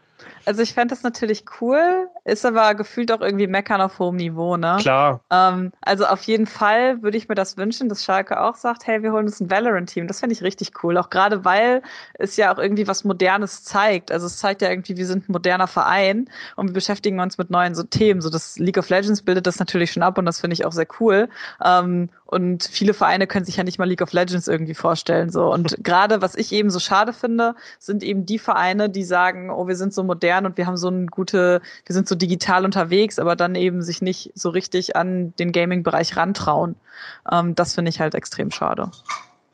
Also 0.46 0.62
ich 0.62 0.72
fände 0.72 0.94
das 0.94 1.02
natürlich 1.02 1.44
cool, 1.60 2.08
ist 2.24 2.46
aber 2.46 2.74
gefühlt 2.74 3.12
auch 3.12 3.20
irgendwie 3.20 3.46
meckern 3.46 3.80
auf 3.80 3.98
hohem 3.98 4.16
Niveau, 4.16 4.56
ne? 4.56 4.78
Klar. 4.80 5.20
Ähm, 5.30 5.72
also 5.82 6.06
auf 6.06 6.22
jeden 6.22 6.46
Fall 6.46 7.02
würde 7.02 7.18
ich 7.18 7.28
mir 7.28 7.34
das 7.34 7.56
wünschen, 7.56 7.88
dass 7.88 8.04
Schalke 8.04 8.40
auch 8.40 8.54
sagt, 8.54 8.86
hey, 8.86 9.02
wir 9.02 9.12
holen 9.12 9.26
uns 9.26 9.40
ein 9.40 9.50
Valorant-Team. 9.50 10.06
Das 10.06 10.20
fände 10.20 10.34
ich 10.34 10.42
richtig 10.42 10.72
cool. 10.82 10.96
Auch 10.96 11.10
gerade 11.10 11.44
weil 11.44 11.82
es 12.14 12.36
ja 12.36 12.52
auch 12.52 12.58
irgendwie 12.58 12.88
was 12.88 13.04
Modernes 13.04 13.64
zeigt. 13.64 14.10
Also 14.12 14.26
es 14.26 14.38
zeigt 14.38 14.62
ja 14.62 14.70
irgendwie, 14.70 14.96
wir 14.96 15.06
sind 15.06 15.28
ein 15.28 15.32
moderner 15.32 15.66
Verein 15.66 16.28
und 16.56 16.68
wir 16.68 16.74
beschäftigen 16.74 17.20
uns 17.20 17.36
mit 17.36 17.50
neuen 17.50 17.74
so 17.74 17.82
Themen. 17.82 18.20
So 18.20 18.30
das 18.30 18.58
League 18.58 18.78
of 18.78 18.88
Legends 18.88 19.22
bildet 19.22 19.46
das 19.46 19.58
natürlich 19.58 19.92
schon 19.92 20.02
ab 20.02 20.16
und 20.18 20.24
das 20.24 20.40
finde 20.40 20.54
ich 20.54 20.64
auch 20.64 20.72
sehr 20.72 20.86
cool. 21.00 21.28
Ähm, 21.64 22.08
und 22.24 22.62
viele 22.62 22.94
Vereine 22.94 23.26
können 23.26 23.44
sich 23.44 23.56
ja 23.56 23.64
nicht 23.64 23.78
mal 23.78 23.88
League 23.88 24.02
of 24.02 24.12
Legends 24.12 24.46
irgendwie 24.46 24.74
vorstellen. 24.74 25.30
So. 25.30 25.52
Und 25.52 25.76
gerade, 25.84 26.22
was 26.22 26.36
ich 26.36 26.52
eben 26.52 26.70
so 26.70 26.78
schade 26.78 27.12
finde, 27.12 27.56
sind 27.78 28.02
eben 28.02 28.24
die 28.24 28.38
Vereine, 28.38 28.88
die 28.88 29.04
sagen, 29.04 29.50
oh, 29.50 29.66
wir 29.66 29.76
sind 29.76 29.92
so 29.92 30.04
modern 30.04 30.29
und 30.38 30.56
wir 30.56 30.66
haben 30.66 30.76
so 30.76 30.88
eine 30.88 31.06
gute, 31.06 31.60
wir 31.86 31.94
sind 31.94 32.08
so 32.08 32.14
digital 32.14 32.64
unterwegs, 32.64 33.18
aber 33.18 33.36
dann 33.36 33.54
eben 33.54 33.82
sich 33.82 34.02
nicht 34.02 34.32
so 34.34 34.50
richtig 34.50 34.96
an 34.96 35.34
den 35.38 35.52
Gaming-Bereich 35.52 36.16
rantrauen. 36.16 36.76
Ähm, 37.30 37.54
das 37.54 37.74
finde 37.74 37.90
ich 37.90 38.00
halt 38.00 38.14
extrem 38.14 38.50
schade. 38.50 38.90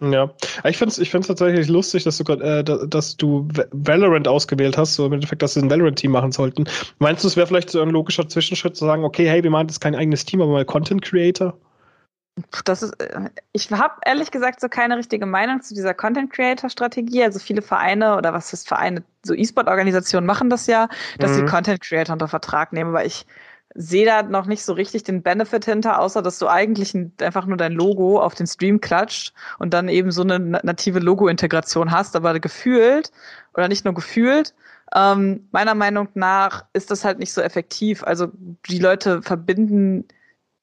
Ja, 0.01 0.31
ich 0.65 0.77
finde 0.77 0.93
es 0.93 0.99
ich 0.99 1.11
find's 1.11 1.27
tatsächlich 1.27 1.69
lustig, 1.69 2.05
dass 2.05 2.19
du, 2.19 2.31
äh, 2.35 2.63
dass 2.63 3.17
du 3.17 3.49
Valorant 3.73 4.29
ausgewählt 4.29 4.77
hast, 4.77 4.95
so 4.95 5.07
im 5.07 5.15
Endeffekt, 5.15 5.41
dass 5.41 5.55
sie 5.55 5.61
ein 5.61 5.71
Valorant-Team 5.71 6.11
machen 6.11 6.33
sollten. 6.33 6.65
Meinst 6.99 7.25
du, 7.25 7.29
es 7.29 7.37
wäre 7.37 7.47
vielleicht 7.47 7.71
so 7.71 7.81
ein 7.81 7.89
logischer 7.89 8.29
Zwischenschritt 8.29 8.77
zu 8.77 8.85
sagen, 8.85 9.05
okay, 9.05 9.27
hey, 9.27 9.43
wir 9.43 9.51
machen 9.51 9.69
jetzt 9.69 9.81
kein 9.81 9.95
eigenes 9.95 10.27
Team, 10.27 10.43
aber 10.43 10.53
mal 10.53 10.67
Content 10.67 11.01
Creator? 11.01 11.57
Das 12.65 12.83
ist, 12.83 13.01
äh, 13.01 13.31
ich 13.53 13.71
habe 13.71 13.95
ehrlich 14.05 14.31
gesagt 14.31 14.61
so 14.61 14.69
keine 14.69 14.97
richtige 14.97 15.27
Meinung 15.27 15.63
zu 15.63 15.75
dieser 15.75 15.95
Content 15.95 16.33
Creator 16.33 16.69
Strategie. 16.69 17.25
Also 17.25 17.39
viele 17.39 17.63
Vereine 17.63 18.17
oder 18.17 18.33
was 18.33 18.53
ist 18.53 18.69
Vereine, 18.69 19.03
so 19.25 19.35
E-Sport-Organisationen 19.35 20.27
machen 20.27 20.51
das 20.51 20.67
ja, 20.67 20.89
dass 21.19 21.31
mhm. 21.33 21.35
sie 21.35 21.45
Content 21.47 21.81
Creator 21.81 22.13
unter 22.13 22.29
Vertrag 22.29 22.73
nehmen. 22.73 22.91
Aber 22.91 23.05
ich 23.05 23.27
sehe 23.75 24.07
da 24.07 24.23
noch 24.23 24.47
nicht 24.47 24.65
so 24.65 24.73
richtig 24.73 25.05
den 25.05 25.23
Benefit 25.23 25.65
hinter, 25.65 26.01
außer 26.01 26.23
dass 26.23 26.39
du 26.39 26.49
eigentlich 26.49 26.95
einfach 27.21 27.47
nur 27.47 27.57
dein 27.57 27.73
Logo 27.73 28.21
auf 28.21 28.35
den 28.35 28.47
Stream 28.47 28.81
klatscht 28.81 29.35
und 29.59 29.75
dann 29.75 29.89
eben 29.89 30.11
so 30.11 30.23
eine 30.23 30.39
native 30.39 30.99
Logo-Integration 30.99 31.91
hast. 31.91 32.17
Aber 32.17 32.39
gefühlt 32.39 33.13
oder 33.55 33.69
nicht 33.69 33.85
nur 33.85 33.95
gefühlt, 33.95 34.55
ähm, 34.95 35.49
meiner 35.53 35.75
Meinung 35.75 36.09
nach 36.15 36.65
ist 36.73 36.91
das 36.91 37.05
halt 37.05 37.19
nicht 37.19 37.33
so 37.33 37.41
effektiv. 37.41 38.05
Also 38.05 38.29
die 38.69 38.79
Leute 38.79 39.23
verbinden 39.23 40.07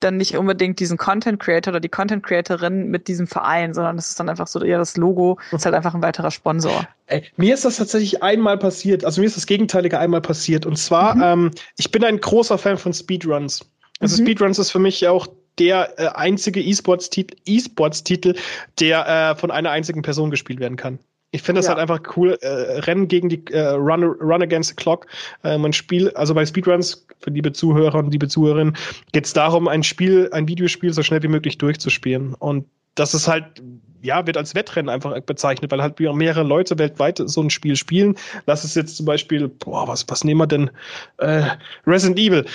dann 0.03 0.17
nicht 0.17 0.37
unbedingt 0.37 0.79
diesen 0.79 0.97
Content 0.97 1.39
Creator 1.39 1.71
oder 1.71 1.79
die 1.79 1.89
Content 1.89 2.23
Creatorin 2.23 2.89
mit 2.89 3.07
diesem 3.07 3.27
Verein, 3.27 3.73
sondern 3.73 3.95
das 3.95 4.09
ist 4.09 4.19
dann 4.19 4.29
einfach 4.29 4.47
so 4.47 4.61
eher 4.63 4.77
das 4.77 4.97
Logo, 4.97 5.39
ist 5.51 5.65
halt 5.65 5.75
einfach 5.75 5.93
ein 5.93 6.01
weiterer 6.01 6.31
Sponsor. 6.31 6.87
Ey, 7.07 7.23
mir 7.37 7.53
ist 7.53 7.65
das 7.65 7.77
tatsächlich 7.77 8.23
einmal 8.23 8.57
passiert, 8.57 9.05
also 9.05 9.21
mir 9.21 9.27
ist 9.27 9.37
das 9.37 9.45
Gegenteilige 9.45 9.99
einmal 9.99 10.21
passiert. 10.21 10.65
Und 10.65 10.77
zwar, 10.77 11.15
mhm. 11.15 11.21
ähm, 11.23 11.51
ich 11.77 11.91
bin 11.91 12.03
ein 12.03 12.19
großer 12.19 12.57
Fan 12.57 12.77
von 12.77 12.93
Speedruns. 12.93 13.61
Also 13.99 14.21
mhm. 14.21 14.25
Speedruns 14.25 14.59
ist 14.59 14.71
für 14.71 14.79
mich 14.79 15.07
auch 15.07 15.27
der 15.59 15.99
äh, 15.99 16.07
einzige 16.15 16.61
E-Sports-Titel, 16.61 17.35
E-Sports-Titel, 17.45 18.35
der 18.79 19.07
äh, 19.07 19.35
von 19.35 19.51
einer 19.51 19.71
einzigen 19.71 20.01
Person 20.01 20.31
gespielt 20.31 20.59
werden 20.59 20.77
kann. 20.77 20.99
Ich 21.33 21.41
finde 21.41 21.59
das 21.59 21.65
ja. 21.65 21.75
halt 21.75 21.81
einfach 21.81 22.15
cool. 22.15 22.37
Äh, 22.41 22.47
Rennen 22.81 23.07
gegen 23.07 23.27
die 23.27 23.43
äh, 23.47 23.69
Run, 23.69 24.03
Run 24.03 24.43
Against 24.43 24.69
the 24.69 24.75
Clock. 24.75 25.07
Äh, 25.43 25.57
man 25.57 25.73
spielt, 25.73 26.15
also 26.15 26.35
bei 26.35 26.45
Speedruns, 26.45 27.07
für 27.19 27.31
liebe 27.31 27.51
Zuhörer 27.51 27.97
und 27.97 28.11
liebe 28.11 28.27
Zuhörerinnen, 28.27 28.77
geht 29.13 29.25
es 29.25 29.33
darum, 29.33 29.67
ein 29.67 29.81
Spiel, 29.81 30.29
ein 30.31 30.47
Videospiel 30.47 30.93
so 30.93 31.01
schnell 31.01 31.23
wie 31.23 31.27
möglich 31.27 31.57
durchzuspielen. 31.57 32.35
Und 32.35 32.67
das 32.93 33.15
ist 33.15 33.27
halt 33.27 33.63
ja, 34.03 34.27
wird 34.27 34.37
als 34.37 34.53
Wettrennen 34.53 34.89
einfach 34.89 35.19
bezeichnet, 35.21 35.71
weil 35.71 35.81
halt 35.81 35.99
mehrere 35.99 36.43
Leute 36.43 36.77
weltweit 36.77 37.21
so 37.25 37.41
ein 37.41 37.49
Spiel 37.49 37.75
spielen. 37.75 38.15
Lass 38.45 38.63
es 38.63 38.75
jetzt 38.75 38.97
zum 38.97 39.05
Beispiel, 39.05 39.47
boah, 39.47 39.87
was, 39.87 40.05
was 40.09 40.23
nehmen 40.23 40.41
wir 40.41 40.47
denn? 40.47 40.69
Äh, 41.17 41.43
Resident 41.87 42.19
Evil. 42.19 42.45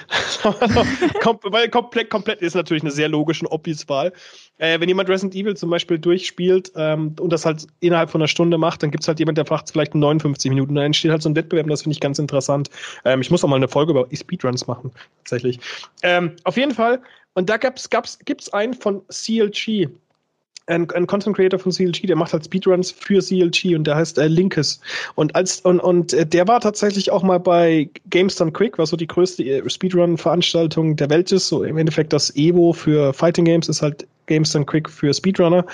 weil 1.51 1.69
komplett, 1.71 2.11
komplett 2.11 2.43
ist 2.43 2.55
natürlich 2.55 2.83
eine 2.83 2.93
sehr 2.93 3.09
logische 3.09 3.47
und 3.47 3.53
obvious 3.53 3.89
Wahl. 3.89 4.13
Äh, 4.59 4.79
wenn 4.79 4.89
jemand 4.89 5.09
Resident 5.09 5.35
Evil 5.35 5.57
zum 5.57 5.71
Beispiel 5.71 5.99
durchspielt 5.99 6.73
ähm, 6.77 7.15
und 7.19 7.33
das 7.33 7.47
halt 7.47 7.67
innerhalb 7.81 8.11
von 8.11 8.21
einer 8.21 8.29
Stunde 8.29 8.59
macht, 8.59 8.83
dann 8.83 8.91
gibt 8.91 9.05
es 9.05 9.09
halt 9.09 9.19
jemand, 9.19 9.39
der 9.39 9.51
es 9.51 9.71
vielleicht 9.71 9.95
in 9.95 10.01
59 10.01 10.51
Minuten. 10.51 10.75
Da 10.75 10.85
entsteht 10.85 11.11
halt 11.11 11.23
so 11.23 11.31
ein 11.31 11.37
Wettbewerb 11.37 11.65
und 11.65 11.71
das 11.71 11.83
finde 11.83 11.95
ich 11.95 12.01
ganz 12.01 12.19
interessant. 12.19 12.69
Ähm, 13.05 13.23
ich 13.23 13.31
muss 13.31 13.43
auch 13.43 13.49
mal 13.49 13.57
eine 13.57 13.69
Folge 13.69 13.93
über 13.93 14.07
Speedruns 14.13 14.67
machen, 14.67 14.91
tatsächlich. 15.25 15.61
Ähm, 16.03 16.33
auf 16.45 16.57
jeden 16.59 16.75
Fall, 16.75 17.01
und 17.35 17.49
da 17.49 17.57
gab's, 17.57 17.89
gab's, 17.89 18.19
gibt's 18.25 18.53
einen 18.53 18.75
von 18.75 19.01
CLG 19.09 19.89
ein, 20.68 20.90
ein 20.90 21.07
Content 21.07 21.37
Creator 21.37 21.59
von 21.59 21.72
CLG, 21.72 22.07
der 22.07 22.16
macht 22.16 22.33
halt 22.33 22.44
Speedruns 22.44 22.90
für 22.90 23.20
CLG 23.20 23.74
und 23.74 23.85
der 23.85 23.96
heißt 23.96 24.18
äh, 24.18 24.28
Linkes. 24.28 24.81
Und 25.14 25.35
als 25.35 25.61
und, 25.61 25.81
und 25.81 26.12
äh, 26.12 26.26
der 26.26 26.46
war 26.46 26.61
tatsächlich 26.61 27.11
auch 27.11 27.22
mal 27.22 27.38
bei 27.38 27.88
Games 28.11 28.37
Done 28.37 28.52
Quick, 28.52 28.78
was 28.78 28.90
so 28.90 28.96
die 28.96 29.07
größte 29.07 29.42
äh, 29.44 29.68
Speedrun-Veranstaltung 29.68 30.96
der 30.96 31.11
Welt 31.11 31.33
ist. 31.33 31.48
So 31.48 31.64
im 31.64 31.78
Endeffekt 31.78 32.12
das 32.12 32.35
Evo 32.37 32.72
für 32.72 33.12
Fighting 33.12 33.44
Games 33.44 33.68
ist 33.68 33.83
halt 33.83 34.07
Games 34.26 34.52
Done 34.52 34.66
Quick 34.66 34.88
für 34.88 35.12
Speedrunner. 35.12 35.64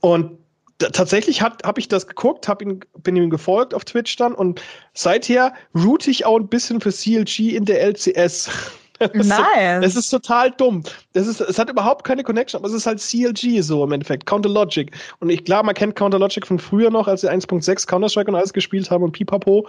Und 0.00 0.32
tatsächlich 0.78 1.42
habe 1.42 1.78
ich 1.78 1.86
das 1.86 2.06
geguckt, 2.08 2.48
hab 2.48 2.60
ihn, 2.60 2.80
bin 2.98 3.14
ihm 3.14 3.30
gefolgt 3.30 3.72
auf 3.74 3.84
Twitch 3.84 4.16
dann 4.16 4.34
und 4.34 4.60
seither 4.94 5.54
route 5.74 6.10
ich 6.10 6.24
auch 6.26 6.38
ein 6.38 6.48
bisschen 6.48 6.80
für 6.80 6.90
CLG 6.90 7.54
in 7.54 7.64
der 7.64 7.82
LCS. 7.82 8.50
Nice. 9.14 9.84
Es 9.84 9.96
ist 9.96 10.10
total 10.10 10.50
dumm. 10.52 10.82
Das 11.12 11.26
ist, 11.26 11.40
es 11.40 11.58
hat 11.58 11.70
überhaupt 11.70 12.04
keine 12.04 12.22
Connection, 12.22 12.60
aber 12.60 12.68
es 12.68 12.74
ist 12.74 12.86
halt 12.86 13.00
CLG 13.00 13.60
so 13.60 13.84
im 13.84 13.92
Endeffekt, 13.92 14.26
Counter 14.26 14.48
Logic. 14.48 14.90
Und 15.20 15.30
ich 15.30 15.44
klar, 15.44 15.62
man 15.62 15.74
kennt 15.74 15.96
Counter 15.96 16.18
Logic 16.18 16.46
von 16.46 16.58
früher 16.58 16.90
noch, 16.90 17.08
als 17.08 17.22
sie 17.22 17.30
1.6 17.30 17.86
Counter-Strike 17.86 18.30
und 18.30 18.36
alles 18.36 18.52
gespielt 18.52 18.90
haben 18.90 19.02
und 19.04 19.12
Pipapo. 19.12 19.66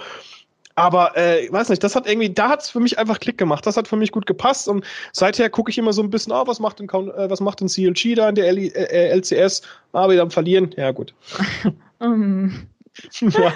Aber 0.76 1.16
äh, 1.16 1.46
ich 1.46 1.52
weiß 1.52 1.70
nicht, 1.70 1.84
das 1.84 1.96
hat 1.96 2.08
irgendwie, 2.08 2.30
da 2.30 2.50
hat 2.50 2.62
es 2.62 2.70
für 2.70 2.80
mich 2.80 2.98
einfach 2.98 3.20
Klick 3.20 3.38
gemacht. 3.38 3.66
Das 3.66 3.78
hat 3.78 3.88
für 3.88 3.96
mich 3.96 4.12
gut 4.12 4.26
gepasst 4.26 4.68
und 4.68 4.84
seither 5.12 5.50
gucke 5.50 5.70
ich 5.70 5.78
immer 5.78 5.94
so 5.94 6.02
ein 6.02 6.10
bisschen, 6.10 6.34
oh, 6.34 6.48
was 6.48 6.60
macht 6.60 6.80
denn, 6.80 6.90
äh, 6.90 7.30
was 7.30 7.42
macht 7.42 7.60
denn 7.60 7.68
CLG 7.68 8.16
da 8.16 8.30
in 8.30 8.36
der 8.36 8.48
L 8.48 8.58
äh, 8.58 9.16
LCS? 9.16 9.62
Ah, 9.92 10.10
wieder 10.10 10.24
am 10.24 10.32
Verlieren. 10.32 10.74
Ja, 10.76 10.92
gut. 10.92 11.14
Mhm. 12.00 12.68
ja. 13.22 13.54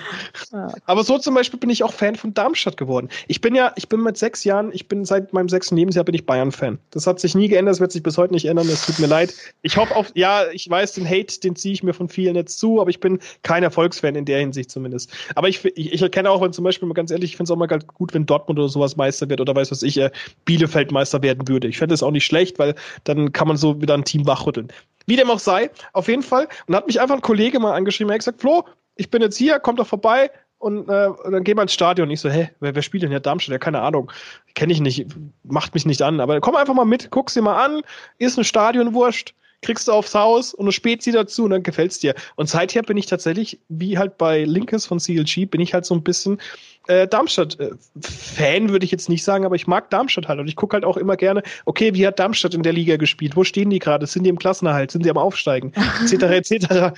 Aber 0.86 1.04
so 1.04 1.18
zum 1.18 1.36
Beispiel 1.36 1.60
bin 1.60 1.70
ich 1.70 1.84
auch 1.84 1.94
Fan 1.94 2.16
von 2.16 2.34
Darmstadt 2.34 2.78
geworden. 2.78 3.10
Ich 3.28 3.42
bin 3.42 3.54
ja, 3.56 3.72
ich 3.76 3.88
bin 3.88 4.02
mit 4.02 4.18
sechs 4.18 4.44
Jahren, 4.44 4.72
ich 4.74 4.88
bin 4.88 5.06
seit 5.06 5.34
meinem 5.34 5.50
sechsten 5.50 5.76
Lebensjahr 5.76 6.06
bin 6.06 6.16
ich 6.16 6.26
Bayern-Fan. 6.26 6.80
Das 6.92 7.06
hat 7.06 7.20
sich 7.20 7.36
nie 7.36 7.48
geändert, 7.48 7.74
das 7.74 7.80
wird 7.80 7.92
sich 7.92 8.04
bis 8.04 8.18
heute 8.18 8.34
nicht 8.34 8.46
ändern, 8.46 8.68
es 8.68 8.86
tut 8.86 9.00
mir 9.00 9.08
leid. 9.08 9.34
Ich 9.62 9.78
hoffe 9.78 9.96
auf, 9.96 10.12
ja, 10.16 10.46
ich 10.52 10.70
weiß, 10.70 10.94
den 10.94 11.08
Hate, 11.08 11.40
den 11.40 11.56
ziehe 11.56 11.74
ich 11.74 11.84
mir 11.84 11.94
von 11.94 12.10
vielen 12.10 12.36
jetzt 12.36 12.60
zu, 12.60 12.82
aber 12.82 12.90
ich 12.90 13.00
bin 13.00 13.20
kein 13.44 13.64
Erfolgsfan 13.64 14.16
in 14.16 14.26
der 14.26 14.40
Hinsicht 14.40 14.72
zumindest. 14.72 15.12
Aber 15.36 15.50
ich, 15.50 15.64
ich, 15.66 15.94
ich 15.94 16.02
erkenne 16.02 16.32
auch, 16.32 16.42
wenn 16.42 16.54
zum 16.54 16.64
Beispiel, 16.64 16.88
mal 16.88 16.94
ganz 16.94 17.12
ehrlich, 17.12 17.32
ich 17.32 17.38
finde 17.38 17.50
es 17.50 17.52
auch 17.52 17.58
mal 17.58 17.68
ganz 17.68 17.86
gut, 17.88 18.14
wenn 18.14 18.26
Dortmund 18.26 18.60
oder 18.60 18.70
sowas 18.70 18.96
Meister 18.96 19.30
wird 19.30 19.42
oder 19.42 19.56
weiß 19.56 19.72
was 19.72 19.84
ich, 19.84 19.98
äh, 19.98 20.10
Bielefeld 20.46 20.92
Meister 20.92 21.22
werden 21.22 21.48
würde. 21.48 21.68
Ich 21.68 21.78
fände 21.78 21.94
es 21.94 22.02
auch 22.02 22.12
nicht 22.12 22.26
schlecht, 22.26 22.58
weil 22.60 22.76
dann 23.04 23.32
kann 23.34 23.48
man 23.48 23.58
so 23.58 23.82
wieder 23.82 23.94
ein 23.94 24.04
Team 24.04 24.26
wachrütteln. 24.26 24.72
Wie 25.06 25.16
dem 25.16 25.30
auch 25.30 25.40
sei, 25.40 25.70
auf 25.94 26.08
jeden 26.08 26.24
Fall. 26.24 26.48
Und 26.68 26.76
hat 26.76 26.88
mich 26.88 27.00
einfach 27.00 27.16
ein 27.16 27.22
Kollege 27.22 27.60
mal 27.60 27.74
angeschrieben, 27.74 28.12
er 28.12 28.16
hat 28.16 28.20
gesagt, 28.20 28.42
Flo, 28.42 28.66
ich 28.98 29.10
bin 29.10 29.22
jetzt 29.22 29.38
hier, 29.38 29.60
kommt 29.60 29.80
doch 29.80 29.88
vorbei 29.88 30.30
und, 30.60 30.90
äh, 30.90 31.08
und 31.08 31.32
dann 31.32 31.44
gehen 31.44 31.58
wir 31.58 31.62
ins 31.62 31.74
Stadion. 31.74 32.08
Und 32.08 32.14
ich 32.14 32.20
so, 32.20 32.30
hä, 32.30 32.50
wer, 32.60 32.76
wer 32.76 32.82
spielt 32.82 33.04
denn 33.04 33.12
hier 33.12 33.20
Darmstadt? 33.20 33.54
Ja, 33.54 33.60
keine 33.60 33.82
Ahnung. 33.82 34.12
Kenne 34.56 34.74
ich 34.74 34.82
nicht, 34.82 35.06
macht 35.44 35.74
mich 35.74 35.86
nicht 35.86 36.02
an. 36.02 36.20
Aber 36.20 36.40
komm 36.42 36.56
einfach 36.56 36.74
mal 36.74 36.86
mit, 36.86 37.12
guck's 37.12 37.36
dir 37.36 37.42
mal 37.42 37.64
an, 37.64 37.82
ist 38.18 38.38
ein 38.38 38.44
Stadionwurscht, 38.44 39.36
kriegst 39.62 39.88
du 39.88 39.92
aufs 39.92 40.16
Haus 40.16 40.54
und 40.54 40.66
eine 40.66 40.72
Spezi 40.72 41.12
dazu 41.12 41.44
und 41.44 41.52
dann 41.52 41.64
gefällt's 41.64 42.00
dir. 42.00 42.16
Und 42.36 42.50
seither 42.50 42.82
bin 42.82 42.98
ich 42.98 43.06
tatsächlich, 43.06 43.60
wie 43.70 43.98
halt 43.98 44.18
bei 44.18 44.44
Linkes 44.44 44.86
von 44.86 45.00
CLG, 45.00 45.46
bin 45.46 45.62
ich 45.62 45.74
halt 45.74 45.86
so 45.86 45.94
ein 45.94 46.04
bisschen 46.04 46.40
äh, 46.88 47.08
Darmstadt-Fan, 47.08 48.68
äh, 48.68 48.70
würde 48.70 48.86
ich 48.86 48.92
jetzt 48.92 49.10
nicht 49.10 49.24
sagen, 49.24 49.46
aber 49.46 49.56
ich 49.56 49.68
mag 49.68 49.90
Darmstadt 49.92 50.28
halt. 50.28 50.40
Und 50.40 50.48
ich 50.48 50.56
gucke 50.56 50.76
halt 50.76 50.86
auch 50.86 50.98
immer 50.98 51.18
gerne, 51.18 51.44
okay, 51.66 51.94
wie 51.94 52.08
hat 52.08 52.18
Darmstadt 52.18 52.56
in 52.56 52.64
der 52.64 52.74
Liga 52.74 52.98
gespielt? 52.98 53.36
Wo 53.36 53.44
stehen 53.44 53.70
die 53.70 53.80
gerade? 53.80 54.08
Sind 54.08 54.24
die 54.24 54.30
im 54.30 54.40
Klassenerhalt? 54.40 54.90
Sind 54.90 55.06
die 55.06 55.10
am 55.10 55.18
Aufsteigen? 55.18 55.74
Etc. 56.02 56.24
etc. 56.24 56.94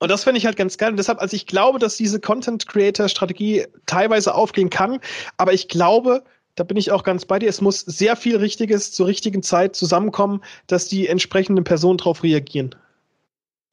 Und 0.00 0.10
das 0.10 0.24
finde 0.24 0.38
ich 0.38 0.46
halt 0.46 0.56
ganz 0.56 0.78
geil. 0.78 0.90
Und 0.90 0.96
deshalb, 0.96 1.20
also 1.20 1.36
ich 1.36 1.46
glaube, 1.46 1.78
dass 1.78 1.96
diese 1.96 2.20
Content-Creator-Strategie 2.20 3.66
teilweise 3.86 4.34
aufgehen 4.34 4.70
kann, 4.70 4.98
aber 5.36 5.52
ich 5.52 5.68
glaube, 5.68 6.24
da 6.56 6.64
bin 6.64 6.76
ich 6.76 6.90
auch 6.90 7.04
ganz 7.04 7.26
bei 7.26 7.38
dir, 7.38 7.48
es 7.48 7.60
muss 7.60 7.80
sehr 7.80 8.16
viel 8.16 8.36
Richtiges 8.36 8.92
zur 8.92 9.06
richtigen 9.06 9.42
Zeit 9.42 9.76
zusammenkommen, 9.76 10.42
dass 10.66 10.88
die 10.88 11.06
entsprechenden 11.06 11.64
Personen 11.64 11.98
darauf 11.98 12.22
reagieren. 12.22 12.74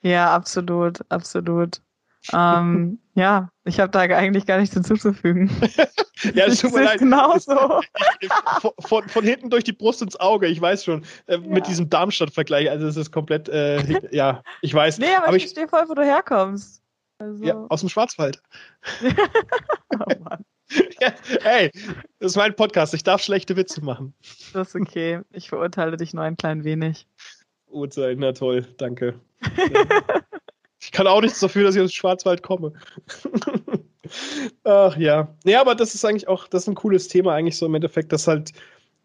Ja, 0.04 0.34
absolut, 0.34 1.00
absolut. 1.10 1.82
Ähm, 2.34 3.00
ja, 3.16 3.50
ich 3.64 3.80
habe 3.80 3.92
da 3.92 4.02
eigentlich 4.02 4.46
gar 4.46 4.60
nichts 4.60 4.74
hinzuzufügen. 4.74 5.50
ja, 6.36 6.46
es 6.46 6.60
tut 6.60 6.74
mir 6.74 6.84
leid. 6.84 7.00
Genauso. 7.00 7.52
von, 8.62 8.72
von, 8.80 9.10
von, 9.10 9.24
hinten 9.24 9.50
durch 9.50 9.64
die 9.64 9.74
Brust 9.74 10.02
ins 10.02 10.20
Auge, 10.20 10.48
ich 10.48 10.60
weiß 10.60 10.86
schon, 10.86 11.04
äh, 11.28 11.34
ja. 11.34 11.40
mit 11.40 11.68
diesem 11.68 11.90
Darmstadt-Vergleich, 11.90 12.70
also 12.70 12.88
es 12.88 12.98
ist 12.98 13.12
komplett, 13.12 13.50
äh, 13.50 14.02
ja, 14.12 14.44
ich 14.62 14.74
weiß. 14.74 15.00
Nee, 15.00 15.16
aber, 15.16 15.30
aber 15.30 15.38
ich 15.38 15.44
verstehe 15.44 15.68
voll, 15.68 15.84
wo 15.88 15.94
du 15.94 16.04
herkommst. 16.04 16.82
Also. 17.20 17.44
Ja, 17.44 17.66
aus 17.70 17.80
dem 17.80 17.90
Schwarzwald. 17.90 18.42
oh 19.04 20.14
Mann. 20.24 20.46
Ja, 21.00 21.14
hey, 21.44 21.72
das 22.20 22.32
ist 22.32 22.36
mein 22.36 22.54
Podcast, 22.54 22.94
ich 22.94 23.04
darf 23.04 23.22
schlechte 23.22 23.56
Witze 23.56 23.84
machen. 23.84 24.14
Das 24.54 24.70
ist 24.70 24.76
okay, 24.76 25.22
ich 25.32 25.50
verurteile 25.50 25.96
dich 25.96 26.14
nur 26.14 26.24
ein 26.24 26.36
klein 26.36 26.66
wenig. 26.66 27.08
Urteil, 27.68 28.16
na 28.18 28.34
toll, 28.34 28.68
danke. 28.78 29.20
Ich 30.80 30.92
kann 30.92 31.08
auch 31.08 31.22
nichts 31.22 31.40
dafür, 31.40 31.64
dass 31.64 31.76
ich 31.76 31.82
aus 31.82 31.92
dem 31.92 31.96
Schwarzwald 31.96 32.44
komme. 32.44 32.74
Ach 34.64 34.96
ja. 34.98 35.28
Ja, 35.44 35.62
aber 35.62 35.76
das 35.76 35.96
ist 35.96 36.06
eigentlich 36.06 36.28
auch, 36.28 36.48
das 36.48 36.64
ist 36.64 36.68
ein 36.68 36.76
cooles 36.76 37.08
Thema 37.08 37.34
eigentlich 37.34 37.58
so 37.58 37.66
im 37.66 37.76
Endeffekt, 37.76 38.12
dass 38.12 38.28
halt, 38.28 38.52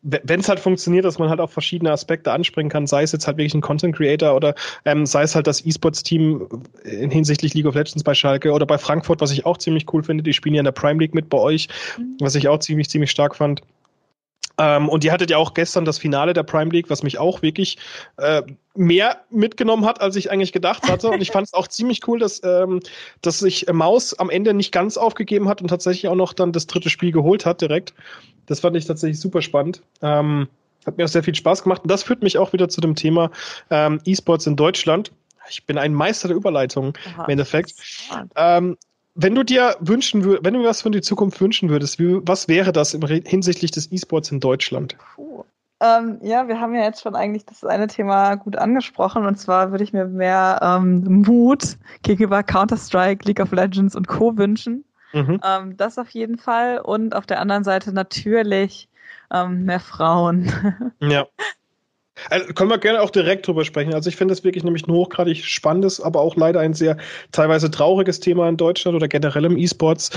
wenn 0.03 0.41
es 0.41 0.49
halt 0.49 0.61
funktioniert, 0.61 1.05
dass 1.05 1.18
man 1.18 1.29
halt 1.29 1.41
auf 1.41 1.53
verschiedene 1.53 1.91
Aspekte 1.91 2.33
anspringen 2.33 2.70
kann, 2.70 2.87
sei 2.87 3.03
es 3.05 3.12
jetzt 3.12 3.27
halt 3.27 3.37
wirklich 3.37 3.55
ein 3.55 3.61
Content 3.61 3.97
Creator 3.97 4.35
oder 4.35 4.55
ähm, 4.85 5.07
sei 5.07 5.23
es 5.23 5.35
halt 5.35 5.47
das 5.47 5.64
E-Sports-Team 5.64 6.49
hinsichtlich 6.85 7.55
League 7.55 7.66
of 7.66 7.75
Legends 7.75 8.05
bei 8.05 8.14
Schalke 8.14 8.53
oder 8.53 8.66
bei 8.66 8.79
Frankfurt, 8.79 9.20
was 9.20 9.33
ich 9.33 9.47
auch 9.47 9.59
ziemlich 9.59 9.93
cool 9.93 10.03
finde. 10.03 10.23
Die 10.23 10.33
spielen 10.33 10.55
ja 10.55 10.61
in 10.61 10.64
der 10.64 10.73
Prime 10.73 11.01
League 11.01 11.14
mit 11.14 11.29
bei 11.29 11.39
euch, 11.39 11.68
mhm. 11.99 12.16
was 12.20 12.35
ich 12.35 12.49
auch 12.49 12.59
ziemlich, 12.59 12.91
ziemlich 12.91 13.11
stark 13.11 13.37
fand. 13.37 13.62
Ähm, 14.59 14.89
und 14.89 15.05
ihr 15.05 15.13
hattet 15.13 15.31
ja 15.31 15.39
auch 15.39 15.55
gestern 15.55 15.85
das 15.85 15.99
Finale 15.99 16.33
der 16.33 16.43
Prime 16.43 16.71
League, 16.71 16.91
was 16.91 17.03
mich 17.03 17.19
auch 17.19 17.43
wirklich 17.43 17.79
äh, 18.19 18.43
mehr 18.75 19.23
mitgenommen 19.31 19.85
hat, 19.85 20.01
als 20.01 20.17
ich 20.17 20.31
eigentlich 20.31 20.53
gedacht 20.53 20.89
hatte. 20.89 21.09
Und 21.09 21.21
ich 21.21 21.31
fand 21.31 21.47
es 21.47 21.55
auch 21.55 21.69
ziemlich 21.69 22.07
cool, 22.09 22.19
dass, 22.19 22.41
ähm, 22.45 22.81
dass 23.21 23.39
sich 23.39 23.67
Maus 23.73 24.19
am 24.19 24.31
Ende 24.31 24.55
nicht 24.55 24.73
ganz 24.73 24.97
aufgegeben 24.97 25.49
hat 25.49 25.63
und 25.63 25.69
tatsächlich 25.69 26.09
auch 26.09 26.15
noch 26.15 26.33
dann 26.33 26.53
das 26.53 26.67
dritte 26.67 26.91
Spiel 26.91 27.13
geholt 27.13 27.47
hat 27.47 27.61
direkt. 27.61 27.95
Das 28.47 28.61
fand 28.61 28.77
ich 28.77 28.87
tatsächlich 28.87 29.21
super 29.21 29.43
spannend. 29.43 29.83
Ähm, 30.03 30.49
hat 30.87 30.99
mir 30.99 31.05
auch 31.05 31.09
sehr 31.09 31.23
viel 31.23 31.35
Spaß 31.35 31.63
gemacht. 31.63 31.83
Und 31.83 31.91
das 31.91 32.03
führt 32.03 32.23
mich 32.23 32.39
auch 32.39 32.53
wieder 32.53 32.69
zu 32.69 32.81
dem 32.81 32.95
Thema 32.95 33.31
ähm, 33.71 34.01
E-Sports 34.05 34.47
in 34.47 34.57
Deutschland. 34.57 35.13
Ich 35.49 35.65
bin 35.67 35.79
ein 35.79 35.95
Meister 35.95 36.29
der 36.29 36.37
Überleitung 36.37 36.97
Aha, 37.15 37.25
im 37.25 37.31
Endeffekt. 37.31 37.75
Ähm, 38.37 38.77
wenn 39.15 39.35
du 39.35 39.43
dir 39.43 39.77
wünschen 39.81 40.25
würdest, 40.25 40.45
wenn 40.45 40.55
du 40.55 40.65
was 40.65 40.83
von 40.83 40.93
die 40.93 41.01
Zukunft 41.01 41.41
wünschen 41.41 41.69
würdest, 41.69 41.99
wie, 41.99 42.21
was 42.27 42.49
wäre 42.49 42.73
das 42.73 42.95
im, 42.95 43.03
hinsichtlich 43.07 43.71
des 43.71 43.91
E-Sports 43.93 44.31
in 44.31 44.41
Deutschland? 44.41 44.97
Puh. 45.15 45.45
Ähm, 45.81 46.19
ja, 46.23 46.47
wir 46.47 46.61
haben 46.61 46.75
ja 46.75 46.83
jetzt 46.83 47.03
schon 47.03 47.17
eigentlich 47.17 47.45
das 47.45 47.65
eine 47.65 47.89
Thema 47.89 48.37
gut 48.37 48.57
angesprochen 48.57 49.27
und 49.27 49.37
zwar 49.37 49.73
würde 49.73 49.83
ich 49.83 49.93
mir 49.93 50.05
mehr 50.05 50.61
ähm, 50.63 51.03
Mut 51.27 51.77
gegenüber 52.03 52.45
Counter-Strike, 52.45 53.27
League 53.27 53.41
of 53.41 53.51
Legends 53.51 53.97
und 53.97 54.07
Co. 54.07 54.37
wünschen. 54.37 54.85
Mhm. 55.13 55.41
Ähm, 55.45 55.77
das 55.77 55.99
auf 55.99 56.09
jeden 56.11 56.39
Fall 56.39 56.79
und 56.79 57.17
auf 57.17 57.27
der 57.27 57.41
anderen 57.41 57.65
Seite 57.65 57.93
natürlich 57.93 58.89
ähm, 59.33 59.65
mehr 59.65 59.81
Frauen. 59.81 60.53
Ja. 61.01 61.27
Also 62.31 62.53
können 62.53 62.70
wir 62.70 62.79
gerne 62.79 63.01
auch 63.01 63.11
direkt 63.11 63.47
drüber 63.47 63.64
sprechen. 63.64 63.95
Also 63.95 64.09
ich 64.09 64.16
finde 64.16 64.35
es 64.35 64.45
wirklich 64.45 64.64
nämlich 64.64 64.87
ein 64.87 64.93
hochgradig 64.93 65.45
spannendes, 65.45 66.01
aber 66.01 66.20
auch 66.20 66.37
leider 66.37 66.61
ein 66.61 66.75
sehr 66.75 66.97
teilweise 67.33 67.70
trauriges 67.70 68.20
Thema 68.20 68.49
in 68.49 68.57
Deutschland 68.57 68.97
oder 68.97 69.09
generell 69.09 69.45
im 69.45 69.57
E-Sports. 69.57 70.11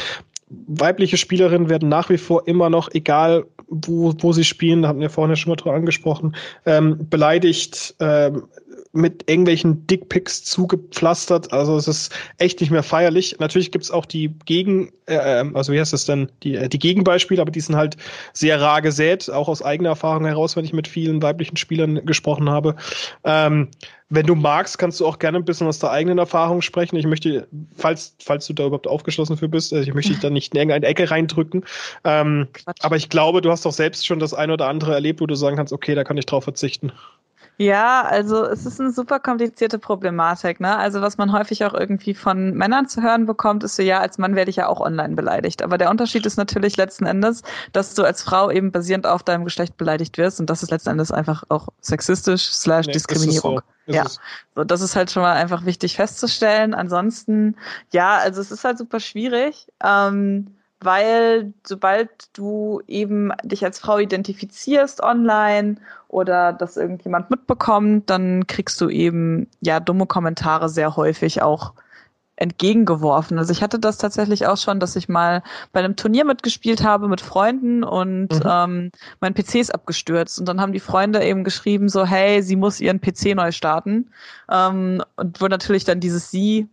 Weibliche 0.68 1.18
Spielerinnen 1.18 1.70
werden 1.70 1.90
nach 1.90 2.10
wie 2.10 2.18
vor 2.18 2.48
immer 2.48 2.70
noch, 2.70 2.90
egal 2.94 3.46
wo, 3.68 4.14
wo 4.20 4.32
sie 4.32 4.44
spielen, 4.44 4.84
da 4.84 4.90
hatten 4.90 5.00
wir 5.00 5.10
vorhin 5.10 5.32
ja 5.32 5.36
schon 5.36 5.50
mal 5.50 5.56
drüber 5.56 5.76
angesprochen, 5.76 6.36
ähm, 6.66 7.10
beleidigt, 7.10 7.96
ähm, 8.00 8.44
mit 8.96 9.30
irgendwelchen 9.30 9.86
Dickpics 9.88 10.44
zugepflastert. 10.44 11.52
Also 11.54 11.78
es 11.78 11.88
ist 11.88 12.14
echt 12.38 12.62
nicht 12.62 12.72
mehr 12.72 12.84
feierlich. 12.84 13.38
Natürlich 13.40 13.72
gibt's 13.72 13.92
auch 13.92 14.06
die 14.06 14.34
Gegen, 14.46 14.92
äh, 15.08 15.40
ähm, 15.42 15.56
also 15.56 15.74
wie 15.74 15.80
heißt 15.80 15.94
das 15.94 16.06
denn, 16.06 16.32
die, 16.44 16.56
äh, 16.56 16.70
die 16.70 16.80
Gegenbeispiele, 16.80 17.42
aber 17.42 17.52
die 17.52 17.60
sind 17.60 17.76
halt 17.76 17.98
sehr 18.34 18.60
rar 18.60 18.82
gesät, 18.82 19.30
auch 19.30 19.48
aus 19.48 19.62
eigener 19.62 19.90
Erfahrung 19.90 20.26
heraus, 20.26 20.56
wenn 20.56 20.66
ich 20.66 20.74
mit 20.74 20.88
vielen 20.88 21.22
weiblichen 21.22 21.58
Spielern 21.58 22.06
gesprochen 22.06 22.50
habe. 22.50 22.76
Ähm, 23.24 23.70
wenn 24.10 24.28
du 24.28 24.36
magst, 24.36 24.78
kannst 24.78 25.00
du 25.00 25.08
auch 25.08 25.18
gerne 25.18 25.40
ein 25.40 25.46
bisschen 25.46 25.68
aus 25.68 25.80
der 25.80 25.90
eigenen 25.92 26.20
Erfahrung 26.20 26.62
sprechen. 26.62 26.96
Ich 26.96 27.08
möchte, 27.08 27.48
falls, 27.76 28.16
falls 28.24 28.46
du 28.46 28.54
da 28.54 28.66
überhaupt 28.66 28.88
aufgeschlossen 28.88 29.36
für 29.36 29.50
bist, 29.50 29.74
also 29.74 29.88
ich 29.88 29.96
möchte 29.96 30.12
dich 30.12 30.22
da 30.22 30.30
nicht 30.30 30.54
in 30.54 30.60
irgendeine 30.60 30.86
Ecke 30.86 31.10
reindrücken. 31.10 31.66
Ähm, 32.04 32.48
aber 32.82 32.98
ich 32.98 33.10
glaube, 33.10 33.42
du 33.42 33.50
hast 33.50 33.66
doch 33.66 33.74
selbst 33.74 34.06
schon 34.06 34.20
das 34.20 34.34
eine 34.36 34.54
oder 34.54 34.68
andere 34.68 34.94
erlebt, 34.94 35.22
wo 35.22 35.26
du 35.26 35.36
sagen 35.36 35.58
kannst, 35.58 35.74
okay, 35.74 35.96
da 35.96 36.04
kann 36.04 36.18
ich 36.18 36.28
drauf 36.28 36.44
verzichten. 36.44 36.92
Ja, 37.58 38.02
also 38.02 38.44
es 38.44 38.66
ist 38.66 38.82
eine 38.82 38.92
super 38.92 39.20
komplizierte 39.20 39.80
Problematik. 39.80 40.60
Ne? 40.60 40.76
Also 40.76 41.02
was 41.02 41.18
man 41.18 41.32
häufig 41.32 41.64
auch 41.64 41.74
irgendwie 41.74 42.14
von 42.14 42.54
Männern 42.54 42.90
zu 42.90 43.02
hören 43.02 43.26
bekommt, 43.26 43.64
ist 43.64 43.78
so, 43.78 43.82
ja, 43.84 44.00
als 44.00 44.18
Mann 44.18 44.36
werde 44.36 44.50
ich 44.50 44.58
ja 44.58 44.68
auch 44.68 44.82
online 44.82 45.16
beleidigt. 45.16 45.62
Aber 45.62 45.78
der 45.78 45.90
Unterschied 45.90 46.26
ist 46.26 46.36
natürlich 46.36 46.76
letzten 46.76 47.06
Endes, 47.06 47.44
dass 47.72 47.94
du 47.94 48.04
als 48.04 48.24
Frau 48.24 48.52
eben 48.52 48.72
basierend 48.74 49.08
auf 49.08 49.24
deinem 49.24 49.46
Geschlecht 49.46 49.78
beleidigt 49.78 50.18
wirst. 50.18 50.42
Und 50.42 50.50
das 50.50 50.64
ist 50.64 50.72
letzten 50.72 50.90
Endes 50.90 51.12
einfach 51.12 51.44
auch 51.48 51.70
sexistisch 51.80 52.52
slash 52.52 52.88
Diskriminierung. 52.88 53.62
Nee, 53.88 53.96
ja, 53.96 54.06
so, 54.56 54.64
das 54.64 54.82
ist 54.82 54.96
halt 54.98 55.12
schon 55.12 55.24
mal 55.24 55.34
einfach 55.34 55.66
wichtig 55.66 55.96
festzustellen. 55.96 56.74
Ansonsten, 56.74 57.56
ja, 57.94 58.18
also 58.18 58.42
es 58.42 58.52
ist 58.52 58.66
halt 58.66 58.78
super 58.78 59.00
schwierig. 59.00 59.68
Ähm, 59.82 60.56
weil 60.86 61.54
sobald 61.66 62.10
du 62.38 62.82
eben 62.88 63.34
dich 63.44 63.64
als 63.66 63.80
Frau 63.80 63.98
identifizierst 63.98 65.02
online 65.02 65.78
oder 66.08 66.54
das 66.54 66.78
irgendjemand 66.78 67.30
mitbekommt, 67.30 68.10
dann 68.10 68.48
kriegst 68.48 68.80
du 68.80 68.90
eben 68.90 69.48
ja 69.62 69.80
dumme 69.80 70.06
Kommentare 70.06 70.70
sehr 70.70 70.96
häufig 70.96 71.42
auch 71.42 71.74
entgegengeworfen. 72.38 73.40
Also 73.40 73.52
ich 73.52 73.62
hatte 73.62 73.80
das 73.80 73.98
tatsächlich 73.98 74.46
auch 74.46 74.58
schon, 74.58 74.80
dass 74.80 74.96
ich 74.96 75.08
mal 75.08 75.42
bei 75.72 75.80
einem 75.80 75.96
Turnier 75.96 76.26
mitgespielt 76.26 76.84
habe 76.84 77.08
mit 77.08 77.22
Freunden 77.22 77.84
und 77.84 78.34
mhm. 78.34 78.42
ähm, 78.46 78.92
mein 79.22 79.34
PC 79.34 79.56
ist 79.56 79.74
abgestürzt 79.74 80.40
und 80.40 80.48
dann 80.48 80.60
haben 80.60 80.74
die 80.74 80.80
Freunde 80.80 81.24
eben 81.24 81.44
geschrieben 81.44 81.88
so, 81.88 82.06
hey, 82.06 82.42
sie 82.42 82.58
muss 82.58 82.82
ihren 82.82 83.00
PC 83.00 83.36
neu 83.36 83.52
starten 83.52 84.10
ähm, 84.52 85.02
und 85.16 85.40
wo 85.42 85.48
natürlich 85.48 85.86
dann 85.86 86.00
dieses 86.00 86.30
sie 86.30 86.68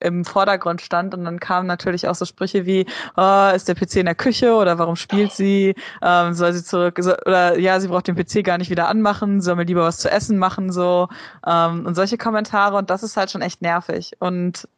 im 0.00 0.24
Vordergrund 0.24 0.80
stand. 0.82 1.14
Und 1.14 1.24
dann 1.24 1.40
kamen 1.40 1.66
natürlich 1.66 2.08
auch 2.08 2.14
so 2.14 2.24
Sprüche 2.24 2.66
wie, 2.66 2.86
oh, 3.16 3.50
ist 3.54 3.68
der 3.68 3.74
PC 3.74 3.96
in 3.96 4.06
der 4.06 4.14
Küche 4.14 4.54
oder 4.54 4.78
warum 4.78 4.96
spielt 4.96 5.32
sie, 5.32 5.74
ähm, 6.02 6.34
soll 6.34 6.52
sie 6.52 6.64
zurück, 6.64 6.98
oder 6.98 7.58
ja, 7.58 7.80
sie 7.80 7.88
braucht 7.88 8.06
den 8.08 8.16
PC 8.16 8.44
gar 8.44 8.58
nicht 8.58 8.70
wieder 8.70 8.88
anmachen, 8.88 9.40
soll 9.40 9.56
mir 9.56 9.64
lieber 9.64 9.82
was 9.82 9.98
zu 9.98 10.10
essen 10.10 10.38
machen, 10.38 10.72
so. 10.72 11.08
Ähm, 11.46 11.86
und 11.86 11.94
solche 11.94 12.18
Kommentare. 12.18 12.76
Und 12.76 12.90
das 12.90 13.02
ist 13.02 13.16
halt 13.16 13.30
schon 13.30 13.42
echt 13.42 13.62
nervig 13.62 14.12
und 14.18 14.68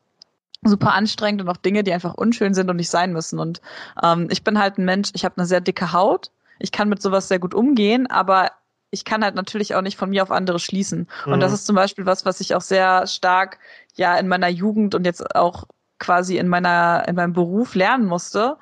super 0.64 0.92
anstrengend 0.94 1.42
und 1.42 1.48
auch 1.48 1.56
Dinge, 1.56 1.84
die 1.84 1.92
einfach 1.92 2.14
unschön 2.14 2.54
sind 2.54 2.68
und 2.70 2.76
nicht 2.76 2.90
sein 2.90 3.12
müssen. 3.12 3.38
Und 3.38 3.60
ähm, 4.02 4.28
ich 4.30 4.44
bin 4.44 4.58
halt 4.58 4.78
ein 4.78 4.84
Mensch, 4.84 5.10
ich 5.14 5.24
habe 5.24 5.36
eine 5.36 5.46
sehr 5.46 5.60
dicke 5.60 5.92
Haut, 5.92 6.30
ich 6.58 6.72
kann 6.72 6.88
mit 6.88 7.00
sowas 7.00 7.28
sehr 7.28 7.38
gut 7.38 7.54
umgehen, 7.54 8.08
aber 8.08 8.50
ich 8.91 9.05
kann 9.05 9.22
halt 9.22 9.34
natürlich 9.34 9.74
auch 9.74 9.82
nicht 9.82 9.97
von 9.97 10.11
mir 10.11 10.22
auf 10.22 10.30
andere 10.30 10.59
schließen. 10.59 11.09
Mhm. 11.26 11.32
Und 11.32 11.41
das 11.41 11.53
ist 11.53 11.66
zum 11.66 11.76
Beispiel 11.76 12.07
was, 12.07 12.24
was 12.24 12.41
ich 12.41 12.55
auch 12.55 12.61
sehr 12.61 13.07
stark 13.07 13.59
ja 13.95 14.16
in 14.16 14.28
meiner 14.28 14.49
Jugend 14.49 14.95
und 14.95 15.05
jetzt 15.05 15.34
auch 15.34 15.64
quasi 15.99 16.39
in 16.39 16.49
meiner, 16.49 17.07
in 17.09 17.16
meinem 17.16 17.32
Beruf 17.32 17.74
lernen 17.74 18.07
musste 18.07 18.57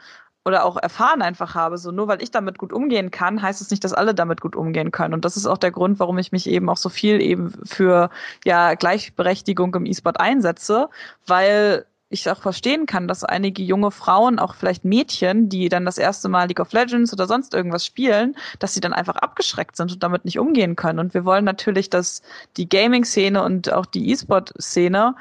oder 0.45 0.65
auch 0.65 0.77
erfahren 0.77 1.23
einfach 1.23 1.55
habe. 1.55 1.79
So 1.79 1.91
nur 1.91 2.09
weil 2.09 2.23
ich 2.23 2.31
damit 2.31 2.59
gut 2.59 2.73
umgehen 2.73 3.11
kann, 3.11 3.43
heißt 3.43 3.61
es 3.61 3.71
nicht, 3.71 3.85
dass 3.85 3.93
alle 3.93 4.15
damit 4.15 4.41
gut 4.41 4.57
umgehen 4.57 4.91
können. 4.91 5.15
Und 5.15 5.25
das 5.25 5.37
ist 5.37 5.47
auch 5.47 5.59
der 5.59 5.73
Grund, 5.73 5.99
warum 5.99 6.19
ich 6.19 6.33
mich 6.33 6.49
eben 6.49 6.69
auch 6.69 6.77
so 6.77 6.89
viel 6.89 7.21
eben 7.21 7.53
für 7.65 8.11
ja 8.45 8.75
Gleichberechtigung 8.75 9.75
im 9.75 9.87
E-Sport 9.87 10.21
einsetze, 10.21 10.89
weil 11.27 11.87
ich 12.09 12.31
auch 12.31 12.41
verstehen 12.41 12.87
kann, 12.87 13.09
dass 13.09 13.25
einige 13.25 13.63
junge 13.63 13.91
Frauen, 13.91 14.39
auch 14.39 14.55
vielleicht 14.55 14.85
Mädchen, 14.85 15.49
die 15.49 15.69
dann 15.69 15.85
das 15.85 15.99
erste 15.99 16.29
Mal 16.29 16.47
League 16.47 16.61
of 16.61 16.73
Legends 16.73 17.13
oder 17.13 17.27
sonst 17.27 17.53
irgendwas 17.55 17.85
spielen, 17.85 18.37
dass 18.59 18.75
sie 18.75 18.81
dann 18.81 18.93
einfach 18.93 19.17
abgeschreckt 19.17 19.77
sind 19.77 19.93
und 19.93 20.03
damit 20.03 20.25
nicht 20.25 20.39
umgehen 20.39 20.77
können. 20.77 21.01
Und 21.01 21.15
wir 21.15 21.25
wollen 21.25 21.45
natürlich, 21.45 21.91
dass 21.91 22.23
die 22.57 22.69
Gaming-Szene 22.69 23.43
und 23.43 23.73
auch 23.73 23.87
die 23.87 24.11
E-Sport-Szene 24.11 25.17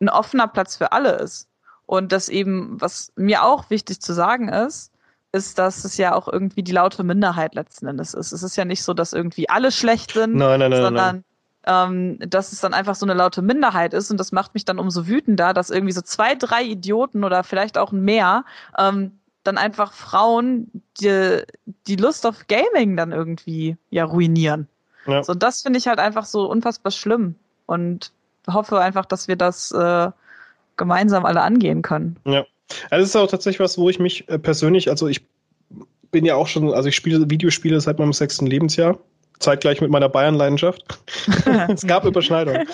ein 0.00 0.08
offener 0.08 0.48
Platz 0.48 0.76
für 0.76 0.92
alle 0.92 1.12
ist. 1.12 1.48
Und 1.86 2.12
das 2.12 2.28
eben, 2.28 2.80
was 2.80 3.12
mir 3.16 3.44
auch 3.44 3.70
wichtig 3.70 4.00
zu 4.00 4.12
sagen 4.12 4.48
ist, 4.48 4.92
ist, 5.32 5.58
dass 5.58 5.84
es 5.84 5.96
ja 5.96 6.14
auch 6.14 6.28
irgendwie 6.28 6.62
die 6.62 6.72
laute 6.72 7.02
Minderheit 7.04 7.54
letzten 7.54 7.86
Endes 7.86 8.14
ist. 8.14 8.32
Es 8.32 8.42
ist 8.42 8.56
ja 8.56 8.64
nicht 8.64 8.82
so, 8.82 8.92
dass 8.94 9.12
irgendwie 9.12 9.48
alle 9.48 9.72
schlecht 9.72 10.12
sind, 10.12 10.34
nein, 10.34 10.60
nein, 10.60 10.70
nein, 10.70 10.82
sondern 10.82 11.24
ähm, 11.66 12.18
dass 12.20 12.52
es 12.52 12.60
dann 12.60 12.74
einfach 12.74 12.94
so 12.94 13.04
eine 13.04 13.14
laute 13.14 13.42
Minderheit 13.42 13.92
ist 13.92 14.10
und 14.10 14.18
das 14.18 14.32
macht 14.32 14.54
mich 14.54 14.64
dann 14.64 14.78
umso 14.78 15.06
wütender, 15.06 15.52
dass 15.52 15.70
irgendwie 15.70 15.92
so 15.92 16.00
zwei, 16.00 16.34
drei 16.34 16.62
Idioten 16.62 17.24
oder 17.24 17.44
vielleicht 17.44 17.76
auch 17.76 17.92
mehr 17.92 18.44
ähm, 18.78 19.12
dann 19.42 19.58
einfach 19.58 19.92
Frauen 19.92 20.70
die, 21.00 21.42
die 21.86 21.96
Lust 21.96 22.26
auf 22.26 22.46
Gaming 22.46 22.96
dann 22.96 23.12
irgendwie 23.12 23.76
ja 23.90 24.04
ruinieren. 24.04 24.68
Ja. 25.06 25.22
So, 25.22 25.34
das 25.34 25.62
finde 25.62 25.78
ich 25.78 25.86
halt 25.86 25.98
einfach 25.98 26.24
so 26.24 26.50
unfassbar 26.50 26.92
schlimm 26.92 27.34
und 27.66 28.12
hoffe 28.48 28.80
einfach, 28.80 29.06
dass 29.06 29.28
wir 29.28 29.36
das 29.36 29.72
äh, 29.72 30.10
gemeinsam 30.76 31.24
alle 31.24 31.42
angehen 31.42 31.82
können. 31.82 32.16
Ja. 32.24 32.44
Also 32.90 33.02
das 33.02 33.08
ist 33.08 33.16
auch 33.16 33.30
tatsächlich 33.30 33.60
was, 33.60 33.78
wo 33.78 33.88
ich 33.88 33.98
mich 33.98 34.28
äh, 34.28 34.38
persönlich, 34.38 34.90
also 34.90 35.06
ich 35.06 35.24
bin 36.10 36.24
ja 36.24 36.34
auch 36.34 36.46
schon, 36.46 36.72
also 36.72 36.88
ich 36.88 36.96
spiele 36.96 37.28
Videospiele 37.30 37.80
seit 37.80 37.98
meinem 37.98 38.12
sechsten 38.12 38.46
Lebensjahr 38.46 38.98
zeitgleich 39.38 39.80
mit 39.80 39.90
meiner 39.90 40.08
Bayern-Leidenschaft. 40.08 40.82
es 41.68 41.86
gab 41.86 42.04
Überschneidungen. 42.04 42.68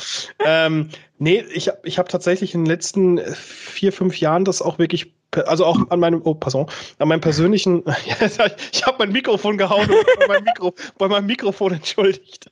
ähm, 0.44 0.88
nee, 1.18 1.44
ich, 1.52 1.70
ich 1.84 1.98
habe 1.98 2.08
tatsächlich 2.08 2.54
in 2.54 2.62
den 2.62 2.66
letzten 2.66 3.18
vier, 3.34 3.92
fünf 3.92 4.18
Jahren 4.18 4.44
das 4.44 4.62
auch 4.62 4.78
wirklich, 4.78 5.14
also 5.46 5.64
auch 5.64 5.78
an 5.90 6.00
meinem, 6.00 6.20
oh, 6.24 6.34
pardon, 6.34 6.66
an 6.98 7.08
meinem 7.08 7.20
persönlichen, 7.20 7.82
ich 8.72 8.86
habe 8.86 8.96
mein 8.98 9.12
Mikrofon 9.12 9.58
gehauen 9.58 9.90
und 9.90 10.06
bei 10.18 10.26
meinem, 10.28 10.44
Mikro, 10.44 10.74
bei 10.98 11.08
meinem 11.08 11.26
Mikrofon 11.26 11.74
entschuldigt. 11.74 12.50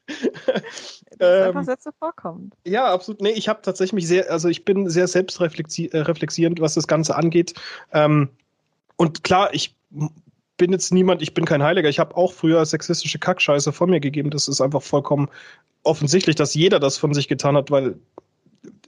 Das 1.18 1.48
einfach 1.48 1.60
ähm, 1.60 1.66
Sätze 1.66 1.90
vorkommen. 1.98 2.50
Ja, 2.66 2.86
absolut. 2.86 3.20
Nee, 3.20 3.32
ich 3.32 3.48
habe 3.48 3.60
tatsächlich 3.62 3.92
mich 3.92 4.08
sehr, 4.08 4.30
also 4.30 4.48
ich 4.48 4.64
bin 4.64 4.88
sehr 4.88 5.06
selbstreflexierend, 5.06 6.58
äh, 6.58 6.62
was 6.62 6.74
das 6.74 6.86
Ganze 6.86 7.14
angeht. 7.14 7.54
Ähm, 7.92 8.30
und 8.96 9.22
klar, 9.22 9.50
ich 9.52 9.76
bin 10.60 10.72
jetzt 10.72 10.92
niemand, 10.92 11.22
ich 11.22 11.32
bin 11.32 11.46
kein 11.46 11.62
Heiliger. 11.62 11.88
Ich 11.88 11.98
habe 11.98 12.14
auch 12.18 12.34
früher 12.34 12.64
sexistische 12.66 13.18
Kackscheiße 13.18 13.72
von 13.72 13.88
mir 13.88 13.98
gegeben. 13.98 14.30
Das 14.30 14.46
ist 14.46 14.60
einfach 14.60 14.82
vollkommen 14.82 15.28
offensichtlich, 15.84 16.36
dass 16.36 16.52
jeder 16.52 16.78
das 16.78 16.98
von 16.98 17.14
sich 17.14 17.28
getan 17.28 17.56
hat, 17.56 17.70
weil 17.70 17.98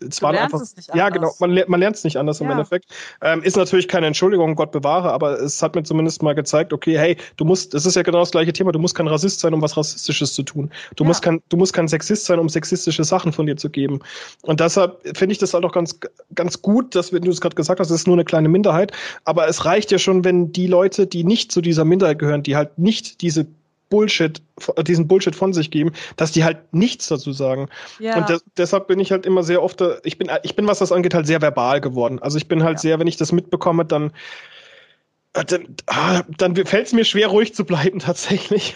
es 0.07 0.21
waren 0.21 0.37
einfach. 0.37 0.61
ja, 0.95 1.09
genau, 1.09 1.33
man, 1.39 1.59
man 1.67 1.81
lernt 1.81 1.97
es 1.97 2.05
nicht 2.05 2.17
anders 2.17 2.41
ja. 2.41 2.47
im 2.47 2.51
Endeffekt. 2.51 2.87
Ähm, 3.23 3.43
ist 3.43 3.57
natürlich 3.57 3.89
keine 3.89 4.07
Entschuldigung, 4.07 4.55
Gott 4.55 4.73
bewahre, 4.73 5.13
aber 5.13 5.41
es 5.41 5.63
hat 5.63 5.75
mir 5.75 5.83
zumindest 5.83 6.23
mal 6.23 6.35
gezeigt, 6.35 6.73
okay, 6.73 6.99
hey, 6.99 7.17
du 7.37 7.45
musst, 7.45 7.75
es 7.75 7.87
ist 7.87 7.95
ja 7.95 8.03
genau 8.03 8.21
das 8.21 8.31
gleiche 8.31 8.53
Thema, 8.53 8.73
du 8.73 8.79
musst 8.79 8.95
kein 8.95 9.09
Rassist 9.09 9.41
sein, 9.41 9.55
um 9.55 9.63
was 9.63 9.77
Rassistisches 9.77 10.35
zu 10.35 10.43
tun. 10.43 10.71
Du, 10.97 11.05
ja. 11.05 11.09
musst, 11.09 11.23
kein, 11.23 11.43
du 11.49 11.57
musst 11.57 11.73
kein 11.73 11.89
Sexist 11.89 12.27
sein, 12.27 12.39
um 12.39 12.49
sexistische 12.49 13.05
Sachen 13.05 13.33
von 13.33 13.47
dir 13.47 13.57
zu 13.57 13.71
geben. 13.71 14.01
Und 14.43 14.61
deshalb 14.61 15.01
finde 15.17 15.33
ich 15.33 15.39
das 15.39 15.55
halt 15.55 15.65
auch 15.65 15.73
ganz, 15.73 15.99
ganz 16.35 16.61
gut, 16.61 16.95
dass, 16.95 17.13
wenn 17.13 17.23
du 17.23 17.31
es 17.31 17.41
gerade 17.41 17.55
gesagt 17.55 17.81
hast, 17.81 17.91
es 17.91 18.01
ist 18.01 18.07
nur 18.07 18.17
eine 18.17 18.25
kleine 18.25 18.49
Minderheit, 18.49 18.93
aber 19.25 19.49
es 19.49 19.65
reicht 19.65 19.91
ja 19.91 19.99
schon, 19.99 20.25
wenn 20.25 20.53
die 20.53 20.67
Leute, 20.67 21.07
die 21.07 21.25
nicht 21.25 21.53
zu 21.53 21.61
dieser 21.61 21.85
Minderheit 21.85 22.19
gehören, 22.19 22.43
die 22.43 22.57
halt 22.57 22.79
nicht 22.79 23.23
diese 23.23 23.47
Bullshit, 23.93 24.41
diesen 24.87 25.07
Bullshit 25.07 25.37
von 25.37 25.53
sich 25.53 25.71
geben, 25.71 25.93
dass 26.17 26.33
die 26.33 26.45
halt 26.45 26.73
nichts 26.73 27.09
dazu 27.09 27.31
sagen. 27.33 27.69
Ja. 27.99 28.17
Und 28.17 28.31
des, 28.31 28.43
deshalb 28.57 28.87
bin 28.87 28.99
ich 28.99 29.13
halt 29.13 29.27
immer 29.27 29.43
sehr 29.43 29.63
oft, 29.63 29.85
ich 30.03 30.17
bin, 30.17 30.31
ich 30.45 30.57
bin, 30.57 30.67
was 30.67 30.79
das 30.79 30.93
angeht, 30.93 31.13
halt 31.13 31.27
sehr 31.27 31.43
verbal 31.43 31.83
geworden. 31.83 32.19
Also 32.19 32.39
ich 32.39 32.49
bin 32.49 32.63
halt 32.63 32.79
ja. 32.79 32.81
sehr, 32.81 32.99
wenn 32.99 33.07
ich 33.07 33.19
das 33.19 33.33
mitbekomme, 33.33 33.85
dann, 33.85 34.13
äh, 35.35 35.45
dann, 35.45 35.77
ah, 35.89 36.23
dann 36.39 36.57
fällt 36.57 36.87
es 36.87 36.95
mir 36.95 37.05
schwer, 37.05 37.29
ruhig 37.29 37.55
zu 37.55 37.67
bleiben 37.67 37.99
tatsächlich. 37.99 38.75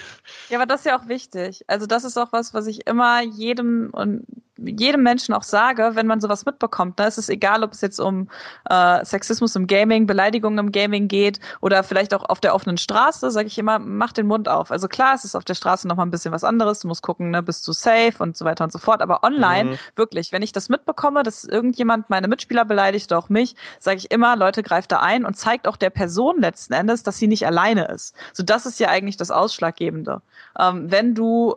Ja, 0.51 0.59
aber 0.59 0.67
das 0.67 0.81
ist 0.81 0.87
ja 0.87 1.01
auch 1.01 1.09
wichtig. 1.09 1.64
Also 1.67 1.87
das 1.87 2.05
ist 2.05 2.19
auch 2.19 2.33
was, 2.33 2.53
was 2.53 2.67
ich 2.67 2.87
immer 2.87 3.23
jedem 3.23 3.89
und 3.93 4.27
jedem 4.59 5.02
Menschen 5.02 5.34
auch 5.34 5.42
sage, 5.42 5.92
wenn 5.94 6.07
man 6.07 6.20
sowas 6.20 6.44
mitbekommt. 6.44 6.98
Ne? 6.98 7.07
ist 7.07 7.18
es 7.18 7.28
egal, 7.28 7.62
ob 7.62 7.72
es 7.72 7.80
jetzt 7.80 7.98
um 7.98 8.28
äh, 8.68 9.04
Sexismus 9.04 9.54
im 9.57 9.66
Gaming, 9.66 10.07
Beleidigungen 10.07 10.59
im 10.59 10.72
Gaming 10.72 11.09
geht 11.09 11.40
oder 11.61 11.82
vielleicht 11.82 12.14
auch 12.14 12.24
auf 12.24 12.40
der 12.40 12.54
offenen 12.54 12.78
Straße, 12.78 13.30
sage 13.30 13.46
ich 13.46 13.59
immer, 13.59 13.78
mach 13.78 14.12
den 14.12 14.26
Mund 14.26 14.48
auf. 14.48 14.70
Also 14.70 14.88
klar, 14.88 15.14
es 15.14 15.24
ist 15.24 15.34
auf 15.34 15.44
der 15.44 15.54
Straße 15.54 15.86
nochmal 15.86 16.07
ein 16.07 16.11
bisschen 16.11 16.32
was 16.32 16.44
anderes. 16.44 16.80
Du 16.80 16.88
musst 16.88 17.02
gucken, 17.02 17.30
ne, 17.30 17.42
bist 17.42 17.66
du 17.68 17.72
safe 17.72 18.14
und 18.18 18.36
so 18.36 18.44
weiter 18.44 18.64
und 18.64 18.72
so 18.72 18.78
fort. 18.78 19.02
Aber 19.02 19.22
online, 19.22 19.70
mhm. 19.70 19.78
wirklich, 19.94 20.32
wenn 20.32 20.42
ich 20.42 20.52
das 20.52 20.68
mitbekomme, 20.68 21.22
dass 21.22 21.44
irgendjemand 21.44 22.11
meine 22.11 22.28
Mitspieler 22.28 22.64
beleidigt 22.64 23.11
oder 23.12 23.18
auch 23.18 23.28
mich, 23.28 23.54
sage 23.78 23.98
ich 23.98 24.11
immer, 24.11 24.36
Leute, 24.36 24.62
greift 24.62 24.92
da 24.92 25.00
ein 25.00 25.24
und 25.24 25.36
zeigt 25.36 25.68
auch 25.68 25.76
der 25.76 25.90
Person 25.90 26.40
letzten 26.40 26.72
Endes, 26.72 27.02
dass 27.02 27.18
sie 27.18 27.26
nicht 27.26 27.46
alleine 27.46 27.86
ist. 27.88 28.14
So, 28.32 28.42
das 28.42 28.66
ist 28.66 28.80
ja 28.80 28.88
eigentlich 28.88 29.16
das 29.16 29.30
Ausschlaggebende. 29.30 30.22
Ähm, 30.59 30.90
wenn 30.90 31.14
du 31.14 31.57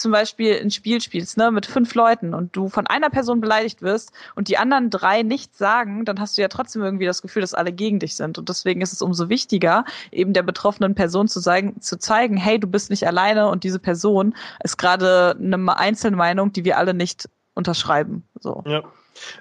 zum 0.00 0.12
Beispiel 0.12 0.58
ein 0.60 0.70
Spiel 0.70 1.00
spielst, 1.00 1.36
ne, 1.36 1.50
mit 1.50 1.66
fünf 1.66 1.94
Leuten 1.94 2.34
und 2.34 2.56
du 2.56 2.68
von 2.68 2.86
einer 2.86 3.10
Person 3.10 3.40
beleidigt 3.40 3.82
wirst 3.82 4.12
und 4.34 4.48
die 4.48 4.58
anderen 4.58 4.90
drei 4.90 5.22
nichts 5.22 5.58
sagen, 5.58 6.04
dann 6.04 6.18
hast 6.20 6.36
du 6.36 6.42
ja 6.42 6.48
trotzdem 6.48 6.82
irgendwie 6.82 7.06
das 7.06 7.22
Gefühl, 7.22 7.42
dass 7.42 7.54
alle 7.54 7.72
gegen 7.72 7.98
dich 7.98 8.16
sind. 8.16 8.38
Und 8.38 8.48
deswegen 8.48 8.80
ist 8.80 8.92
es 8.92 9.02
umso 9.02 9.28
wichtiger, 9.28 9.84
eben 10.10 10.32
der 10.32 10.42
betroffenen 10.42 10.94
Person 10.94 11.28
zu 11.28 11.40
zeigen, 11.40 11.80
zu 11.80 11.98
zeigen, 11.98 12.36
hey, 12.36 12.58
du 12.58 12.66
bist 12.66 12.90
nicht 12.90 13.06
alleine 13.06 13.48
und 13.48 13.64
diese 13.64 13.78
Person 13.78 14.34
ist 14.64 14.78
gerade 14.78 15.36
eine 15.38 15.78
Einzelmeinung, 15.78 16.52
die 16.52 16.64
wir 16.64 16.78
alle 16.78 16.94
nicht 16.94 17.28
unterschreiben. 17.54 18.24
So. 18.40 18.62
Ja. 18.66 18.82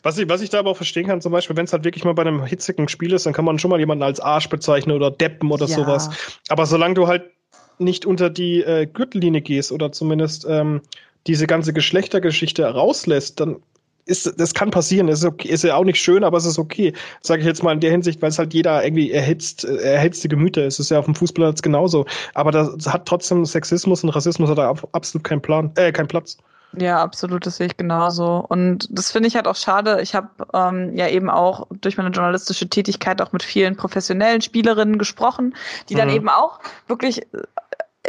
Was 0.03 0.17
ich, 0.17 0.27
was 0.27 0.41
ich 0.41 0.49
da 0.49 0.59
aber 0.59 0.71
auch 0.71 0.77
verstehen 0.77 1.07
kann, 1.07 1.21
zum 1.21 1.31
Beispiel, 1.31 1.55
wenn 1.55 1.65
es 1.65 1.73
halt 1.73 1.83
wirklich 1.83 2.03
mal 2.03 2.13
bei 2.13 2.23
einem 2.23 2.43
hitzigen 2.43 2.89
Spiel 2.89 3.13
ist, 3.13 3.25
dann 3.25 3.33
kann 3.33 3.45
man 3.45 3.59
schon 3.59 3.69
mal 3.69 3.79
jemanden 3.79 4.03
als 4.03 4.19
Arsch 4.19 4.49
bezeichnen 4.49 4.95
oder 4.95 5.11
Deppen 5.11 5.51
oder 5.51 5.67
ja. 5.67 5.75
sowas. 5.75 6.09
Aber 6.49 6.65
solange 6.65 6.95
du 6.95 7.07
halt 7.07 7.31
nicht 7.79 8.05
unter 8.05 8.29
die 8.29 8.61
äh, 8.61 8.85
Gürtellinie 8.85 9.41
gehst 9.41 9.71
oder 9.71 9.91
zumindest 9.91 10.45
ähm, 10.47 10.81
diese 11.27 11.47
ganze 11.47 11.73
Geschlechtergeschichte 11.73 12.65
rauslässt, 12.65 13.39
dann 13.39 13.57
ist, 14.05 14.39
das 14.39 14.53
kann 14.53 14.71
passieren, 14.71 15.07
ist, 15.07 15.23
okay, 15.23 15.49
ist 15.49 15.63
ja 15.63 15.75
auch 15.75 15.83
nicht 15.83 16.01
schön, 16.01 16.23
aber 16.23 16.37
es 16.37 16.45
ist 16.45 16.57
okay. 16.57 16.93
Sage 17.21 17.41
ich 17.41 17.47
jetzt 17.47 17.63
mal 17.63 17.73
in 17.73 17.79
der 17.79 17.91
Hinsicht, 17.91 18.21
weil 18.21 18.29
es 18.29 18.39
halt 18.39 18.53
jeder 18.53 18.83
irgendwie 18.83 19.11
erhitzt, 19.11 19.65
äh, 19.65 19.77
erhitzte 19.77 20.27
Gemüter 20.27 20.65
ist. 20.65 20.75
Es 20.75 20.87
ist 20.87 20.89
ja 20.89 20.99
auf 20.99 21.05
dem 21.05 21.15
Fußballplatz 21.15 21.61
genauso. 21.61 22.05
Aber 22.33 22.51
das 22.51 22.87
hat 22.87 23.05
trotzdem 23.05 23.45
Sexismus 23.45 24.03
und 24.03 24.09
Rassismus 24.09 24.49
hat 24.49 24.57
da 24.57 24.73
absolut 24.91 25.23
keinen 25.23 25.41
Plan, 25.41 25.71
äh, 25.75 25.91
keinen 25.91 26.07
Platz. 26.07 26.37
Ja, 26.77 27.01
absolut, 27.01 27.45
das 27.45 27.57
sehe 27.57 27.67
ich 27.67 27.77
genauso. 27.77 28.45
Und 28.47 28.87
das 28.91 29.11
finde 29.11 29.27
ich 29.27 29.35
halt 29.35 29.47
auch 29.47 29.55
schade. 29.55 30.01
Ich 30.01 30.13
habe 30.13 30.29
ähm, 30.53 30.95
ja 30.95 31.07
eben 31.07 31.29
auch 31.29 31.67
durch 31.81 31.97
meine 31.97 32.11
journalistische 32.11 32.69
Tätigkeit 32.69 33.21
auch 33.21 33.31
mit 33.31 33.41
vielen 33.41 33.75
professionellen 33.75 34.41
Spielerinnen 34.41 34.99
gesprochen, 34.99 35.55
die 35.89 35.95
dann 35.95 36.09
mhm. 36.09 36.15
eben 36.15 36.29
auch 36.29 36.59
wirklich 36.87 37.23
äh, 37.33 37.41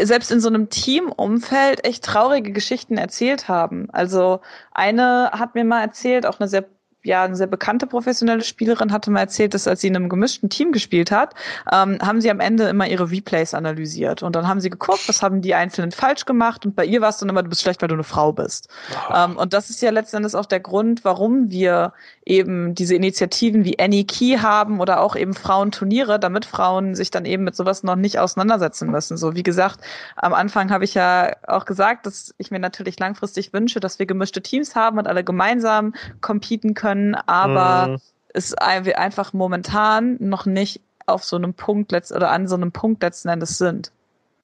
selbst 0.07 0.31
in 0.31 0.41
so 0.41 0.49
einem 0.49 0.69
Teamumfeld 0.69 1.85
echt 1.85 2.05
traurige 2.05 2.53
Geschichten 2.53 2.97
erzählt 2.99 3.49
haben. 3.49 3.89
Also 3.91 4.41
eine 4.73 5.31
hat 5.33 5.55
mir 5.55 5.65
mal 5.65 5.83
erzählt, 5.83 6.27
auch 6.27 6.41
eine 6.41 6.49
sehr 6.49 6.69
ja, 7.03 7.25
eine 7.25 7.37
sehr 7.37 7.47
bekannte 7.47 7.87
professionelle 7.87 8.43
Spielerin 8.43 8.93
hatte 8.93 9.11
mal 9.11 9.21
erzählt, 9.21 9.55
dass 9.55 9.67
als 9.67 9.81
sie 9.81 9.89
in 9.89 9.97
einem 9.97 10.09
gemischten 10.09 10.51
Team 10.51 10.73
gespielt 10.73 11.11
hat, 11.11 11.35
ähm, 11.73 11.99
haben 12.03 12.21
sie 12.21 12.31
am 12.31 12.41
Ende 12.41 12.69
immer 12.69 12.87
ihre 12.87 13.11
Replays 13.11 13.55
analysiert. 13.55 14.23
Und 14.23 14.37
dann 14.37 14.47
haben 14.47 14.61
sie 14.61 14.71
geguckt, 14.71 15.09
was 15.09 15.23
haben 15.23 15.41
die 15.41 15.55
Einzelnen 15.55 15.93
falsch 15.93 16.27
gemacht. 16.27 16.67
Und 16.67 16.77
bei 16.77 16.85
ihr 16.85 17.01
war 17.01 17.09
es 17.09 17.19
dann 17.19 17.29
immer, 17.29 17.43
du 17.43 17.49
bist 17.49 17.63
schlecht, 17.63 17.81
weil 17.81 17.89
du 17.89 17.95
eine 17.95 18.05
Frau 18.05 18.33
bist. 18.33 18.69
Ähm, 19.15 19.37
und 19.37 19.53
das 19.53 19.71
ist 19.71 19.81
ja 19.81 19.91
letztendlich 19.91 20.35
auch 20.35 20.47
der 20.47 20.61
Grund, 20.61 21.05
warum 21.05 21.51
wir 21.51 21.93
eben 22.27 22.75
diese 22.75 22.95
Initiativen 22.95 23.65
wie 23.65 23.79
Any 23.79 24.05
Key 24.05 24.39
haben 24.39 24.79
oder 24.81 25.01
auch 25.01 25.17
eben 25.17 25.35
Frauenturniere, 25.35 26.21
damit 26.21 26.45
Frauen 26.45 26.95
sich 26.95 27.11
dann 27.11 27.25
eben 27.25 27.45
mit 27.45 27.57
sowas 27.57 27.83
noch 27.83 27.97
nicht 27.97 28.19
auseinandersetzen 28.19 28.91
müssen. 28.91 29.17
So, 29.17 29.35
wie 29.35 29.43
gesagt, 29.43 29.81
am 30.17 30.35
Anfang 30.35 30.71
habe 30.71 30.85
ich 30.85 30.95
ja 30.95 31.33
auch 31.47 31.65
gesagt, 31.65 32.07
dass 32.07 32.35
ich 32.37 32.51
mir 32.51 32.59
natürlich 32.61 32.99
langfristig 32.99 33.53
wünsche, 33.53 33.81
dass 33.81 33.99
wir 33.99 34.07
gemischte 34.07 34.43
Teams 34.43 34.75
haben 34.75 34.99
und 34.99 35.09
alle 35.09 35.25
gemeinsam 35.25 35.95
competen 36.21 36.75
können 36.75 36.90
können, 36.91 37.15
aber 37.15 37.89
mhm. 37.89 37.97
es 38.35 38.55
einfach 38.55 39.33
momentan 39.33 40.17
noch 40.21 40.47
nicht 40.47 40.81
auf 41.07 41.25
so 41.25 41.37
einem 41.37 41.55
Punkt 41.55 41.93
letzt 41.93 42.13
oder 42.13 42.31
an 42.31 42.49
so 42.49 42.55
einem 42.55 42.73
Punkt 42.73 43.03
letzten 43.03 43.29
Endes 43.29 43.59
sind. 43.59 43.91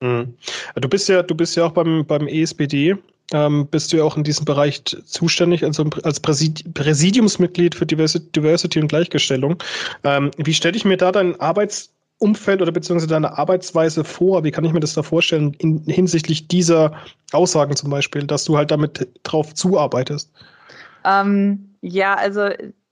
Mhm. 0.01 0.35
Du 0.75 0.89
bist 0.89 1.09
ja, 1.09 1.23
du 1.23 1.35
bist 1.35 1.57
ja 1.57 1.65
auch 1.65 1.73
beim, 1.73 2.05
beim 2.07 2.29
ESBD, 2.29 2.97
ähm, 3.33 3.67
bist 3.69 3.93
du 3.93 3.99
ja 3.99 4.05
auch 4.05 4.17
in 4.17 4.25
diesem 4.25 4.45
Bereich 4.45 4.85
zuständig, 4.85 5.65
also 5.65 5.89
als 6.03 6.21
Präsidiumsmitglied 6.21 7.75
für 7.75 7.87
Diversity 7.87 8.81
und 8.81 8.89
Gleichgestellung. 8.89 9.57
Ähm, 10.05 10.31
wie 10.37 10.55
stelle 10.55 10.77
ich 10.77 10.85
mir 10.85 10.97
da 10.97 11.13
dein 11.13 11.39
Arbeitsumfeld 11.41 12.63
oder 12.63 12.73
beziehungsweise 12.73 13.09
deine 13.09 13.37
Arbeitsweise 13.37 14.05
vor? 14.05 14.45
Wie 14.45 14.51
kann 14.51 14.65
ich 14.65 14.73
mir 14.73 14.81
das 14.81 14.95
da 14.95 15.03
vorstellen 15.03 15.55
in, 15.55 15.83
hinsichtlich 15.87 16.47
dieser 16.47 16.93
Aussagen 17.33 17.75
zum 17.75 17.91
Beispiel, 17.91 18.25
dass 18.25 18.45
du 18.45 18.57
halt 18.57 18.71
damit 18.71 19.09
drauf 19.25 19.55
zuarbeitest? 19.55 20.31
Ähm, 21.05 21.76
ja, 21.87 22.15
also 22.15 22.49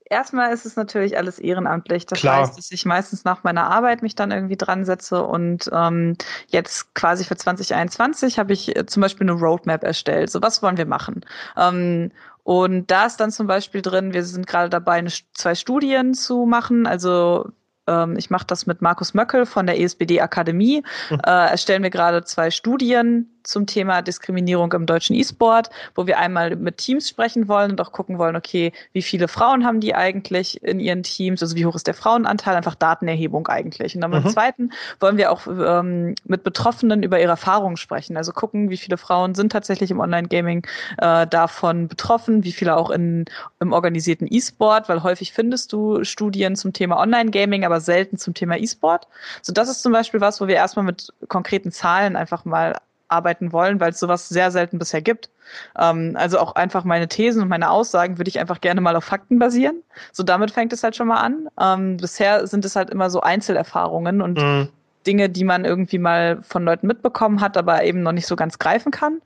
erstmal 0.09 0.53
ist 0.53 0.65
es 0.65 0.75
natürlich 0.75 1.17
alles 1.17 1.39
ehrenamtlich. 1.39 2.05
Das 2.05 2.19
Klar. 2.19 2.41
heißt, 2.41 2.57
dass 2.57 2.71
ich 2.71 2.85
meistens 2.85 3.25
nach 3.25 3.43
meiner 3.43 3.69
Arbeit 3.69 4.01
mich 4.01 4.15
dann 4.15 4.31
irgendwie 4.31 4.57
dran 4.57 4.85
setze 4.85 5.23
und 5.23 5.69
ähm, 5.73 6.15
jetzt 6.47 6.93
quasi 6.93 7.25
für 7.25 7.35
2021 7.35 8.39
habe 8.39 8.53
ich 8.53 8.75
äh, 8.75 8.85
zum 8.85 9.01
Beispiel 9.01 9.29
eine 9.29 9.39
Roadmap 9.39 9.83
erstellt. 9.83 10.29
So, 10.29 10.41
was 10.41 10.61
wollen 10.61 10.77
wir 10.77 10.85
machen? 10.85 11.25
Ähm, 11.57 12.11
und 12.43 12.91
da 12.91 13.07
ist 13.07 13.17
dann 13.17 13.31
zum 13.31 13.47
Beispiel 13.47 13.81
drin, 13.81 14.13
wir 14.13 14.23
sind 14.23 14.47
gerade 14.47 14.69
dabei, 14.69 14.93
eine, 14.93 15.09
zwei 15.33 15.55
Studien 15.55 16.13
zu 16.13 16.45
machen. 16.45 16.85
Also 16.85 17.49
ähm, 17.87 18.15
ich 18.17 18.29
mache 18.29 18.45
das 18.45 18.67
mit 18.67 18.81
Markus 18.81 19.13
Möckel 19.13 19.45
von 19.45 19.65
der 19.65 19.79
ESBD 19.79 20.21
Akademie. 20.21 20.83
Mhm. 21.09 21.19
Äh, 21.25 21.49
erstellen 21.49 21.83
wir 21.83 21.89
gerade 21.89 22.23
zwei 22.23 22.51
Studien 22.51 23.34
zum 23.47 23.65
Thema 23.65 24.01
Diskriminierung 24.01 24.71
im 24.73 24.85
deutschen 24.85 25.15
E-Sport, 25.15 25.69
wo 25.95 26.07
wir 26.07 26.19
einmal 26.19 26.55
mit 26.55 26.77
Teams 26.77 27.09
sprechen 27.09 27.47
wollen 27.47 27.71
und 27.71 27.81
auch 27.81 27.91
gucken 27.91 28.17
wollen, 28.17 28.35
okay, 28.35 28.71
wie 28.93 29.01
viele 29.01 29.27
Frauen 29.27 29.65
haben 29.65 29.79
die 29.79 29.95
eigentlich 29.95 30.61
in 30.63 30.79
ihren 30.79 31.03
Teams, 31.03 31.41
also 31.41 31.55
wie 31.55 31.65
hoch 31.65 31.75
ist 31.75 31.87
der 31.87 31.93
Frauenanteil, 31.93 32.55
einfach 32.55 32.75
Datenerhebung 32.75 33.47
eigentlich. 33.47 33.95
Und 33.95 34.01
dann 34.01 34.11
mhm. 34.11 34.17
im 34.17 34.29
zweiten 34.29 34.71
wollen 34.99 35.17
wir 35.17 35.31
auch 35.31 35.47
ähm, 35.47 36.15
mit 36.25 36.43
Betroffenen 36.43 37.03
über 37.03 37.19
ihre 37.19 37.31
Erfahrungen 37.31 37.77
sprechen, 37.77 38.17
also 38.17 38.31
gucken, 38.31 38.69
wie 38.69 38.77
viele 38.77 38.97
Frauen 38.97 39.35
sind 39.35 39.51
tatsächlich 39.51 39.91
im 39.91 39.99
Online-Gaming 39.99 40.65
äh, 40.97 41.27
davon 41.27 41.87
betroffen, 41.87 42.43
wie 42.43 42.51
viele 42.51 42.77
auch 42.77 42.89
in, 42.89 43.25
im 43.59 43.73
organisierten 43.73 44.27
E-Sport, 44.29 44.89
weil 44.89 45.03
häufig 45.03 45.33
findest 45.33 45.73
du 45.73 46.03
Studien 46.03 46.55
zum 46.55 46.73
Thema 46.73 46.99
Online-Gaming, 46.99 47.65
aber 47.65 47.81
selten 47.81 48.17
zum 48.17 48.33
Thema 48.33 48.57
E-Sport. 48.57 49.07
So, 49.41 49.53
das 49.53 49.69
ist 49.69 49.81
zum 49.81 49.91
Beispiel 49.91 50.21
was, 50.21 50.41
wo 50.41 50.47
wir 50.47 50.55
erstmal 50.55 50.85
mit 50.85 51.13
konkreten 51.27 51.71
Zahlen 51.71 52.15
einfach 52.15 52.45
mal 52.45 52.75
arbeiten 53.07 53.51
wollen, 53.51 53.79
weil 53.79 53.91
es 53.91 53.99
sowas 53.99 54.29
sehr 54.29 54.51
selten 54.51 54.79
bisher 54.79 55.01
gibt. 55.01 55.29
Ähm, 55.79 56.13
also 56.15 56.39
auch 56.39 56.55
einfach 56.55 56.83
meine 56.83 57.07
Thesen 57.07 57.41
und 57.41 57.49
meine 57.49 57.69
Aussagen 57.69 58.17
würde 58.17 58.29
ich 58.29 58.39
einfach 58.39 58.61
gerne 58.61 58.81
mal 58.81 58.95
auf 58.95 59.03
Fakten 59.03 59.39
basieren. 59.39 59.83
So 60.11 60.23
damit 60.23 60.51
fängt 60.51 60.73
es 60.73 60.83
halt 60.83 60.95
schon 60.95 61.07
mal 61.07 61.21
an. 61.21 61.47
Ähm, 61.59 61.97
bisher 61.97 62.47
sind 62.47 62.65
es 62.65 62.75
halt 62.75 62.89
immer 62.89 63.09
so 63.09 63.21
Einzelerfahrungen 63.21 64.21
und 64.21 64.37
mhm. 64.37 64.69
Dinge, 65.05 65.29
die 65.29 65.43
man 65.43 65.65
irgendwie 65.65 65.97
mal 65.97 66.41
von 66.43 66.63
Leuten 66.63 66.87
mitbekommen 66.87 67.41
hat, 67.41 67.57
aber 67.57 67.83
eben 67.83 68.01
noch 68.01 68.11
nicht 68.11 68.27
so 68.27 68.35
ganz 68.35 68.59
greifen 68.59 68.91
kann. 68.91 69.21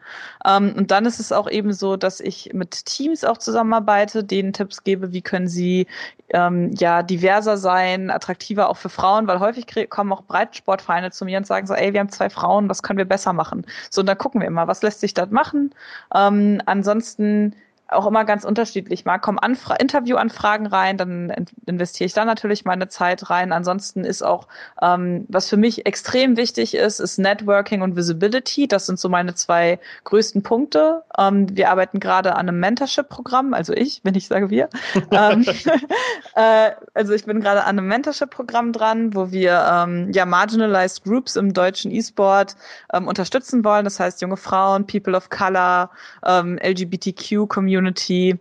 Ähm, 0.46 0.74
und 0.78 0.92
dann 0.92 1.06
ist 1.06 1.20
es 1.20 1.32
auch 1.32 1.50
eben 1.50 1.74
so, 1.74 1.98
dass 1.98 2.20
ich 2.20 2.52
mit 2.54 2.86
Teams 2.86 3.24
auch 3.24 3.38
zusammenarbeite, 3.38 4.24
denen 4.24 4.54
Tipps 4.54 4.84
gebe, 4.84 5.14
wie 5.14 5.22
können 5.22 5.48
sie 5.48 5.88
ähm, 6.30 6.72
ja 6.78 7.04
diverser 7.04 7.58
sein, 7.58 8.12
attraktiver 8.12 8.70
auch 8.70 8.78
für 8.78 8.90
Frauen, 8.90 9.28
weil 9.28 9.40
häufig 9.40 9.66
kommen 9.90 10.12
auch 10.12 10.24
Breitensportvereine 10.24 11.12
zu 11.12 11.26
mir 11.26 11.38
und 11.38 11.48
sagen 11.48 11.68
so, 11.68 11.74
ey, 11.74 11.94
wir 11.94 12.00
haben 12.00 12.10
zwei 12.10 12.30
Frauen, 12.30 12.70
was 12.70 12.84
können 12.84 12.98
wir 12.98 13.06
besser 13.06 13.34
machen? 13.34 13.66
So, 13.90 14.02
und 14.02 14.08
dann 14.08 14.18
gucken 14.18 14.42
wir 14.42 14.48
immer, 14.48 14.68
was 14.68 14.82
lässt 14.82 15.00
sich 15.00 15.14
dort 15.14 15.32
machen. 15.32 15.74
Ähm, 16.14 16.62
ansonsten 16.66 17.56
auch 17.92 18.06
immer 18.06 18.24
ganz 18.26 18.44
unterschiedlich. 18.44 19.06
Mal 19.06 19.18
kommen 19.18 19.40
Anfra 19.40 19.76
Interviewanfragen 19.76 20.68
rein, 20.68 20.98
dann 20.98 21.34
investiere 21.66 22.06
ich 22.06 22.14
da 22.14 22.26
natürlich 22.26 22.66
meine 22.66 22.88
Zeit 22.88 23.30
rein. 23.30 23.52
Ansonsten 23.52 24.04
ist 24.04 24.22
auch, 24.22 24.48
ähm, 24.82 25.26
was 25.28 25.50
für 25.50 25.58
mich 25.58 25.86
extrem 25.86 26.38
wichtig 26.38 26.76
ist, 26.76 27.00
ist 27.00 27.18
Networking 27.18 27.82
und 27.82 27.96
Visibility. 27.96 28.68
Das 28.68 28.86
sind 28.86 29.00
so 29.00 29.10
meine 29.10 29.34
zwei 29.34 29.80
größten 30.04 30.44
Punkte. 30.44 31.04
Ähm, 31.18 31.48
wir 31.56 31.70
arbeiten 31.72 32.00
gerade 32.00 32.34
an 32.36 32.48
einem 32.48 32.60
Mentorship-Programm, 32.60 33.54
also 33.54 33.74
ich, 33.74 34.02
wenn 34.04 34.16
ich 34.16 34.28
sage 34.28 34.50
wir. 34.50 34.70
ähm, 35.12 35.46
äh, 36.36 36.72
also 36.94 37.14
ich 37.14 37.26
bin 37.26 37.42
gerade 37.42 37.64
an 37.64 37.80
einem 37.80 37.88
Mentorship-Programm 37.88 38.72
dran, 38.72 39.16
wo 39.16 39.32
wir 39.32 39.66
ähm, 39.72 40.12
ja 40.12 40.26
marginalized 40.26 41.04
Groups 41.04 41.36
im 41.36 41.54
deutschen 41.54 41.92
E-Sport 41.92 42.56
ähm, 42.94 43.08
unterstützen 43.08 43.64
wollen. 43.64 43.84
Das 43.84 44.00
heißt 44.00 44.22
junge 44.22 44.38
Frauen, 44.38 44.86
People 44.86 45.16
of 45.16 45.30
Color, 45.30 45.90
ähm, 46.26 46.60
LGBTQ-Community 46.62 47.79
Community. 47.80 48.38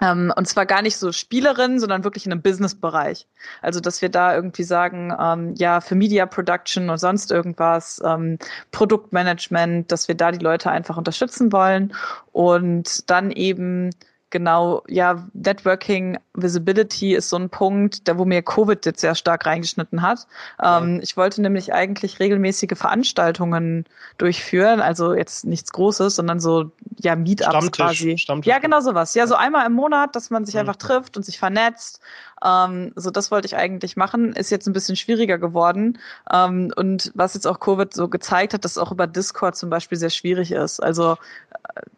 Ähm, 0.00 0.32
und 0.36 0.46
zwar 0.46 0.64
gar 0.64 0.82
nicht 0.82 0.96
so 0.96 1.10
Spielerinnen, 1.10 1.80
sondern 1.80 2.04
wirklich 2.04 2.24
in 2.24 2.30
einem 2.30 2.42
Business-Bereich. 2.42 3.26
Also, 3.62 3.80
dass 3.80 4.00
wir 4.00 4.10
da 4.10 4.34
irgendwie 4.34 4.62
sagen, 4.62 5.12
ähm, 5.18 5.54
ja, 5.56 5.80
für 5.80 5.96
Media 5.96 6.24
Production 6.26 6.88
und 6.88 6.98
sonst 6.98 7.32
irgendwas, 7.32 8.00
ähm, 8.04 8.38
Produktmanagement, 8.70 9.90
dass 9.90 10.06
wir 10.06 10.14
da 10.14 10.30
die 10.30 10.44
Leute 10.44 10.70
einfach 10.70 10.96
unterstützen 10.96 11.50
wollen 11.52 11.94
und 12.30 13.10
dann 13.10 13.32
eben 13.32 13.90
genau, 14.30 14.84
ja, 14.86 15.26
Networking, 15.32 16.18
Visibility 16.42 17.14
ist 17.14 17.28
so 17.28 17.36
ein 17.36 17.50
Punkt, 17.50 18.08
da 18.08 18.18
wo 18.18 18.24
mir 18.24 18.42
Covid 18.42 18.84
jetzt 18.86 19.00
sehr 19.00 19.14
stark 19.14 19.46
reingeschnitten 19.46 20.02
hat. 20.02 20.26
Ja. 20.62 20.78
Ähm, 20.78 21.00
ich 21.02 21.16
wollte 21.16 21.42
nämlich 21.42 21.72
eigentlich 21.72 22.20
regelmäßige 22.20 22.76
Veranstaltungen 22.76 23.84
durchführen, 24.18 24.80
also 24.80 25.14
jetzt 25.14 25.44
nichts 25.44 25.72
Großes, 25.72 26.16
sondern 26.16 26.40
so, 26.40 26.70
ja, 26.98 27.16
Meetups 27.16 27.50
Stammtisch, 27.50 27.76
quasi. 27.76 28.18
Stammtisch. 28.18 28.48
Ja, 28.48 28.58
genau 28.58 28.80
sowas. 28.80 29.14
Ja, 29.14 29.26
so 29.26 29.34
einmal 29.34 29.66
im 29.66 29.72
Monat, 29.72 30.16
dass 30.16 30.30
man 30.30 30.44
sich 30.44 30.54
mhm. 30.54 30.60
einfach 30.60 30.76
trifft 30.76 31.16
und 31.16 31.24
sich 31.24 31.38
vernetzt. 31.38 32.00
Ähm, 32.44 32.92
so, 32.96 33.10
das 33.10 33.30
wollte 33.30 33.46
ich 33.46 33.56
eigentlich 33.56 33.96
machen. 33.96 34.32
Ist 34.32 34.50
jetzt 34.50 34.66
ein 34.66 34.72
bisschen 34.72 34.96
schwieriger 34.96 35.38
geworden. 35.38 35.98
Ähm, 36.32 36.72
und 36.76 37.12
was 37.14 37.34
jetzt 37.34 37.46
auch 37.46 37.60
Covid 37.60 37.92
so 37.92 38.08
gezeigt 38.08 38.54
hat, 38.54 38.64
dass 38.64 38.78
auch 38.78 38.92
über 38.92 39.06
Discord 39.06 39.56
zum 39.56 39.70
Beispiel 39.70 39.98
sehr 39.98 40.10
schwierig 40.10 40.52
ist. 40.52 40.80
Also. 40.80 41.16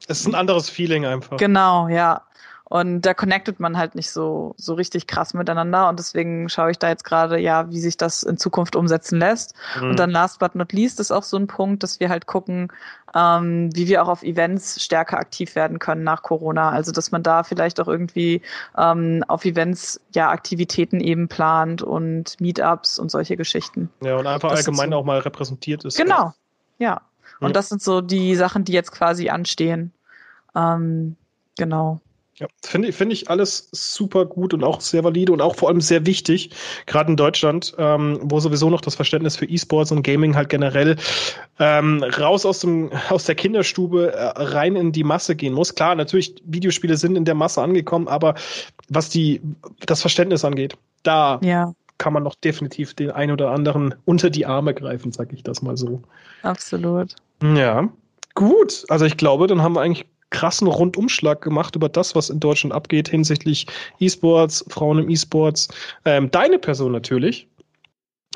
Es 0.08 0.20
ist 0.20 0.26
ein 0.26 0.34
anderes 0.34 0.70
Feeling 0.70 1.06
einfach. 1.06 1.36
Genau, 1.36 1.88
ja. 1.88 2.22
Und 2.70 3.02
da 3.02 3.14
connectet 3.14 3.58
man 3.58 3.76
halt 3.76 3.96
nicht 3.96 4.12
so, 4.12 4.54
so 4.56 4.74
richtig 4.74 5.08
krass 5.08 5.34
miteinander. 5.34 5.88
Und 5.88 5.98
deswegen 5.98 6.48
schaue 6.48 6.70
ich 6.70 6.78
da 6.78 6.88
jetzt 6.88 7.02
gerade, 7.02 7.36
ja, 7.36 7.68
wie 7.68 7.80
sich 7.80 7.96
das 7.96 8.22
in 8.22 8.36
Zukunft 8.36 8.76
umsetzen 8.76 9.18
lässt. 9.18 9.54
Mhm. 9.80 9.90
Und 9.90 9.98
dann 9.98 10.10
last 10.10 10.38
but 10.38 10.54
not 10.54 10.72
least 10.72 11.00
ist 11.00 11.10
auch 11.10 11.24
so 11.24 11.36
ein 11.36 11.48
Punkt, 11.48 11.82
dass 11.82 11.98
wir 11.98 12.08
halt 12.08 12.26
gucken, 12.26 12.68
ähm, 13.12 13.70
wie 13.74 13.88
wir 13.88 14.04
auch 14.04 14.08
auf 14.08 14.22
Events 14.22 14.80
stärker 14.80 15.18
aktiv 15.18 15.56
werden 15.56 15.80
können 15.80 16.04
nach 16.04 16.22
Corona. 16.22 16.70
Also, 16.70 16.92
dass 16.92 17.10
man 17.10 17.24
da 17.24 17.42
vielleicht 17.42 17.80
auch 17.80 17.88
irgendwie 17.88 18.40
ähm, 18.78 19.24
auf 19.26 19.44
Events 19.44 20.00
ja 20.14 20.30
Aktivitäten 20.30 21.00
eben 21.00 21.26
plant 21.26 21.82
und 21.82 22.40
Meetups 22.40 23.00
und 23.00 23.10
solche 23.10 23.36
Geschichten. 23.36 23.90
Ja, 24.00 24.14
und 24.14 24.28
einfach 24.28 24.50
das 24.50 24.60
allgemein 24.60 24.90
so. 24.90 24.98
auch 24.98 25.04
mal 25.04 25.18
repräsentiert 25.18 25.84
ist. 25.84 25.96
Genau, 25.96 26.34
ja. 26.78 27.00
Und 27.40 27.48
ja. 27.48 27.52
das 27.52 27.68
sind 27.68 27.82
so 27.82 28.00
die 28.00 28.36
Sachen, 28.36 28.64
die 28.64 28.74
jetzt 28.74 28.92
quasi 28.92 29.28
anstehen. 29.28 29.92
Ähm, 30.54 31.16
genau. 31.58 32.00
Ja, 32.40 32.46
finde 32.64 32.88
ich, 32.88 32.96
finde 32.96 33.12
ich 33.12 33.28
alles 33.28 33.68
super 33.70 34.24
gut 34.24 34.54
und 34.54 34.64
auch 34.64 34.80
sehr 34.80 35.04
valide 35.04 35.30
und 35.30 35.42
auch 35.42 35.56
vor 35.56 35.68
allem 35.68 35.82
sehr 35.82 36.06
wichtig, 36.06 36.50
gerade 36.86 37.10
in 37.10 37.16
Deutschland, 37.18 37.74
ähm, 37.76 38.18
wo 38.22 38.40
sowieso 38.40 38.70
noch 38.70 38.80
das 38.80 38.94
Verständnis 38.94 39.36
für 39.36 39.44
E-Sports 39.44 39.92
und 39.92 40.02
Gaming 40.02 40.34
halt 40.34 40.48
generell 40.48 40.96
ähm, 41.58 42.02
raus 42.02 42.46
aus, 42.46 42.60
dem, 42.60 42.90
aus 43.10 43.24
der 43.24 43.34
Kinderstube 43.34 44.14
äh, 44.14 44.42
rein 44.42 44.74
in 44.74 44.90
die 44.90 45.04
Masse 45.04 45.36
gehen 45.36 45.52
muss. 45.52 45.74
Klar, 45.74 45.94
natürlich, 45.94 46.34
Videospiele 46.44 46.96
sind 46.96 47.14
in 47.14 47.26
der 47.26 47.34
Masse 47.34 47.60
angekommen, 47.60 48.08
aber 48.08 48.34
was 48.88 49.10
die, 49.10 49.42
das 49.84 50.00
Verständnis 50.00 50.42
angeht, 50.42 50.78
da 51.02 51.40
ja. 51.42 51.74
kann 51.98 52.14
man 52.14 52.22
noch 52.22 52.36
definitiv 52.36 52.94
den 52.94 53.10
einen 53.10 53.32
oder 53.32 53.50
anderen 53.50 53.94
unter 54.06 54.30
die 54.30 54.46
Arme 54.46 54.72
greifen, 54.72 55.12
sag 55.12 55.34
ich 55.34 55.42
das 55.42 55.60
mal 55.60 55.76
so. 55.76 56.00
Absolut. 56.42 57.16
Ja. 57.42 57.86
Gut, 58.34 58.86
also 58.88 59.04
ich 59.04 59.18
glaube, 59.18 59.46
dann 59.46 59.60
haben 59.60 59.74
wir 59.74 59.82
eigentlich 59.82 60.06
krassen 60.30 60.68
Rundumschlag 60.68 61.40
gemacht 61.42 61.76
über 61.76 61.88
das, 61.88 62.14
was 62.14 62.30
in 62.30 62.40
Deutschland 62.40 62.72
abgeht 62.72 63.08
hinsichtlich 63.08 63.66
E-Sports, 63.98 64.64
Frauen 64.68 64.98
im 64.98 65.10
E-Sports. 65.10 65.68
Ähm, 66.04 66.30
deine 66.30 66.58
Person 66.58 66.92
natürlich. 66.92 67.48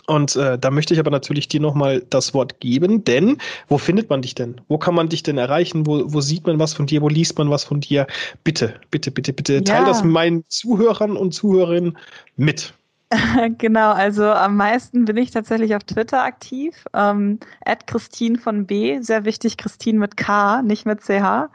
Und 0.07 0.37
äh, 0.37 0.59
da 0.59 0.71
möchte 0.71 0.93
ich 0.93 1.01
aber 1.01 1.11
natürlich 1.11 1.49
dir 1.49 1.61
nochmal 1.61 2.05
das 2.11 2.35
Wort 2.35 2.61
geben, 2.61 3.05
denn 3.05 3.39
wo 3.69 3.79
findet 3.79 4.11
man 4.11 4.21
dich 4.21 4.35
denn? 4.35 4.61
Wo 4.69 4.77
kann 4.77 4.95
man 4.95 5.09
dich 5.09 5.23
denn 5.23 5.39
erreichen? 5.39 5.87
Wo, 5.87 6.13
wo 6.13 6.21
sieht 6.21 6.47
man 6.47 6.59
was 6.59 6.75
von 6.75 6.87
dir? 6.87 7.01
Wo 7.01 7.09
liest 7.09 7.39
man 7.39 7.49
was 7.49 7.65
von 7.65 7.81
dir? 7.81 8.07
Bitte, 8.43 8.75
bitte, 8.91 9.11
bitte, 9.11 9.33
bitte, 9.33 9.55
ja. 9.55 9.61
teil 9.63 9.85
das 9.87 10.05
meinen 10.05 10.45
Zuhörern 10.49 11.17
und 11.17 11.33
Zuhörerinnen 11.33 11.97
mit. 12.37 12.75
genau, 13.59 13.93
also 13.93 14.25
am 14.25 14.57
meisten 14.57 15.05
bin 15.05 15.17
ich 15.17 15.31
tatsächlich 15.31 15.75
auf 15.77 15.85
Twitter 15.85 16.23
aktiv. 16.23 16.85
Ähm, 16.95 17.39
Christine 17.87 18.39
von 18.39 18.67
B, 18.67 19.01
sehr 19.01 19.25
wichtig, 19.25 19.57
Christine 19.57 19.99
mit 19.99 20.17
K, 20.17 20.63
nicht 20.63 20.87
mit 20.87 21.01
CH. 21.03 21.49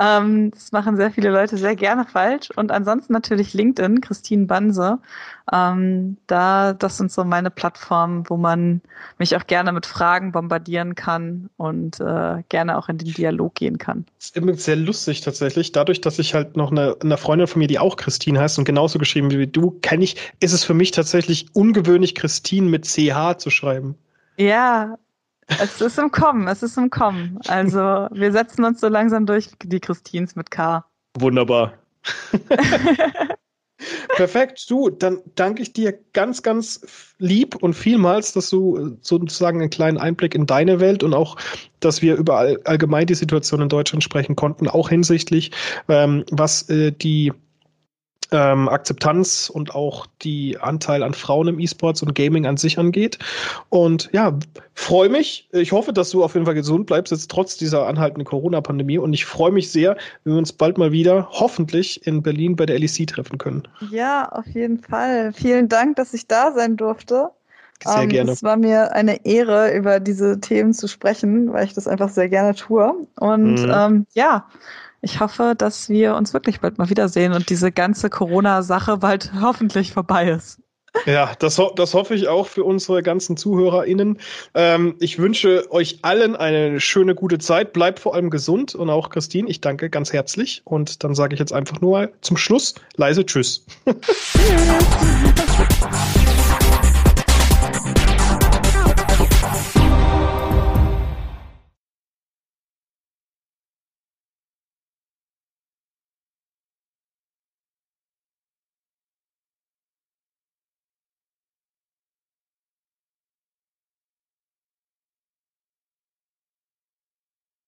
Ähm, 0.00 0.50
das 0.50 0.72
machen 0.72 0.96
sehr 0.96 1.10
viele 1.10 1.30
Leute 1.30 1.56
sehr 1.56 1.76
gerne 1.76 2.04
falsch. 2.04 2.50
Und 2.56 2.72
ansonsten 2.72 3.12
natürlich 3.12 3.54
LinkedIn, 3.54 4.00
Christine 4.00 4.46
Banse. 4.46 4.98
Ähm, 5.52 6.18
da, 6.26 6.72
das 6.74 6.98
sind 6.98 7.10
so 7.10 7.24
meine 7.24 7.50
Plattformen, 7.50 8.24
wo 8.28 8.36
man 8.36 8.82
mich 9.18 9.36
auch 9.36 9.46
gerne 9.46 9.72
mit 9.72 9.86
Fragen 9.86 10.32
bombardieren 10.32 10.94
kann 10.94 11.48
und 11.56 12.00
äh, 12.00 12.42
gerne 12.48 12.76
auch 12.76 12.88
in 12.88 12.98
den 12.98 13.12
Dialog 13.12 13.54
gehen 13.54 13.78
kann. 13.78 14.04
Das 14.18 14.26
ist 14.26 14.36
immer 14.36 14.54
sehr 14.54 14.76
lustig 14.76 15.22
tatsächlich. 15.22 15.72
Dadurch, 15.72 16.00
dass 16.00 16.18
ich 16.18 16.34
halt 16.34 16.56
noch 16.56 16.70
eine, 16.70 16.96
eine 17.02 17.16
Freundin 17.16 17.46
von 17.46 17.60
mir, 17.60 17.68
die 17.68 17.78
auch 17.78 17.96
Christine 17.96 18.40
heißt 18.40 18.58
und 18.58 18.64
genauso 18.64 18.98
geschrieben 18.98 19.30
wie 19.30 19.46
du, 19.46 19.78
kenne 19.82 20.04
ich, 20.04 20.16
ist 20.40 20.52
es 20.52 20.64
für 20.64 20.74
mich 20.74 20.90
tatsächlich 20.90 21.46
ungewöhnlich, 21.54 22.14
Christine 22.14 22.68
mit 22.68 22.84
CH 22.84 23.38
zu 23.38 23.50
schreiben. 23.50 23.96
Ja, 24.36 24.98
es 25.46 25.80
ist 25.80 25.98
im 25.98 26.10
Kommen, 26.10 26.46
es 26.46 26.62
ist 26.62 26.76
im 26.76 26.90
Kommen. 26.90 27.38
Also 27.48 27.78
wir 27.78 28.32
setzen 28.32 28.64
uns 28.64 28.80
so 28.80 28.88
langsam 28.88 29.24
durch 29.24 29.48
die 29.62 29.80
Christines 29.80 30.36
mit 30.36 30.50
K. 30.50 30.84
Wunderbar. 31.18 31.72
Perfekt, 34.16 34.68
du, 34.68 34.90
dann 34.90 35.20
danke 35.36 35.62
ich 35.62 35.72
dir 35.72 35.98
ganz, 36.12 36.42
ganz 36.42 36.80
lieb 37.18 37.54
und 37.56 37.74
vielmals, 37.74 38.32
dass 38.32 38.50
du 38.50 38.76
äh, 38.76 38.96
sozusagen 39.00 39.60
einen 39.60 39.70
kleinen 39.70 39.98
Einblick 39.98 40.34
in 40.34 40.46
deine 40.46 40.80
Welt 40.80 41.02
und 41.04 41.14
auch, 41.14 41.36
dass 41.80 42.02
wir 42.02 42.16
über 42.16 42.56
allgemein 42.64 43.06
die 43.06 43.14
Situation 43.14 43.62
in 43.62 43.68
Deutschland 43.68 44.02
sprechen 44.02 44.34
konnten, 44.34 44.68
auch 44.68 44.88
hinsichtlich, 44.88 45.52
ähm, 45.88 46.24
was 46.30 46.68
äh, 46.68 46.90
die 46.92 47.32
ähm, 48.30 48.68
Akzeptanz 48.68 49.50
und 49.50 49.74
auch 49.74 50.06
die 50.22 50.58
Anteil 50.58 51.02
an 51.02 51.14
Frauen 51.14 51.48
im 51.48 51.58
E-Sports 51.58 52.02
und 52.02 52.14
Gaming 52.14 52.46
an 52.46 52.56
sich 52.56 52.78
angeht. 52.78 53.18
Und 53.70 54.10
ja, 54.12 54.38
freue 54.74 55.08
mich. 55.08 55.48
Ich 55.52 55.72
hoffe, 55.72 55.92
dass 55.92 56.10
du 56.10 56.22
auf 56.22 56.34
jeden 56.34 56.46
Fall 56.46 56.54
gesund 56.54 56.86
bleibst, 56.86 57.10
jetzt 57.10 57.30
trotz 57.30 57.56
dieser 57.56 57.86
anhaltenden 57.86 58.24
Corona-Pandemie. 58.24 58.98
Und 58.98 59.12
ich 59.12 59.24
freue 59.24 59.52
mich 59.52 59.70
sehr, 59.70 59.96
wenn 60.24 60.34
wir 60.34 60.38
uns 60.38 60.52
bald 60.52 60.78
mal 60.78 60.92
wieder 60.92 61.28
hoffentlich 61.30 62.06
in 62.06 62.22
Berlin 62.22 62.56
bei 62.56 62.66
der 62.66 62.78
LEC 62.78 63.06
treffen 63.06 63.38
können. 63.38 63.66
Ja, 63.90 64.28
auf 64.28 64.46
jeden 64.46 64.78
Fall. 64.78 65.32
Vielen 65.32 65.68
Dank, 65.68 65.96
dass 65.96 66.14
ich 66.14 66.26
da 66.26 66.52
sein 66.52 66.76
durfte. 66.76 67.30
Sehr 67.84 68.02
um, 68.02 68.08
gerne. 68.08 68.32
Es 68.32 68.42
war 68.42 68.56
mir 68.56 68.92
eine 68.92 69.24
Ehre, 69.24 69.72
über 69.72 70.00
diese 70.00 70.40
Themen 70.40 70.74
zu 70.74 70.88
sprechen, 70.88 71.52
weil 71.52 71.64
ich 71.64 71.74
das 71.74 71.86
einfach 71.86 72.08
sehr 72.08 72.28
gerne 72.28 72.54
tue. 72.54 72.92
Und 73.20 73.62
mhm. 73.62 73.72
ähm, 73.72 74.06
ja, 74.14 74.46
ich 75.00 75.20
hoffe, 75.20 75.54
dass 75.56 75.88
wir 75.88 76.14
uns 76.14 76.32
wirklich 76.34 76.60
bald 76.60 76.78
mal 76.78 76.90
wiedersehen 76.90 77.32
und 77.32 77.50
diese 77.50 77.72
ganze 77.72 78.10
Corona-Sache 78.10 78.98
bald 78.98 79.32
hoffentlich 79.40 79.92
vorbei 79.92 80.30
ist. 80.30 80.60
Ja, 81.06 81.32
das, 81.38 81.58
ho 81.58 81.70
das 81.76 81.94
hoffe 81.94 82.14
ich 82.14 82.28
auch 82.28 82.46
für 82.46 82.64
unsere 82.64 83.02
ganzen 83.02 83.36
ZuhörerInnen. 83.36 84.18
Ähm, 84.54 84.96
ich 85.00 85.18
wünsche 85.18 85.70
euch 85.70 85.98
allen 86.02 86.34
eine 86.34 86.80
schöne, 86.80 87.14
gute 87.14 87.38
Zeit. 87.38 87.72
Bleibt 87.72 88.00
vor 88.00 88.14
allem 88.14 88.30
gesund 88.30 88.74
und 88.74 88.90
auch 88.90 89.10
Christine, 89.10 89.48
ich 89.48 89.60
danke 89.60 89.90
ganz 89.90 90.12
herzlich. 90.12 90.62
Und 90.64 91.04
dann 91.04 91.14
sage 91.14 91.34
ich 91.34 91.40
jetzt 91.40 91.52
einfach 91.52 91.80
nur 91.80 92.10
zum 92.22 92.36
Schluss 92.36 92.74
leise. 92.96 93.24
Tschüss. 93.24 93.66